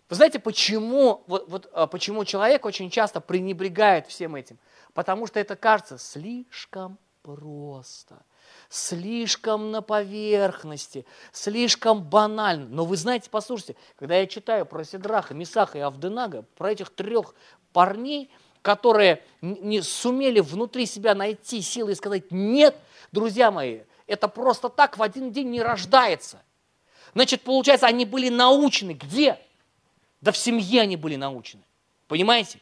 Вы 0.09 0.17
знаете, 0.17 0.39
почему, 0.39 1.23
вот, 1.27 1.49
вот, 1.49 1.71
а, 1.73 1.87
почему 1.87 2.25
человек 2.25 2.67
очень 2.67 2.91
часто 2.91 3.21
пренебрегает 3.21 4.07
всем 4.07 4.35
этим? 4.35 4.59
Потому 4.95 5.27
что 5.27 5.41
это 5.41 5.57
кажется 5.57 5.97
слишком 5.97 6.99
просто, 7.23 8.23
слишком 8.69 9.71
на 9.71 9.81
поверхности, 9.81 11.07
слишком 11.33 12.03
банально. 12.03 12.69
Но 12.69 12.85
вы 12.85 12.97
знаете, 12.97 13.31
послушайте, 13.31 13.77
когда 13.97 14.17
я 14.17 14.27
читаю 14.27 14.67
про 14.67 14.85
Седраха, 14.85 15.35
Мисаха 15.35 15.79
и 15.79 15.83
Авденага, 15.83 16.45
про 16.57 16.73
этих 16.73 16.91
трех 16.91 17.35
парней, 17.73 18.31
которые 18.61 19.23
не 19.41 19.81
сумели 19.83 20.41
внутри 20.41 20.87
себя 20.87 21.15
найти 21.15 21.63
силы 21.63 21.93
и 21.93 21.97
сказать 21.97 22.31
«нет», 22.31 22.77
друзья 23.13 23.51
мои, 23.51 23.81
это 24.13 24.29
просто 24.29 24.69
так 24.69 24.99
в 24.99 25.03
один 25.03 25.33
день 25.33 25.49
не 25.49 25.63
рождается. 25.63 26.43
Значит, 27.15 27.43
получается, 27.43 27.87
они 27.87 28.05
были 28.05 28.29
научены 28.29 28.93
где? 28.93 29.39
Да 30.21 30.33
в 30.33 30.37
семье 30.37 30.83
они 30.83 30.97
были 30.97 31.17
научены. 31.17 31.63
Понимаете? 32.09 32.61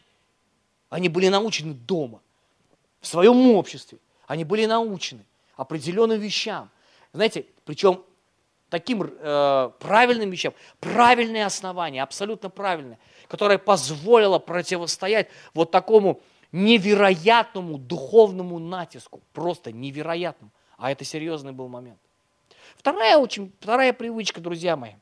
Они 0.88 1.08
были 1.08 1.28
научены 1.28 1.74
дома, 1.74 2.20
в 3.00 3.06
своем 3.06 3.50
обществе. 3.52 3.98
Они 4.26 4.44
были 4.44 4.66
научены 4.66 5.24
определенным 5.56 6.20
вещам. 6.20 6.70
Знаете, 7.12 7.46
причем 7.64 8.04
таким 8.68 9.02
э, 9.02 9.70
правильным 9.80 10.30
вещам, 10.30 10.54
правильное 10.78 11.46
основание, 11.46 12.04
абсолютно 12.04 12.48
правильное, 12.48 12.98
которое 13.26 13.58
позволило 13.58 14.38
противостоять 14.38 15.28
вот 15.52 15.72
такому 15.72 16.20
невероятному 16.52 17.78
духовному 17.78 18.60
натиску, 18.60 19.20
просто 19.32 19.72
невероятному. 19.72 20.52
А 20.80 20.90
это 20.90 21.04
серьезный 21.04 21.52
был 21.52 21.68
момент. 21.68 22.00
Вторая, 22.74 23.18
очень, 23.18 23.52
вторая 23.60 23.92
привычка, 23.92 24.40
друзья 24.40 24.76
мои, 24.76 24.94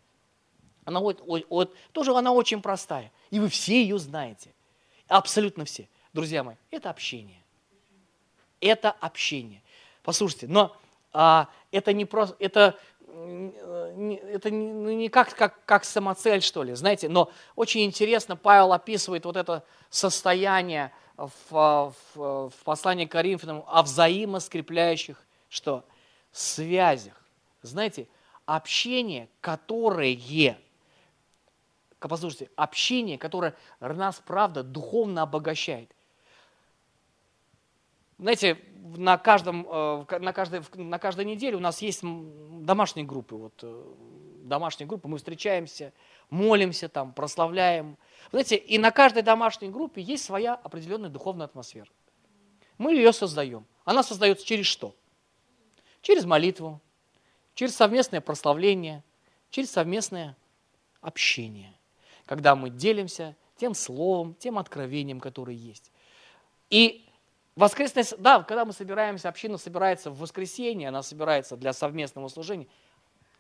она 0.85 0.99
вот, 0.99 1.23
вот, 1.49 1.77
тоже 1.93 2.13
она 2.17 2.33
очень 2.33 2.61
простая. 2.61 3.13
И 3.31 3.39
вы 3.39 3.49
все 3.49 3.81
ее 3.81 3.99
знаете. 3.99 4.53
Абсолютно 5.07 5.65
все. 5.65 5.89
Друзья 6.13 6.43
мои, 6.43 6.57
это 6.73 6.91
общение. 6.91 7.41
Это 8.61 8.91
общение. 8.91 9.63
Послушайте, 10.03 10.49
но 10.49 10.77
а, 11.13 11.49
это 11.71 11.93
не 11.93 12.05
просто, 12.05 12.35
это, 12.41 12.77
это 13.07 14.51
не, 14.51 14.73
ну, 14.73 14.91
не 14.91 15.09
как, 15.09 15.33
как, 15.37 15.65
как 15.65 15.85
самоцель, 15.85 16.43
что 16.43 16.65
ли, 16.65 16.75
знаете, 16.75 17.09
но 17.09 17.31
очень 17.55 17.85
интересно, 17.85 18.35
Павел 18.35 18.73
описывает 18.73 19.25
вот 19.25 19.37
это 19.37 19.63
состояние 19.91 20.91
в, 21.17 21.31
в, 21.51 21.95
в 22.17 22.65
послании 22.65 23.07
к 23.07 23.13
Коринфянам 23.13 23.63
о 23.69 23.83
взаимоскрепляющих, 23.83 25.23
что, 25.49 25.85
связях. 26.33 27.21
Знаете, 27.63 28.09
общение, 28.47 29.29
которое, 29.41 30.59
послушайте, 32.01 32.51
общение, 32.57 33.19
которое 33.19 33.55
нас, 33.81 34.23
правда, 34.25 34.63
духовно 34.63 35.23
обогащает. 35.23 35.91
Знаете, 38.19 38.59
на, 38.97 39.17
каждом, 39.17 39.67
э, 39.71 40.19
на, 40.19 40.33
каждой, 40.33 40.63
на 40.75 40.99
каждой 40.99 41.25
неделе 41.25 41.57
у 41.57 41.61
нас 41.61 41.83
есть 41.83 42.01
домашние 42.03 43.07
группы. 43.07 43.37
Вот, 43.37 43.55
э, 43.63 43.85
домашние 44.43 44.89
группы, 44.89 45.09
мы 45.09 45.19
встречаемся, 45.19 45.93
молимся 46.31 46.89
там, 46.89 47.13
прославляем. 47.13 47.97
Знаете, 48.31 48.57
и 48.57 48.79
на 48.79 48.91
каждой 48.91 49.23
домашней 49.23 49.69
группе 49.69 50.03
есть 50.03 50.25
своя 50.25 50.55
определенная 50.55 51.11
духовная 51.11 51.47
атмосфера. 51.47 51.89
Мы 52.77 52.95
ее 52.95 53.13
создаем. 53.13 53.67
Она 53.85 54.03
создается 54.03 54.45
через 54.45 54.67
что? 54.67 54.95
Через 56.09 56.25
молитву, 56.25 56.81
через 57.55 57.77
совместное 57.77 58.23
прославление, 58.23 59.05
через 59.51 59.71
совместное 59.71 60.39
общение. 61.03 61.75
Когда 62.25 62.57
мы 62.57 62.71
делимся 62.71 63.37
тем 63.59 63.75
словом, 63.75 64.33
тем 64.33 64.57
откровением, 64.57 65.21
которое 65.21 65.55
есть. 65.55 65.93
И 66.71 67.05
Воскресное, 67.57 68.07
да, 68.17 68.43
когда 68.43 68.65
мы 68.65 68.73
собираемся, 68.73 69.29
община 69.29 69.59
собирается 69.59 70.11
в 70.11 70.19
воскресенье, 70.19 70.89
она 70.89 71.03
собирается 71.03 71.59
для 71.59 71.75
совместного 71.75 72.29
служения, 72.29 72.69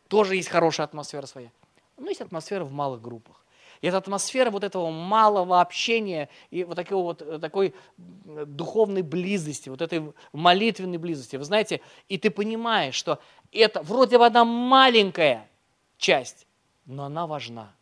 тоже 0.08 0.36
есть 0.36 0.48
хорошая 0.48 0.86
атмосфера 0.86 1.24
своя. 1.24 1.50
Но 1.96 2.10
есть 2.10 2.20
атмосфера 2.20 2.64
в 2.64 2.72
малых 2.72 3.00
группах. 3.00 3.42
И 3.80 3.86
эта 3.86 3.98
атмосфера 3.98 4.50
вот 4.50 4.64
этого 4.64 4.90
малого 4.90 5.60
общения 5.60 6.28
и 6.50 6.64
вот 6.64 6.74
такой, 6.76 6.96
вот, 6.96 7.22
э, 7.22 7.38
такой 7.38 7.74
духовной 7.96 9.02
близости, 9.02 9.68
вот 9.68 9.82
этой 9.82 10.12
молитвенной 10.32 10.98
близости. 10.98 11.36
Вы 11.36 11.44
знаете, 11.44 11.80
и 12.08 12.18
ты 12.18 12.30
понимаешь, 12.30 12.94
что 12.94 13.20
это 13.52 13.82
вроде 13.82 14.18
бы 14.18 14.26
она 14.26 14.44
маленькая 14.44 15.48
часть, 15.96 16.46
но 16.86 17.04
она 17.04 17.26
важна. 17.26 17.72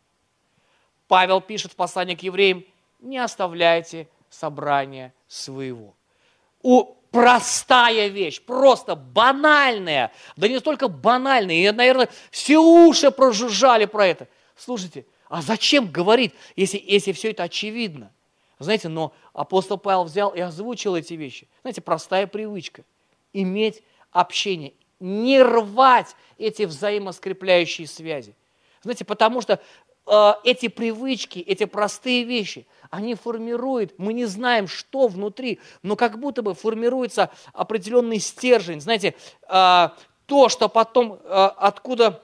Павел 1.07 1.41
пишет 1.41 1.71
в 1.71 1.75
послании 1.75 2.15
к 2.15 2.23
евреям, 2.23 2.63
не 2.99 3.17
оставляйте 3.17 4.07
собрания 4.29 5.13
своего 5.27 5.97
у 6.61 6.95
простая 7.11 8.07
вещь, 8.07 8.41
просто 8.41 8.95
банальная, 8.95 10.11
да 10.35 10.47
не 10.47 10.59
только 10.59 10.89
банальная, 10.89 11.55
и, 11.55 11.71
наверное, 11.71 12.09
все 12.29 12.57
уши 12.57 13.09
прожужжали 13.11 13.85
про 13.85 14.05
это. 14.05 14.27
Слушайте, 14.57 15.05
а 15.29 15.41
зачем 15.41 15.91
говорить, 15.91 16.33
если, 16.55 16.81
если 16.85 17.11
все 17.11 17.31
это 17.31 17.43
очевидно? 17.43 18.11
Знаете, 18.59 18.89
но 18.89 19.13
апостол 19.33 19.77
Павел 19.77 20.03
взял 20.03 20.31
и 20.31 20.39
озвучил 20.39 20.95
эти 20.95 21.13
вещи. 21.13 21.47
Знаете, 21.61 21.81
простая 21.81 22.27
привычка. 22.27 22.83
Иметь 23.33 23.83
общение, 24.11 24.73
не 24.99 25.41
рвать 25.43 26.15
эти 26.37 26.63
взаимоскрепляющие 26.63 27.87
связи. 27.87 28.35
Знаете, 28.81 29.05
потому 29.05 29.41
что 29.41 29.59
э, 30.07 30.33
эти 30.43 30.69
привычки, 30.69 31.39
эти 31.39 31.65
простые 31.65 32.23
вещи, 32.23 32.65
они 32.89 33.13
формируют, 33.13 33.93
мы 33.99 34.13
не 34.13 34.25
знаем, 34.25 34.67
что 34.67 35.07
внутри, 35.07 35.59
но 35.83 35.95
как 35.95 36.19
будто 36.19 36.41
бы 36.41 36.55
формируется 36.55 37.29
определенный 37.53 38.19
стержень. 38.19 38.81
Знаете, 38.81 39.13
э, 39.47 39.89
то, 40.25 40.49
что 40.49 40.67
потом 40.67 41.13
э, 41.13 41.51
откуда 41.57 42.23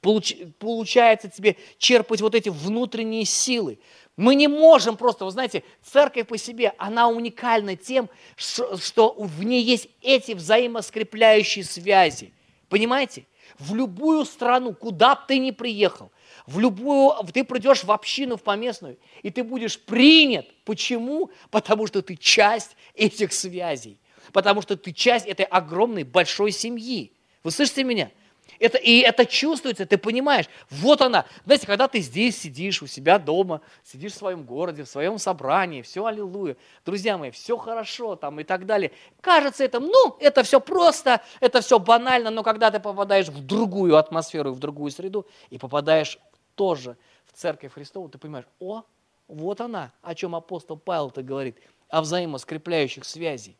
получ, 0.00 0.34
получается 0.58 1.28
тебе 1.28 1.56
черпать 1.78 2.20
вот 2.20 2.34
эти 2.34 2.48
внутренние 2.48 3.24
силы. 3.24 3.78
Мы 4.16 4.34
не 4.34 4.48
можем 4.48 4.96
просто, 4.96 5.24
вы 5.24 5.30
знаете, 5.30 5.62
церковь 5.82 6.26
по 6.26 6.38
себе, 6.38 6.72
она 6.78 7.08
уникальна 7.08 7.76
тем, 7.76 8.08
что, 8.36 9.14
в 9.18 9.42
ней 9.44 9.62
есть 9.62 9.88
эти 10.00 10.32
взаимоскрепляющие 10.32 11.64
связи. 11.64 12.32
Понимаете? 12.68 13.26
В 13.58 13.74
любую 13.74 14.24
страну, 14.24 14.74
куда 14.74 15.14
бы 15.14 15.20
ты 15.28 15.38
ни 15.38 15.50
приехал, 15.50 16.10
в 16.46 16.58
любую, 16.58 17.12
ты 17.32 17.44
придешь 17.44 17.84
в 17.84 17.92
общину, 17.92 18.36
в 18.36 18.42
поместную, 18.42 18.98
и 19.22 19.30
ты 19.30 19.44
будешь 19.44 19.78
принят. 19.78 20.46
Почему? 20.64 21.30
Потому 21.50 21.86
что 21.86 22.02
ты 22.02 22.16
часть 22.16 22.76
этих 22.94 23.32
связей. 23.32 23.98
Потому 24.32 24.62
что 24.62 24.76
ты 24.76 24.92
часть 24.92 25.26
этой 25.26 25.44
огромной 25.44 26.02
большой 26.02 26.50
семьи. 26.52 27.12
Вы 27.44 27.50
слышите 27.50 27.84
меня? 27.84 28.10
Это, 28.58 28.78
и 28.78 29.00
это 29.00 29.26
чувствуется, 29.26 29.86
ты 29.86 29.98
понимаешь, 29.98 30.46
вот 30.70 31.02
она. 31.02 31.26
Знаете, 31.44 31.66
когда 31.66 31.88
ты 31.88 32.00
здесь 32.00 32.38
сидишь 32.38 32.82
у 32.82 32.86
себя 32.86 33.18
дома, 33.18 33.60
сидишь 33.84 34.12
в 34.12 34.16
своем 34.16 34.44
городе, 34.44 34.84
в 34.84 34.88
своем 34.88 35.18
собрании, 35.18 35.82
все 35.82 36.04
аллилуйя, 36.04 36.56
друзья 36.84 37.18
мои, 37.18 37.30
все 37.30 37.56
хорошо 37.56 38.16
там 38.16 38.40
и 38.40 38.44
так 38.44 38.66
далее. 38.66 38.92
Кажется 39.20 39.64
это, 39.64 39.80
ну, 39.80 40.16
это 40.20 40.42
все 40.42 40.60
просто, 40.60 41.22
это 41.40 41.60
все 41.60 41.78
банально, 41.78 42.30
но 42.30 42.42
когда 42.42 42.70
ты 42.70 42.80
попадаешь 42.80 43.28
в 43.28 43.44
другую 43.44 43.96
атмосферу, 43.96 44.52
в 44.52 44.58
другую 44.58 44.90
среду 44.90 45.26
и 45.50 45.58
попадаешь 45.58 46.18
тоже 46.54 46.96
в 47.26 47.32
Церковь 47.32 47.72
Христову, 47.72 48.08
ты 48.08 48.18
понимаешь, 48.18 48.46
о, 48.58 48.82
вот 49.28 49.60
она, 49.60 49.92
о 50.02 50.14
чем 50.14 50.34
апостол 50.34 50.76
Павел-то 50.76 51.22
говорит, 51.22 51.58
о 51.88 52.00
взаимоскрепляющих 52.00 53.04
связей. 53.04 53.56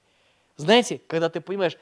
Знаете, 0.56 1.00
когда 1.06 1.28
ты 1.28 1.40
понимаешь 1.40 1.76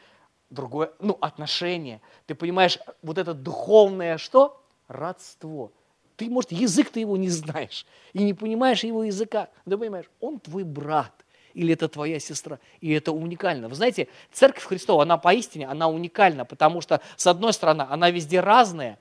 другое, 0.54 0.92
ну, 1.00 1.18
отношение, 1.20 2.00
ты 2.26 2.34
понимаешь 2.34 2.78
вот 3.02 3.18
это 3.18 3.34
духовное 3.34 4.18
что? 4.18 4.62
Родство. 4.88 5.72
Ты, 6.16 6.30
может, 6.30 6.52
язык 6.52 6.90
ты 6.90 7.00
его 7.00 7.16
не 7.16 7.28
знаешь 7.28 7.86
и 8.12 8.22
не 8.22 8.34
понимаешь 8.34 8.84
его 8.84 9.04
языка. 9.04 9.48
Но 9.64 9.72
ты 9.72 9.78
понимаешь, 9.78 10.10
он 10.20 10.38
твой 10.38 10.62
брат 10.62 11.12
или 11.54 11.72
это 11.72 11.88
твоя 11.88 12.18
сестра. 12.18 12.58
И 12.80 12.90
это 12.92 13.12
уникально. 13.12 13.68
Вы 13.68 13.74
знаете, 13.74 14.08
Церковь 14.32 14.64
Христова, 14.64 15.02
она 15.02 15.16
поистине, 15.18 15.66
она 15.68 15.88
уникальна, 15.88 16.44
потому 16.44 16.80
что, 16.80 17.00
с 17.16 17.26
одной 17.26 17.52
стороны, 17.52 17.82
она 17.88 18.10
везде 18.10 18.40
разная, 18.40 18.98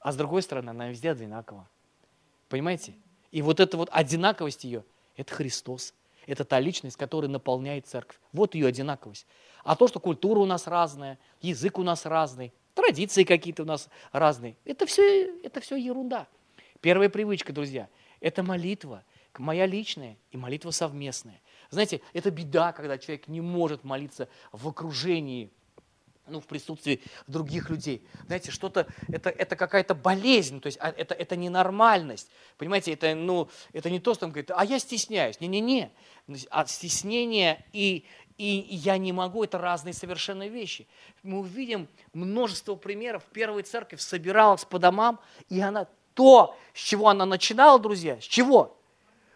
а 0.00 0.12
с 0.12 0.16
другой 0.16 0.42
стороны, 0.42 0.70
она 0.70 0.88
везде 0.88 1.10
одинакова. 1.10 1.68
Понимаете? 2.48 2.94
И 3.30 3.40
вот 3.40 3.60
эта 3.60 3.76
вот 3.76 3.88
одинаковость 3.92 4.64
ее, 4.64 4.84
это 5.16 5.32
Христос. 5.34 5.94
Это 6.26 6.44
та 6.44 6.60
личность, 6.60 6.96
которая 6.96 7.30
наполняет 7.30 7.86
церковь. 7.86 8.18
Вот 8.32 8.54
ее 8.54 8.66
одинаковость. 8.66 9.26
А 9.64 9.76
то, 9.76 9.88
что 9.88 10.00
культура 10.00 10.38
у 10.40 10.46
нас 10.46 10.66
разная, 10.66 11.18
язык 11.40 11.78
у 11.78 11.82
нас 11.82 12.06
разный, 12.06 12.52
традиции 12.74 13.24
какие-то 13.24 13.62
у 13.62 13.66
нас 13.66 13.88
разные, 14.12 14.56
это 14.64 14.86
все, 14.86 15.36
это 15.42 15.60
все 15.60 15.76
ерунда. 15.76 16.26
Первая 16.80 17.08
привычка, 17.08 17.52
друзья, 17.52 17.88
это 18.20 18.42
молитва, 18.42 19.04
моя 19.38 19.66
личная 19.66 20.16
и 20.30 20.36
молитва 20.36 20.70
совместная. 20.70 21.40
Знаете, 21.70 22.00
это 22.12 22.30
беда, 22.30 22.72
когда 22.72 22.98
человек 22.98 23.28
не 23.28 23.40
может 23.40 23.84
молиться 23.84 24.28
в 24.50 24.68
окружении 24.68 25.50
ну, 26.26 26.40
в 26.40 26.46
присутствии 26.46 27.02
других 27.26 27.70
людей. 27.70 28.06
Знаете, 28.26 28.50
что-то, 28.50 28.86
это, 29.08 29.30
это 29.30 29.56
какая-то 29.56 29.94
болезнь, 29.94 30.60
то 30.60 30.66
есть 30.66 30.78
а, 30.80 30.90
это, 30.90 31.14
это 31.14 31.36
ненормальность. 31.36 32.30
Понимаете, 32.58 32.92
это, 32.92 33.14
ну, 33.14 33.48
это 33.72 33.90
не 33.90 34.00
то, 34.00 34.14
что 34.14 34.26
он 34.26 34.32
говорит, 34.32 34.50
а 34.54 34.64
я 34.64 34.78
стесняюсь. 34.78 35.40
Не-не-не. 35.40 35.90
А 36.50 36.66
стеснение 36.66 37.64
и, 37.72 38.06
и 38.38 38.46
я 38.46 38.98
не 38.98 39.12
могу, 39.12 39.44
это 39.44 39.58
разные 39.58 39.92
совершенно 39.92 40.48
вещи. 40.48 40.86
Мы 41.22 41.40
увидим 41.40 41.88
множество 42.12 42.76
примеров. 42.76 43.24
Первая 43.32 43.64
церковь 43.64 44.00
собиралась 44.00 44.64
по 44.64 44.78
домам, 44.78 45.20
и 45.48 45.60
она 45.60 45.88
то, 46.14 46.56
с 46.74 46.78
чего 46.78 47.08
она 47.08 47.26
начинала, 47.26 47.78
друзья, 47.78 48.20
с 48.20 48.24
чего? 48.24 48.78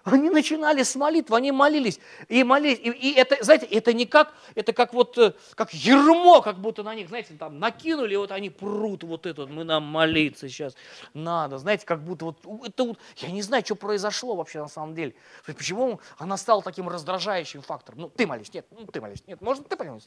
Они 0.07 0.31
начинали 0.31 0.85
с 0.85 0.95
молитвы, 0.95 1.37
они 1.37 1.51
молились. 1.51 1.99
И 2.29 2.45
молились. 2.45 2.79
И, 2.79 2.91
и 2.91 3.13
это, 3.15 3.43
знаете, 3.43 3.67
это 3.67 3.93
не 3.93 4.07
как, 4.07 4.33
это 4.55 4.73
как 4.73 4.95
вот, 4.95 5.19
э, 5.19 5.33
как 5.57 5.75
ермо, 5.75 6.43
как 6.43 6.61
будто 6.61 6.85
на 6.85 6.95
них, 6.95 7.09
знаете, 7.09 7.35
там 7.37 7.59
накинули, 7.59 8.15
вот 8.15 8.31
они 8.31 8.49
прут, 8.49 9.03
вот 9.03 9.27
это, 9.27 9.49
мы 9.49 9.65
нам 9.65 9.83
молиться 9.83 10.49
сейчас 10.49 10.77
надо. 11.13 11.59
Знаете, 11.59 11.85
как 11.85 12.05
будто 12.05 12.27
вот, 12.27 12.39
это 12.65 12.85
вот, 12.85 12.99
я 13.17 13.33
не 13.33 13.43
знаю, 13.43 13.65
что 13.65 13.75
произошло 13.75 14.37
вообще 14.37 14.61
на 14.61 14.69
самом 14.69 14.95
деле. 14.95 15.13
Почему 15.45 16.01
она 16.19 16.37
стала 16.37 16.63
таким 16.63 16.89
раздражающим 16.89 17.63
фактором? 17.63 18.03
Ну, 18.03 18.09
ты 18.09 18.29
молись, 18.29 18.55
нет, 18.55 18.65
ну, 18.71 18.87
ты 18.87 19.01
молись, 19.01 19.25
нет, 19.27 19.41
может, 19.41 19.69
ты 19.69 19.77
молись. 19.77 20.05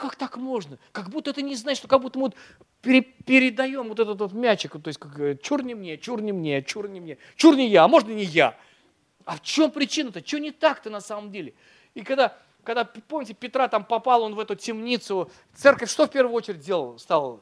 Как 0.00 0.14
так 0.14 0.36
можно? 0.36 0.78
Как 0.92 1.08
будто 1.08 1.30
это 1.30 1.40
не 1.40 1.54
значит, 1.54 1.78
что 1.78 1.88
как 1.88 2.02
будто 2.02 2.18
мы 2.18 2.26
вот 2.26 2.36
пере, 2.82 3.00
передаем 3.00 3.88
вот 3.88 3.98
этот 3.98 4.20
вот 4.20 4.32
мячик, 4.32 4.72
то 4.72 4.88
есть 4.88 4.98
как 4.98 5.40
чур 5.40 5.62
не 5.62 5.74
мне, 5.74 5.96
чур 5.96 6.20
не 6.20 6.32
мне, 6.32 6.62
чур 6.62 6.86
не 6.86 7.00
мне, 7.00 7.16
чур 7.36 7.56
не 7.56 7.68
я, 7.68 7.84
а 7.84 7.88
можно 7.88 8.10
не 8.10 8.24
я. 8.24 8.58
А 9.24 9.36
в 9.36 9.42
чем 9.42 9.70
причина-то? 9.70 10.24
Что 10.24 10.38
не 10.38 10.50
так-то 10.50 10.90
на 10.90 11.00
самом 11.00 11.32
деле? 11.32 11.54
И 11.94 12.02
когда, 12.02 12.36
когда, 12.62 12.84
помните, 12.84 13.32
Петра 13.32 13.68
там 13.68 13.84
попал, 13.84 14.22
он 14.22 14.34
в 14.34 14.40
эту 14.40 14.54
темницу, 14.54 15.30
церковь 15.54 15.90
что 15.90 16.06
в 16.06 16.10
первую 16.10 16.34
очередь 16.34 16.60
делала? 16.60 16.98
Стала? 16.98 17.40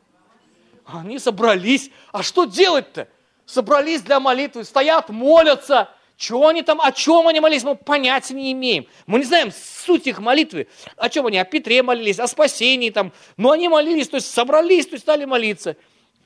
Они 0.86 1.18
собрались. 1.18 1.90
А 2.12 2.22
что 2.22 2.44
делать-то? 2.44 3.08
Собрались 3.46 4.02
для 4.02 4.20
молитвы, 4.20 4.62
стоят, 4.62 5.08
молятся. 5.08 5.90
Чего 6.16 6.48
они 6.48 6.62
там, 6.62 6.80
о 6.80 6.92
чем 6.92 7.26
они 7.26 7.40
молились, 7.40 7.64
мы 7.64 7.74
понятия 7.74 8.34
не 8.34 8.52
имеем. 8.52 8.86
Мы 9.06 9.18
не 9.18 9.24
знаем 9.24 9.50
суть 9.52 10.06
их 10.06 10.20
молитвы. 10.20 10.68
О 10.96 11.08
чем 11.08 11.26
они? 11.26 11.38
О 11.38 11.44
Петре 11.44 11.82
молились, 11.82 12.20
о 12.20 12.28
спасении 12.28 12.90
там. 12.90 13.12
Но 13.36 13.50
они 13.50 13.68
молились, 13.68 14.08
то 14.08 14.16
есть 14.16 14.30
собрались, 14.32 14.86
то 14.86 14.94
есть 14.94 15.04
стали 15.04 15.24
молиться. 15.24 15.76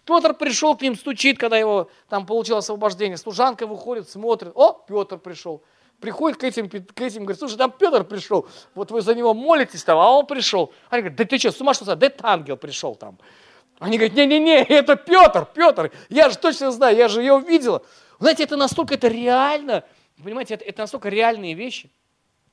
Петр 0.04 0.34
пришел 0.34 0.76
к 0.76 0.82
ним, 0.82 0.96
стучит, 0.96 1.38
когда 1.38 1.56
его 1.56 1.90
там 2.08 2.26
получил 2.26 2.56
освобождение. 2.56 3.16
Служанка 3.16 3.66
выходит, 3.66 4.08
смотрит. 4.08 4.52
О, 4.54 4.72
Петр 4.72 5.18
пришел. 5.18 5.62
Приходит 6.00 6.38
к 6.38 6.44
этим, 6.44 6.68
к 6.68 7.00
этим, 7.00 7.22
говорит, 7.22 7.40
слушай, 7.40 7.56
там 7.56 7.72
Петр 7.72 8.04
пришел, 8.04 8.46
вот 8.76 8.92
вы 8.92 9.02
за 9.02 9.16
него 9.16 9.34
молитесь 9.34 9.82
там, 9.82 9.98
а 9.98 10.10
он 10.16 10.26
пришел. 10.26 10.72
Они 10.90 11.02
говорят, 11.02 11.18
да 11.18 11.24
ты 11.24 11.38
что, 11.38 11.50
с 11.50 11.60
ума 11.60 11.74
что, 11.74 11.96
да 11.96 12.06
это 12.06 12.24
ангел 12.24 12.56
пришел 12.56 12.94
там. 12.94 13.18
Они 13.80 13.98
говорят, 13.98 14.16
не-не-не, 14.16 14.62
это 14.62 14.94
Петр, 14.94 15.46
Петр, 15.52 15.90
я 16.08 16.30
же 16.30 16.38
точно 16.38 16.70
знаю, 16.70 16.96
я 16.96 17.08
же 17.08 17.20
ее 17.20 17.40
видела. 17.40 17.82
Знаете, 18.18 18.44
это 18.44 18.56
настолько 18.56 18.94
это 18.94 19.08
реально, 19.08 19.84
понимаете, 20.22 20.54
это, 20.54 20.64
это 20.64 20.82
настолько 20.82 21.08
реальные 21.08 21.54
вещи. 21.54 21.90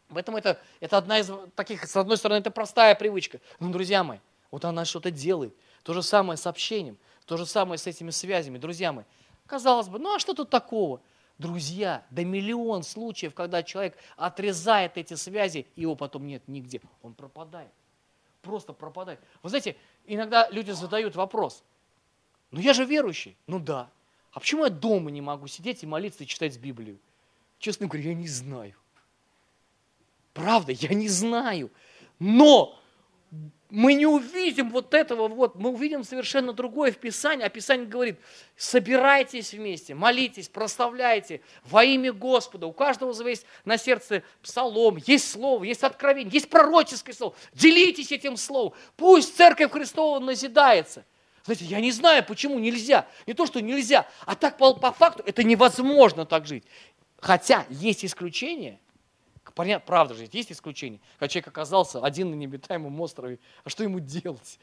Поэтому 0.09 0.38
это, 0.38 0.59
это 0.80 0.97
одна 0.97 1.20
из 1.20 1.32
таких, 1.55 1.86
с 1.86 1.95
одной 1.95 2.18
стороны, 2.18 2.39
это 2.39 2.51
простая 2.51 2.93
привычка. 2.95 3.39
Но, 3.59 3.72
друзья 3.72 4.03
мои, 4.03 4.20
вот 4.51 4.63
она 4.66 4.86
что-то 4.86 5.11
делает. 5.11 5.55
То 5.84 5.93
же 5.93 6.03
самое 6.03 6.38
с 6.38 6.45
общением, 6.45 6.97
то 7.26 7.38
же 7.38 7.45
самое 7.45 7.78
с 7.78 7.88
этими 7.88 8.11
связями. 8.11 8.57
Друзья 8.57 8.91
мои, 8.91 9.05
казалось 9.47 9.88
бы, 9.88 9.99
ну 9.99 10.16
а 10.16 10.20
что 10.20 10.34
тут 10.34 10.49
такого? 10.49 11.01
Друзья, 11.38 12.05
да 12.11 12.24
миллион 12.24 12.84
случаев, 12.84 13.34
когда 13.34 13.61
человек 13.61 13.97
отрезает 14.16 14.97
эти 14.97 15.16
связи, 15.16 15.68
и 15.76 15.82
его 15.82 15.95
потом 15.95 16.26
нет 16.26 16.47
нигде. 16.47 16.80
Он 17.01 17.13
пропадает. 17.13 17.72
Просто 18.41 18.74
пропадает. 18.74 19.20
Вы 19.41 19.49
знаете, 19.49 19.76
иногда 20.05 20.47
люди 20.49 20.72
задают 20.72 21.16
вопрос. 21.16 21.63
Ну 22.51 22.59
я 22.61 22.74
же 22.74 22.86
верующий. 22.86 23.36
Ну 23.47 23.59
да. 23.59 23.89
А 24.36 24.42
почему 24.42 24.66
я 24.66 24.70
дома 24.70 25.12
не 25.12 25.22
могу 25.22 25.48
сидеть 25.48 25.82
и 25.84 25.88
молиться 25.88 26.26
и 26.26 26.28
читать 26.28 26.58
Библию? 26.58 27.00
Честно 27.58 27.88
говоря, 27.88 28.10
я 28.10 28.14
не 28.14 28.28
знаю. 28.28 28.76
Правда, 30.34 30.74
я 30.74 30.90
не 30.90 31.08
знаю. 31.08 31.72
Но 32.20 32.78
мы 33.70 33.94
не 33.94 34.06
увидим 34.06 34.72
вот 34.72 34.94
этого 34.94 35.30
вот, 35.30 35.56
мы 35.56 35.70
увидим 35.70 36.04
совершенно 36.04 36.52
другое 36.52 36.92
в 36.92 36.98
Писании, 36.98 37.46
а 37.46 37.50
Писание 37.50 37.88
говорит, 37.88 38.20
собирайтесь 38.58 39.54
вместе, 39.54 39.96
молитесь, 39.96 40.50
прославляйте 40.50 41.40
во 41.64 41.86
имя 41.86 42.12
Господа. 42.12 42.68
У 42.68 42.74
каждого 42.74 43.14
есть 43.30 43.46
на 43.64 43.78
сердце 43.78 44.22
псалом, 44.42 44.98
есть 44.98 45.32
слово, 45.32 45.64
есть 45.64 45.84
откровение, 45.84 46.34
есть 46.34 46.50
пророческое 46.50 47.16
слово. 47.16 47.36
Делитесь 47.54 48.12
этим 48.12 48.36
словом. 48.36 48.74
Пусть 48.98 49.38
Церковь 49.38 49.72
Христова 49.72 50.20
назидается– 50.20 51.06
знаете, 51.46 51.66
я 51.66 51.80
не 51.80 51.91
знаю, 51.91 52.26
почему 52.26 52.58
нельзя. 52.58 53.08
Не 53.28 53.36
то, 53.36 53.46
что 53.46 53.62
нельзя, 53.62 54.08
а 54.26 54.36
так 54.36 54.58
по, 54.58 54.74
по 54.74 54.91
факту 54.91 55.24
это 55.26 55.43
невозможно 55.43 56.26
так 56.26 56.48
жить. 56.48 56.64
Хотя 57.20 57.66
есть 57.70 58.04
исключения, 58.04 58.80
понятно, 59.54 59.86
правда 59.86 60.16
же, 60.16 60.28
есть 60.32 60.52
исключения. 60.52 61.00
Когда 61.20 61.28
человек 61.28 61.48
оказался 61.50 62.00
один 62.00 62.32
на 62.32 62.36
необитаемом 62.36 63.00
острове, 63.00 63.39
а 63.64 63.70
что 63.70 63.84
ему 63.84 64.00
делать? 64.00 64.60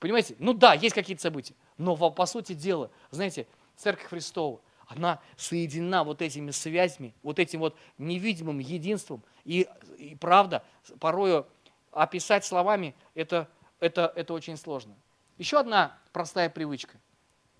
Понимаете? 0.00 0.34
Ну 0.40 0.52
да, 0.52 0.74
есть 0.74 0.94
какие-то 0.94 1.22
события, 1.22 1.54
но 1.78 1.96
по 2.10 2.26
сути 2.26 2.52
дела, 2.52 2.90
знаете, 3.10 3.46
Церковь 3.76 4.08
Христова, 4.08 4.60
она 4.88 5.20
соединена 5.36 6.02
вот 6.02 6.20
этими 6.20 6.50
связями, 6.50 7.14
вот 7.22 7.38
этим 7.38 7.60
вот 7.60 7.76
невидимым 7.96 8.58
единством. 8.58 9.22
И, 9.44 9.68
и 9.98 10.16
правда, 10.16 10.64
порою 10.98 11.46
описать 11.92 12.44
словами 12.44 12.94
это, 13.14 13.48
это, 13.78 14.12
это 14.16 14.34
очень 14.34 14.56
сложно. 14.56 14.96
Еще 15.38 15.58
одна 15.58 15.98
простая 16.12 16.48
привычка. 16.48 16.96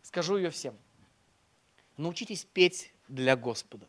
Скажу 0.03 0.37
ее 0.37 0.51
всем. 0.51 0.77
Научитесь 1.97 2.45
петь 2.45 2.93
для 3.09 3.37
Господа. 3.37 3.87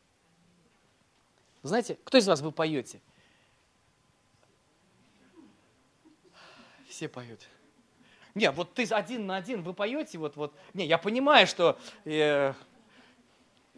Знаете, 1.63 1.97
кто 2.03 2.17
из 2.17 2.27
вас 2.27 2.41
вы 2.41 2.51
поете? 2.51 3.01
Все 6.87 7.09
поют. 7.09 7.41
Не, 8.35 8.51
вот 8.51 8.73
ты 8.73 8.83
один 8.85 9.25
на 9.25 9.37
один, 9.37 9.63
вы 9.63 9.73
поете, 9.73 10.17
вот, 10.17 10.35
вот. 10.35 10.53
Не, 10.73 10.85
я 10.85 10.97
понимаю, 10.97 11.47
что 11.47 11.79
э, 12.03 12.53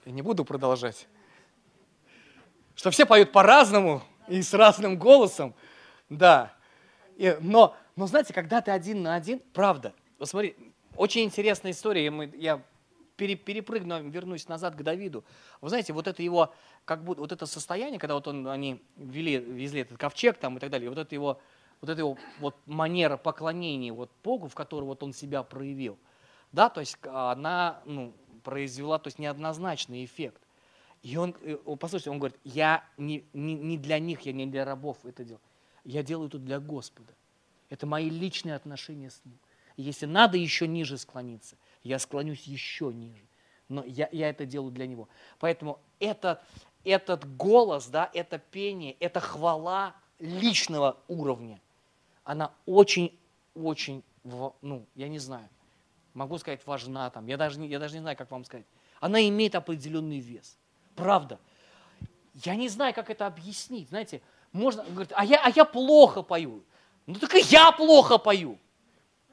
не 0.06 0.22
буду 0.22 0.44
продолжать. 0.46 1.08
Что 2.76 2.92
все 2.92 3.06
поют 3.06 3.32
по-разному 3.32 4.04
и 4.28 4.42
с 4.42 4.54
разным 4.54 4.98
голосом, 4.98 5.54
да. 6.10 6.54
И, 7.16 7.38
но, 7.40 7.76
но 7.98 8.06
знаете, 8.06 8.34
когда 8.34 8.62
ты 8.62 8.72
один 8.72 9.02
на 9.02 9.16
один, 9.16 9.42
правда, 9.54 9.94
вот 10.20 10.30
смотри, 10.30 10.56
очень 10.96 11.24
интересная 11.24 11.72
история, 11.72 12.10
мы, 12.12 12.32
я 12.38 12.64
перепрыгну, 13.18 14.08
вернусь 14.10 14.48
назад 14.48 14.76
к 14.76 14.84
Давиду. 14.84 15.26
Вы 15.62 15.70
знаете, 15.70 15.94
вот 15.94 16.08
это 16.08 16.22
его, 16.22 16.54
как 16.86 17.04
будто, 17.04 17.22
вот 17.22 17.32
это 17.32 17.48
состояние, 17.48 18.00
когда 18.00 18.14
вот 18.14 18.28
он, 18.28 18.48
они 18.48 18.80
вели, 18.98 19.38
везли 19.38 19.82
этот 19.82 19.98
ковчег 19.98 20.38
там 20.38 20.58
и 20.58 20.60
так 20.60 20.70
далее, 20.70 20.90
вот 20.90 21.00
это 21.00 21.16
его, 21.16 21.42
вот 21.82 21.90
это 21.90 22.00
его 22.00 22.18
вот 22.40 22.56
манера 22.68 23.18
поклонения 23.18 23.92
вот 23.92 24.12
Богу, 24.24 24.48
в 24.48 24.54
которой 24.54 24.86
вот 24.86 25.02
он 25.02 25.12
себя 25.12 25.42
проявил, 25.42 25.98
да, 26.52 26.70
то 26.70 26.82
есть 26.82 27.00
она, 27.04 27.82
ну, 27.86 28.14
произвела, 28.44 29.00
то 29.00 29.08
есть 29.08 29.18
неоднозначный 29.18 30.06
эффект. 30.06 30.42
И 31.02 31.18
он, 31.18 31.36
э, 31.42 31.58
послушайте, 31.80 32.12
он 32.12 32.20
говорит, 32.20 32.40
я 32.44 32.84
не, 32.98 33.26
не, 33.34 33.56
не 33.56 33.78
для 33.78 33.98
них, 33.98 34.22
я 34.22 34.34
не 34.34 34.46
для 34.46 34.66
рабов 34.66 34.98
это 35.04 35.24
делаю, 35.24 35.42
я 35.84 36.04
делаю 36.04 36.28
это 36.28 36.38
для 36.38 36.60
Господа. 36.60 37.17
Это 37.70 37.86
мои 37.86 38.10
личные 38.10 38.56
отношения 38.56 39.10
с 39.10 39.22
Ним 39.26 39.38
если 39.78 40.08
надо 40.08 40.38
еще 40.38 40.68
ниже 40.68 40.98
склониться, 40.98 41.56
я 41.84 42.00
склонюсь 42.00 42.44
еще 42.44 42.92
ниже. 42.92 43.24
Но 43.70 43.84
я, 43.86 44.10
я 44.12 44.30
это 44.30 44.46
делаю 44.46 44.72
для 44.72 44.88
него. 44.88 45.08
Поэтому 45.40 45.80
это, 46.00 46.44
этот 46.84 47.38
голос, 47.38 47.88
да, 47.88 48.10
это 48.14 48.40
пение, 48.40 48.94
это 49.00 49.20
хвала 49.20 49.96
личного 50.20 50.98
уровня, 51.08 51.62
она 52.24 52.52
очень-очень, 52.66 54.04
ну, 54.24 54.86
я 54.96 55.08
не 55.08 55.20
знаю, 55.20 55.48
могу 56.14 56.38
сказать, 56.40 56.66
важна 56.66 57.10
там, 57.12 57.28
я 57.28 57.38
даже, 57.38 57.60
не, 57.60 57.68
я 57.68 57.78
даже 57.78 57.94
не 57.94 58.02
знаю, 58.02 58.18
как 58.18 58.32
вам 58.32 58.44
сказать. 58.44 58.66
Она 59.00 59.26
имеет 59.28 59.54
определенный 59.54 60.20
вес. 60.20 60.58
Правда. 60.96 61.40
Я 62.34 62.56
не 62.56 62.68
знаю, 62.68 62.96
как 62.96 63.12
это 63.12 63.28
объяснить. 63.28 63.90
Знаете, 63.90 64.22
можно, 64.52 64.84
говорит, 64.84 65.14
а 65.16 65.24
я, 65.24 65.40
а 65.44 65.52
я 65.52 65.66
плохо 65.66 66.24
пою. 66.24 66.64
Ну 67.08 67.16
так 67.16 67.34
и 67.36 67.40
я 67.40 67.72
плохо 67.72 68.18
пою. 68.18 68.60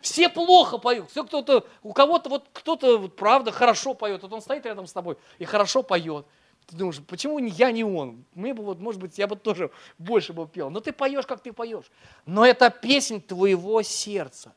Все 0.00 0.28
плохо 0.28 0.78
поют. 0.78 1.10
Все 1.10 1.24
кто-то, 1.24 1.66
у 1.82 1.92
кого-то 1.92 2.28
вот 2.28 2.46
кто-то 2.52 2.98
вот, 2.98 3.16
правда 3.16 3.50
хорошо 3.50 3.94
поет. 3.94 4.22
Вот 4.22 4.32
он 4.32 4.42
стоит 4.42 4.64
рядом 4.66 4.86
с 4.86 4.92
тобой 4.92 5.16
и 5.38 5.44
хорошо 5.44 5.82
поет. 5.82 6.26
Ты 6.66 6.76
думаешь, 6.76 7.00
почему 7.06 7.38
не 7.38 7.50
я, 7.50 7.72
не 7.72 7.84
он? 7.84 8.24
Мне 8.34 8.54
бы 8.54 8.62
вот, 8.62 8.80
может 8.80 9.00
быть, 9.00 9.18
я 9.18 9.26
бы 9.26 9.36
тоже 9.36 9.70
больше 9.98 10.32
бы 10.32 10.46
пел. 10.46 10.70
Но 10.70 10.80
ты 10.80 10.92
поешь, 10.92 11.26
как 11.26 11.40
ты 11.40 11.52
поешь. 11.52 11.86
Но 12.26 12.44
это 12.44 12.70
песнь 12.70 13.20
твоего 13.20 13.82
сердца. 13.82 14.54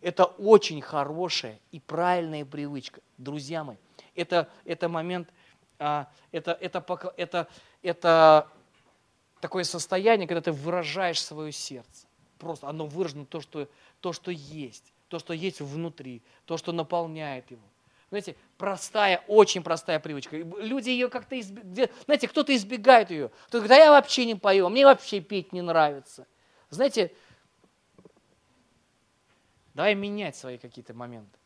Это 0.00 0.24
очень 0.24 0.80
хорошая 0.80 1.60
и 1.70 1.78
правильная 1.78 2.44
привычка. 2.44 3.00
Друзья 3.18 3.64
мои, 3.64 3.76
это, 4.16 4.48
это 4.64 4.88
момент, 4.88 5.28
а, 5.78 6.08
это, 6.32 6.52
это, 6.52 6.84
это, 7.16 7.48
это 7.82 8.48
такое 9.40 9.62
состояние, 9.62 10.26
когда 10.26 10.40
ты 10.40 10.50
выражаешь 10.50 11.22
свое 11.22 11.52
сердце. 11.52 12.07
Просто 12.38 12.68
оно 12.68 12.86
выражено 12.86 13.26
то, 13.26 13.40
что 13.40 13.68
то, 14.00 14.12
что 14.12 14.30
есть, 14.30 14.92
то, 15.08 15.18
что 15.18 15.32
есть 15.32 15.60
внутри, 15.60 16.22
то, 16.46 16.56
что 16.56 16.72
наполняет 16.72 17.50
его. 17.50 17.62
Знаете, 18.10 18.36
простая, 18.56 19.22
очень 19.26 19.62
простая 19.62 20.00
привычка. 20.00 20.36
Люди 20.36 20.88
ее 20.88 21.08
как-то 21.08 21.38
избегают. 21.38 21.92
Знаете, 22.06 22.26
кто-то 22.28 22.56
избегает 22.56 23.10
ее. 23.10 23.28
Кто-то 23.48 23.58
говорит, 23.58 23.72
а 23.72 23.84
я 23.84 23.90
вообще 23.90 24.24
не 24.24 24.34
пою, 24.34 24.68
мне 24.70 24.84
вообще 24.86 25.20
петь 25.20 25.52
не 25.52 25.60
нравится. 25.60 26.26
Знаете, 26.70 27.12
давай 29.74 29.94
менять 29.94 30.36
свои 30.36 30.56
какие-то 30.56 30.94
моменты. 30.94 31.38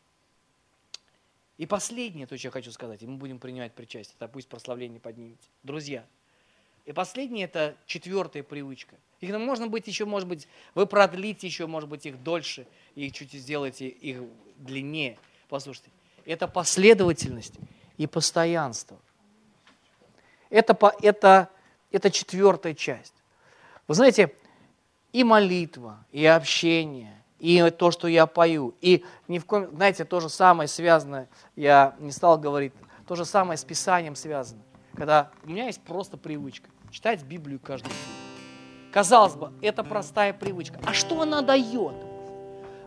И 1.57 1.65
последнее, 1.65 2.27
то, 2.27 2.37
что 2.37 2.47
я 2.47 2.51
хочу 2.51 2.71
сказать, 2.71 3.03
и 3.03 3.07
мы 3.07 3.17
будем 3.17 3.39
принимать 3.39 3.73
причастие, 3.73 4.15
это 4.17 4.27
пусть 4.27 4.47
прославление 4.47 4.99
поднимется. 4.99 5.47
Друзья, 5.63 6.05
и 6.85 6.91
последнее, 6.91 7.45
это 7.45 7.75
четвертая 7.85 8.43
привычка. 8.43 8.95
Их 9.21 9.33
можно 9.37 9.67
быть 9.67 9.87
еще, 9.87 10.05
может 10.05 10.27
быть, 10.27 10.49
вы 10.75 10.85
продлите 10.85 11.47
еще, 11.47 11.65
может 11.65 11.89
быть, 11.89 12.05
их 12.05 12.21
дольше, 12.21 12.67
и 12.95 13.09
чуть 13.09 13.31
сделаете 13.31 13.87
их 13.87 14.21
длиннее. 14.57 15.17
Послушайте, 15.47 15.91
это 16.25 16.47
последовательность 16.47 17.53
и 17.97 18.05
постоянство. 18.05 18.97
Это, 20.49 20.77
это, 21.01 21.49
это 21.89 22.11
четвертая 22.11 22.73
часть. 22.73 23.13
Вы 23.87 23.95
знаете, 23.95 24.33
и 25.13 25.23
молитва, 25.23 26.05
и 26.11 26.25
общение, 26.25 27.23
и 27.39 27.69
то, 27.69 27.91
что 27.91 28.07
я 28.09 28.25
пою, 28.25 28.75
и 28.81 29.05
ни 29.29 29.39
в 29.39 29.45
коем, 29.45 29.69
знаете, 29.73 30.03
то 30.03 30.19
же 30.19 30.27
самое 30.27 30.67
связано, 30.67 31.29
я 31.55 31.95
не 31.99 32.11
стал 32.11 32.37
говорить, 32.37 32.73
то 33.07 33.15
же 33.15 33.23
самое 33.23 33.57
с 33.57 33.63
Писанием 33.63 34.15
связано. 34.15 34.61
Когда 34.95 35.31
у 35.43 35.49
меня 35.49 35.67
есть 35.67 35.81
просто 35.81 36.17
привычка 36.17 36.69
читать 36.93 37.23
Библию 37.23 37.59
каждый 37.59 37.89
день. 37.89 37.97
Казалось 38.91 39.33
бы, 39.33 39.51
это 39.63 39.83
простая 39.83 40.31
привычка. 40.31 40.79
А 40.85 40.93
что 40.93 41.21
она 41.21 41.41
дает? 41.41 41.95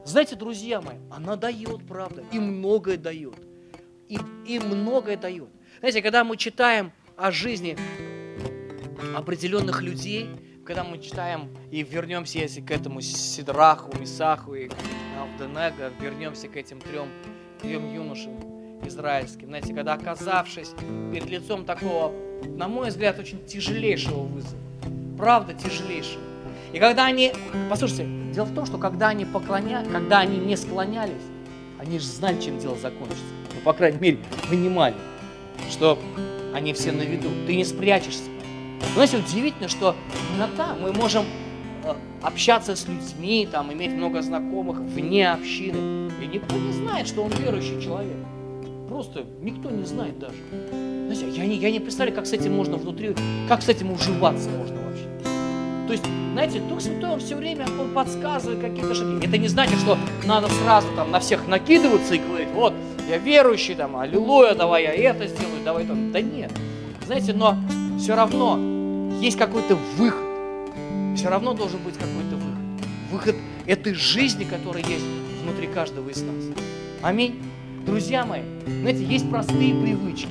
Знаете, 0.04 0.36
друзья 0.36 0.80
мои, 0.80 0.98
она 1.11 1.34
дает, 1.34 1.84
правда, 1.88 2.22
и 2.30 2.38
многое 2.38 2.96
дает. 2.96 3.34
И, 4.09 4.20
и 4.46 4.61
многое 4.61 5.16
дает. 5.16 5.48
Знаете, 5.80 6.02
когда 6.02 6.22
мы 6.22 6.36
читаем 6.36 6.92
о 7.16 7.32
жизни 7.32 7.76
определенных 9.16 9.82
людей, 9.82 10.30
когда 10.64 10.84
мы 10.84 11.00
читаем 11.00 11.50
и 11.72 11.82
вернемся, 11.82 12.38
если 12.38 12.61
к 12.61 12.70
этому 12.70 13.00
Сидраху, 13.00 13.90
Мисаху 13.98 14.54
и 14.54 14.70
Авденега, 15.18 15.90
вернемся 16.00 16.46
к 16.46 16.57
этим 16.57 16.80
трем, 16.80 17.09
трем 17.61 17.92
юношам 17.92 18.86
израильским, 18.86 19.48
знаете, 19.48 19.74
когда 19.74 19.94
оказавшись 19.94 20.70
перед 21.12 21.28
лицом 21.28 21.64
такого, 21.64 22.12
на 22.45 22.68
мой 22.68 22.89
взгляд, 22.89 23.18
очень 23.18 23.45
тяжелейшего 23.47 24.22
вызова, 24.22 24.59
правда 25.16 25.55
тяжелейшего, 25.55 26.20
и 26.72 26.78
когда 26.78 27.07
они, 27.07 27.32
послушайте, 27.70 28.07
дело 28.34 28.45
в 28.45 28.55
том, 28.55 28.66
что 28.66 28.78
когда 28.78 29.09
они 29.09 29.24
поклонялись, 29.24 29.89
когда 29.91 30.20
они 30.20 30.37
не 30.39 30.57
склонялись, 30.57 31.22
они 31.78 31.99
же 31.99 32.07
знали, 32.07 32.41
чем 32.41 32.59
дело 32.59 32.76
закончится. 32.76 33.22
Ну, 33.55 33.61
по 33.64 33.72
крайней 33.72 33.99
мере, 33.99 34.18
понимали, 34.51 34.95
что 35.70 35.99
они 36.55 36.72
все 36.72 36.93
на 36.93 37.03
виду. 37.03 37.28
Ты 37.47 37.57
не 37.57 37.64
спрячешься. 37.64 38.24
Знаете, 38.95 39.18
удивительно, 39.18 39.68
что 39.68 39.95
иногда 40.37 40.74
мы 40.74 40.93
можем 40.93 41.24
э, 41.84 41.95
общаться 42.22 42.76
с 42.76 42.87
людьми, 42.87 43.49
там, 43.51 43.72
иметь 43.72 43.93
много 43.93 44.22
знакомых 44.22 44.78
вне 44.78 45.30
общины, 45.30 46.11
и 46.22 46.26
никто 46.26 46.57
не 46.57 46.72
знает, 46.72 47.09
что 47.09 47.22
он 47.22 47.30
верующий 47.32 47.80
человек. 47.82 48.16
Просто 48.89 49.24
никто 49.41 49.70
не 49.70 49.84
знает 49.84 50.18
даже. 50.18 50.37
Знаете, 51.07 51.28
я 51.30 51.46
не, 51.46 51.57
я 51.57 51.70
не 51.70 51.80
представляю, 51.80 52.14
как 52.14 52.26
с 52.26 52.32
этим 52.32 52.54
можно 52.54 52.76
внутри, 52.76 53.14
как 53.48 53.62
с 53.62 53.68
этим 53.68 53.92
уживаться 53.92 54.50
можно 54.50 54.76
вообще. 54.82 55.04
То 55.86 55.92
есть, 55.92 56.04
знаете, 56.32 56.61
Дух 56.61 56.80
Святой, 56.80 57.11
Он 57.11 57.20
все 57.20 57.36
время 57.36 57.66
он 57.80 57.90
подсказывает 57.90 58.61
какие-то 58.61 58.94
шаги. 58.94 59.24
Это 59.24 59.38
не 59.38 59.48
значит, 59.48 59.78
что 59.78 59.96
надо 60.24 60.48
сразу 60.48 60.88
там 60.96 61.11
на 61.12 61.20
всех 61.20 61.46
накидываться 61.46 62.14
и 62.14 62.18
говорить, 62.18 62.48
вот, 62.52 62.74
я 63.09 63.18
верующий, 63.18 63.74
там, 63.76 63.96
аллилуйя, 63.96 64.54
давай 64.54 64.82
я 64.82 64.94
это 64.94 65.28
сделаю, 65.28 65.62
давай 65.64 65.86
там. 65.86 66.11
Да 66.11 66.20
нет. 66.20 66.50
Знаете, 67.07 67.32
но 67.32 67.57
все 67.98 68.16
равно 68.16 68.59
есть 69.20 69.38
какой-то 69.38 69.76
выход. 69.96 70.26
Все 71.16 71.28
равно 71.28 71.54
должен 71.54 71.80
быть 71.82 71.94
какой-то 71.94 72.36
выход. 72.36 72.86
Выход 73.12 73.36
этой 73.66 73.94
жизни, 73.94 74.44
которая 74.44 74.82
есть 74.82 75.04
внутри 75.42 75.68
каждого 75.68 76.09
из 76.09 76.20
нас. 76.22 76.44
Аминь. 77.02 77.40
Друзья 77.86 78.24
мои, 78.24 78.42
знаете, 78.66 79.04
есть 79.04 79.30
простые 79.30 79.72
привычки, 79.72 80.28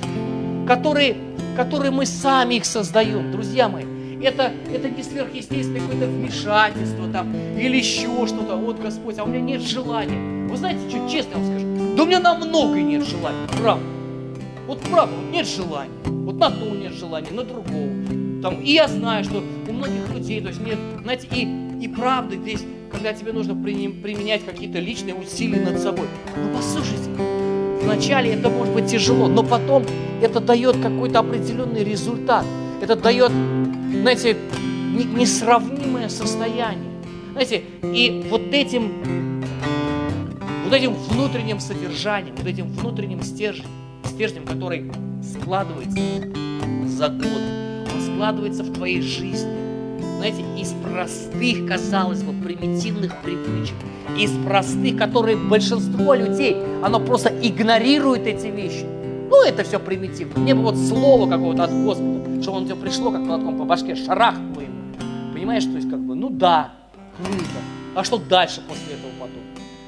которые, 0.66 1.16
которые 1.56 1.92
мы 1.92 2.06
сами 2.06 2.56
их 2.56 2.66
создаем. 2.66 3.32
Друзья 3.32 3.70
мои, 3.70 3.86
это, 4.22 4.52
это 4.74 4.90
не 4.90 5.04
сверхъестественное 5.04 5.82
какое-то 5.82 6.08
вмешательство 6.08 7.08
там, 7.12 7.34
или 7.58 7.78
еще 7.78 8.28
что-то. 8.28 8.56
Вот, 8.56 8.80
Господь, 8.80 9.18
а 9.20 9.24
у 9.24 9.28
меня 9.28 9.42
нет 9.42 9.62
желания. 9.62 10.48
Вы 10.50 10.58
знаете, 10.58 10.90
что, 10.90 11.10
честно 11.10 11.32
я 11.32 11.38
вам 11.38 11.46
скажу, 11.46 11.96
да 11.96 12.04
у 12.04 12.06
меня 12.06 12.20
на 12.20 12.36
многое 12.36 12.84
нет 12.84 13.06
желания, 13.06 13.48
правда. 13.62 13.86
Вот 14.68 14.80
правда, 14.82 15.16
вот 15.16 15.32
нет 15.32 15.48
желания. 15.48 15.92
Вот 16.06 16.38
на 16.38 16.50
то 16.50 16.66
нет 16.66 16.94
желания, 16.94 17.30
на 17.32 17.44
другого. 17.44 18.42
Там, 18.42 18.62
и 18.62 18.72
я 18.72 18.88
знаю, 18.88 19.24
что 19.24 19.44
у 19.68 19.72
многих 19.72 20.12
людей, 20.14 20.42
то 20.42 20.48
есть 20.48 20.62
нет, 20.62 20.78
знаете, 21.04 21.28
и, 21.32 21.48
и 21.84 21.88
правда 21.88 22.36
здесь, 22.36 22.64
когда 22.92 23.14
тебе 23.14 23.32
нужно 23.32 23.56
применять 23.56 24.44
какие-то 24.46 24.80
личные 24.80 25.16
усилия 25.16 25.62
над 25.62 25.80
собой. 25.80 26.08
Ну 26.36 26.56
послушайте, 26.56 27.10
вначале 27.86 28.34
это 28.34 28.50
может 28.50 28.74
быть 28.74 28.88
тяжело, 28.88 29.28
но 29.28 29.44
потом 29.44 29.84
это 30.22 30.40
дает 30.40 30.82
какой-то 30.82 31.20
определенный 31.20 31.84
результат. 31.84 32.46
Это 32.82 32.96
дает 32.96 33.32
знаете, 34.02 34.38
несравнимое 35.16 36.10
состояние. 36.10 36.92
Знаете, 37.32 37.64
и 37.82 38.26
вот 38.30 38.42
этим, 38.54 39.42
вот 40.64 40.74
этим 40.74 40.94
внутренним 40.94 41.60
содержанием, 41.60 42.36
вот 42.36 42.48
этим 42.48 42.70
внутренним 42.70 43.22
стержнем, 43.22 43.68
стержнем, 44.06 44.46
который 44.46 44.92
складывается 45.24 46.00
за 46.88 47.10
год, 47.10 47.42
он 47.94 48.02
складывается 48.02 48.64
в 48.64 48.74
твоей 48.74 49.02
жизни, 49.02 49.54
знаете, 50.18 50.44
из 50.58 50.74
простых, 50.74 51.68
казалось 51.68 52.24
бы, 52.24 52.34
примитивных 52.44 53.22
привычек, 53.22 53.76
из 54.18 54.32
простых, 54.46 54.98
которые 54.98 55.38
большинство 55.38 56.14
людей, 56.14 56.58
оно 56.84 57.00
просто 57.00 57.30
игнорирует 57.42 58.28
эти 58.28 58.48
вещи. 58.48 58.86
Ну, 59.30 59.44
это 59.44 59.64
все 59.64 59.80
примитивно. 59.80 60.40
Мне 60.40 60.54
бы 60.54 60.62
вот 60.62 60.78
слово 60.78 61.30
какого-то 61.30 61.64
от 61.64 61.72
Господа, 61.72 62.42
что 62.42 62.52
он 62.52 62.66
тебе 62.66 62.76
пришло, 62.76 63.12
как 63.12 63.22
молотком 63.22 63.58
по 63.58 63.66
башке, 63.66 63.96
шарахнуло 63.96 64.62
ему. 64.62 65.34
Понимаешь, 65.34 65.66
то 65.66 65.76
есть 65.76 65.90
как 65.90 66.00
бы, 66.00 66.16
ну 66.16 66.30
да, 66.30 66.74
круто. 67.18 67.44
А 67.96 68.04
что 68.04 68.18
дальше 68.18 68.62
после 68.68 68.96
этого 68.96 69.12
потом? 69.20 69.42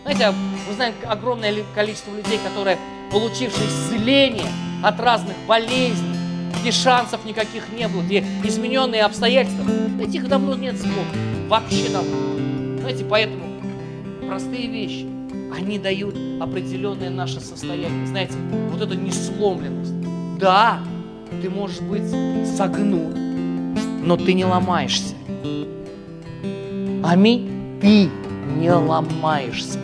Знаете, 0.04 0.24
а 0.26 0.32
вы 0.32 0.74
знаете, 0.74 0.98
огромное 1.06 1.54
количество 1.76 2.16
людей, 2.16 2.40
которые, 2.44 2.78
получившие 3.12 3.68
исцеление 3.68 4.48
от 4.84 5.00
разных 5.00 5.36
болезней, 5.48 6.16
где 6.62 6.72
шансов 6.72 7.24
никаких 7.26 7.64
не 7.78 7.88
было, 7.88 8.02
где 8.02 8.24
измененные 8.44 9.04
обстоятельства, 9.04 9.66
этих 10.02 10.28
давно 10.28 10.56
нет 10.56 10.78
с 10.78 10.86
Вообще 11.48 11.90
давно. 11.90 12.80
Знаете, 12.80 13.06
поэтому 13.10 13.44
простые 14.28 14.68
вещи– 14.68 15.08
они 15.58 15.80
дают 15.80 16.16
определенное 16.40 17.10
наше 17.10 17.40
состояние. 17.40 18.06
Знаете, 18.08 18.34
вот 18.72 18.82
эта 18.82 18.96
несломленность. 18.96 19.94
Да, 20.40 20.80
ты 21.42 21.50
можешь 21.50 21.82
быть 21.82 22.08
согнут, 22.56 23.16
но 24.04 24.18
ты 24.18 24.34
не 24.34 24.46
ломаешься. 24.46 25.16
Аминь. 27.04 27.50
Ты 27.82 28.10
не 28.60 28.72
ломаешься. 28.72 29.80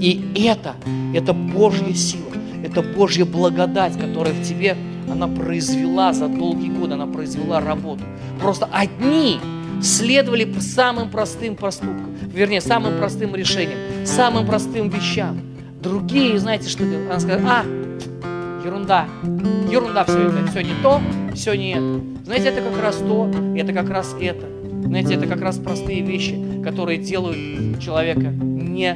И 0.00 0.32
это, 0.36 0.76
это 1.14 1.32
Божья 1.32 1.92
сила, 1.94 2.30
это 2.64 2.82
Божья 2.82 3.24
благодать, 3.24 3.98
которая 3.98 4.32
в 4.32 4.44
тебе, 4.44 4.76
она 5.10 5.26
произвела 5.26 6.12
за 6.12 6.28
долгие 6.28 6.68
годы, 6.68 6.94
она 6.94 7.06
произвела 7.06 7.60
работу. 7.60 8.04
Просто 8.40 8.68
одни 8.70 9.40
следовали 9.82 10.52
самым 10.60 11.10
простым 11.10 11.56
поступкам, 11.56 12.14
вернее, 12.32 12.60
самым 12.60 12.98
простым 12.98 13.34
решениям, 13.34 13.78
самым 14.04 14.46
простым 14.46 14.88
вещам. 14.88 15.40
Другие, 15.82 16.38
знаете, 16.38 16.68
что 16.68 16.84
делают? 16.84 17.10
Она 17.10 17.20
сказала, 17.20 17.50
а, 17.50 17.64
ерунда, 18.64 19.06
ерунда 19.70 20.04
все 20.04 20.28
это, 20.28 20.46
все 20.50 20.60
не 20.62 20.74
то, 20.82 21.00
все 21.34 21.54
не 21.54 21.70
это. 21.72 22.00
Знаете, 22.24 22.48
это 22.48 22.60
как 22.62 22.82
раз 22.82 22.96
то, 22.96 23.30
это 23.56 23.72
как 23.72 23.88
раз 23.90 24.14
это. 24.20 24.46
Знаете, 24.84 25.14
это 25.14 25.26
как 25.26 25.40
раз 25.40 25.58
простые 25.58 26.02
вещи, 26.02 26.62
которые 26.64 26.98
делают 26.98 27.80
человека 27.80 28.32
не, 28.78 28.94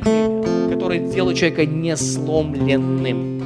которые 0.70 1.01
делают 1.12 1.39
человека 1.39 1.66
не 1.66 1.97
сломленным. 1.97 3.43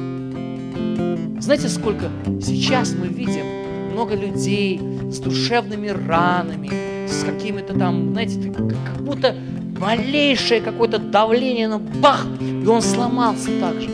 Знаете, 1.39 1.69
сколько 1.69 2.09
сейчас 2.41 2.93
мы 2.93 3.07
видим 3.07 3.91
много 3.91 4.15
людей 4.15 4.79
с 5.11 5.19
душевными 5.19 5.87
ранами, 5.87 7.07
с 7.07 7.23
какими-то 7.23 7.77
там, 7.77 8.11
знаете, 8.11 8.51
как 8.51 9.03
будто 9.03 9.35
малейшее 9.79 10.61
какое-то 10.61 10.97
давление, 10.97 11.67
на 11.67 11.79
бах, 11.79 12.25
и 12.39 12.65
он 12.65 12.81
сломался 12.81 13.49
так 13.59 13.81
же. 13.81 13.89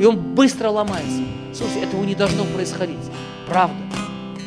И 0.00 0.04
он 0.04 0.16
быстро 0.34 0.68
ломается. 0.68 1.22
Слушайте, 1.52 1.86
этого 1.86 2.04
не 2.04 2.14
должно 2.14 2.44
происходить. 2.44 2.96
Правда. 3.48 3.76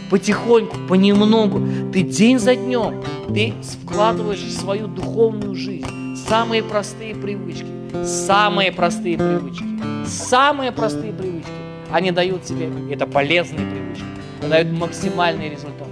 Потихоньку, 0.10 0.76
понемногу, 0.88 1.62
ты 1.92 2.04
день 2.04 2.38
за 2.38 2.56
днем, 2.56 3.04
ты 3.34 3.54
вкладываешь 3.84 4.42
в 4.42 4.52
свою 4.52 4.88
духовную 4.88 5.56
жизнь 5.56 5.88
самые 6.28 6.64
простые 6.64 7.16
привычки. 7.16 7.68
Самые 8.04 8.72
простые 8.72 9.18
привычки. 9.18 9.66
Самые 10.06 10.72
простые 10.72 11.14
привычки. 11.14 11.52
Они 11.92 12.12
дают 12.12 12.44
тебе, 12.44 12.72
это 12.92 13.06
полезные 13.06 13.68
привычки, 13.70 14.04
дают 14.42 14.72
максимальный 14.72 15.50
результат. 15.50 15.88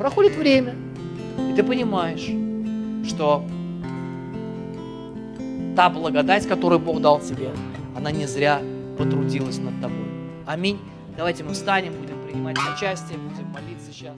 Проходит 0.00 0.34
время, 0.34 0.76
и 1.50 1.54
ты 1.54 1.62
понимаешь, 1.62 2.26
что 3.06 3.44
та 5.76 5.90
благодать, 5.90 6.48
которую 6.48 6.78
Бог 6.78 7.02
дал 7.02 7.20
тебе, 7.20 7.50
она 7.94 8.10
не 8.10 8.24
зря 8.24 8.62
потрудилась 8.96 9.58
над 9.58 9.78
тобой. 9.82 10.06
Аминь. 10.46 10.78
Давайте 11.18 11.44
мы 11.44 11.52
встанем, 11.52 11.92
будем 12.00 12.18
принимать 12.26 12.56
участие, 12.74 13.18
будем 13.18 13.46
молиться 13.50 13.92
сейчас. 13.92 14.16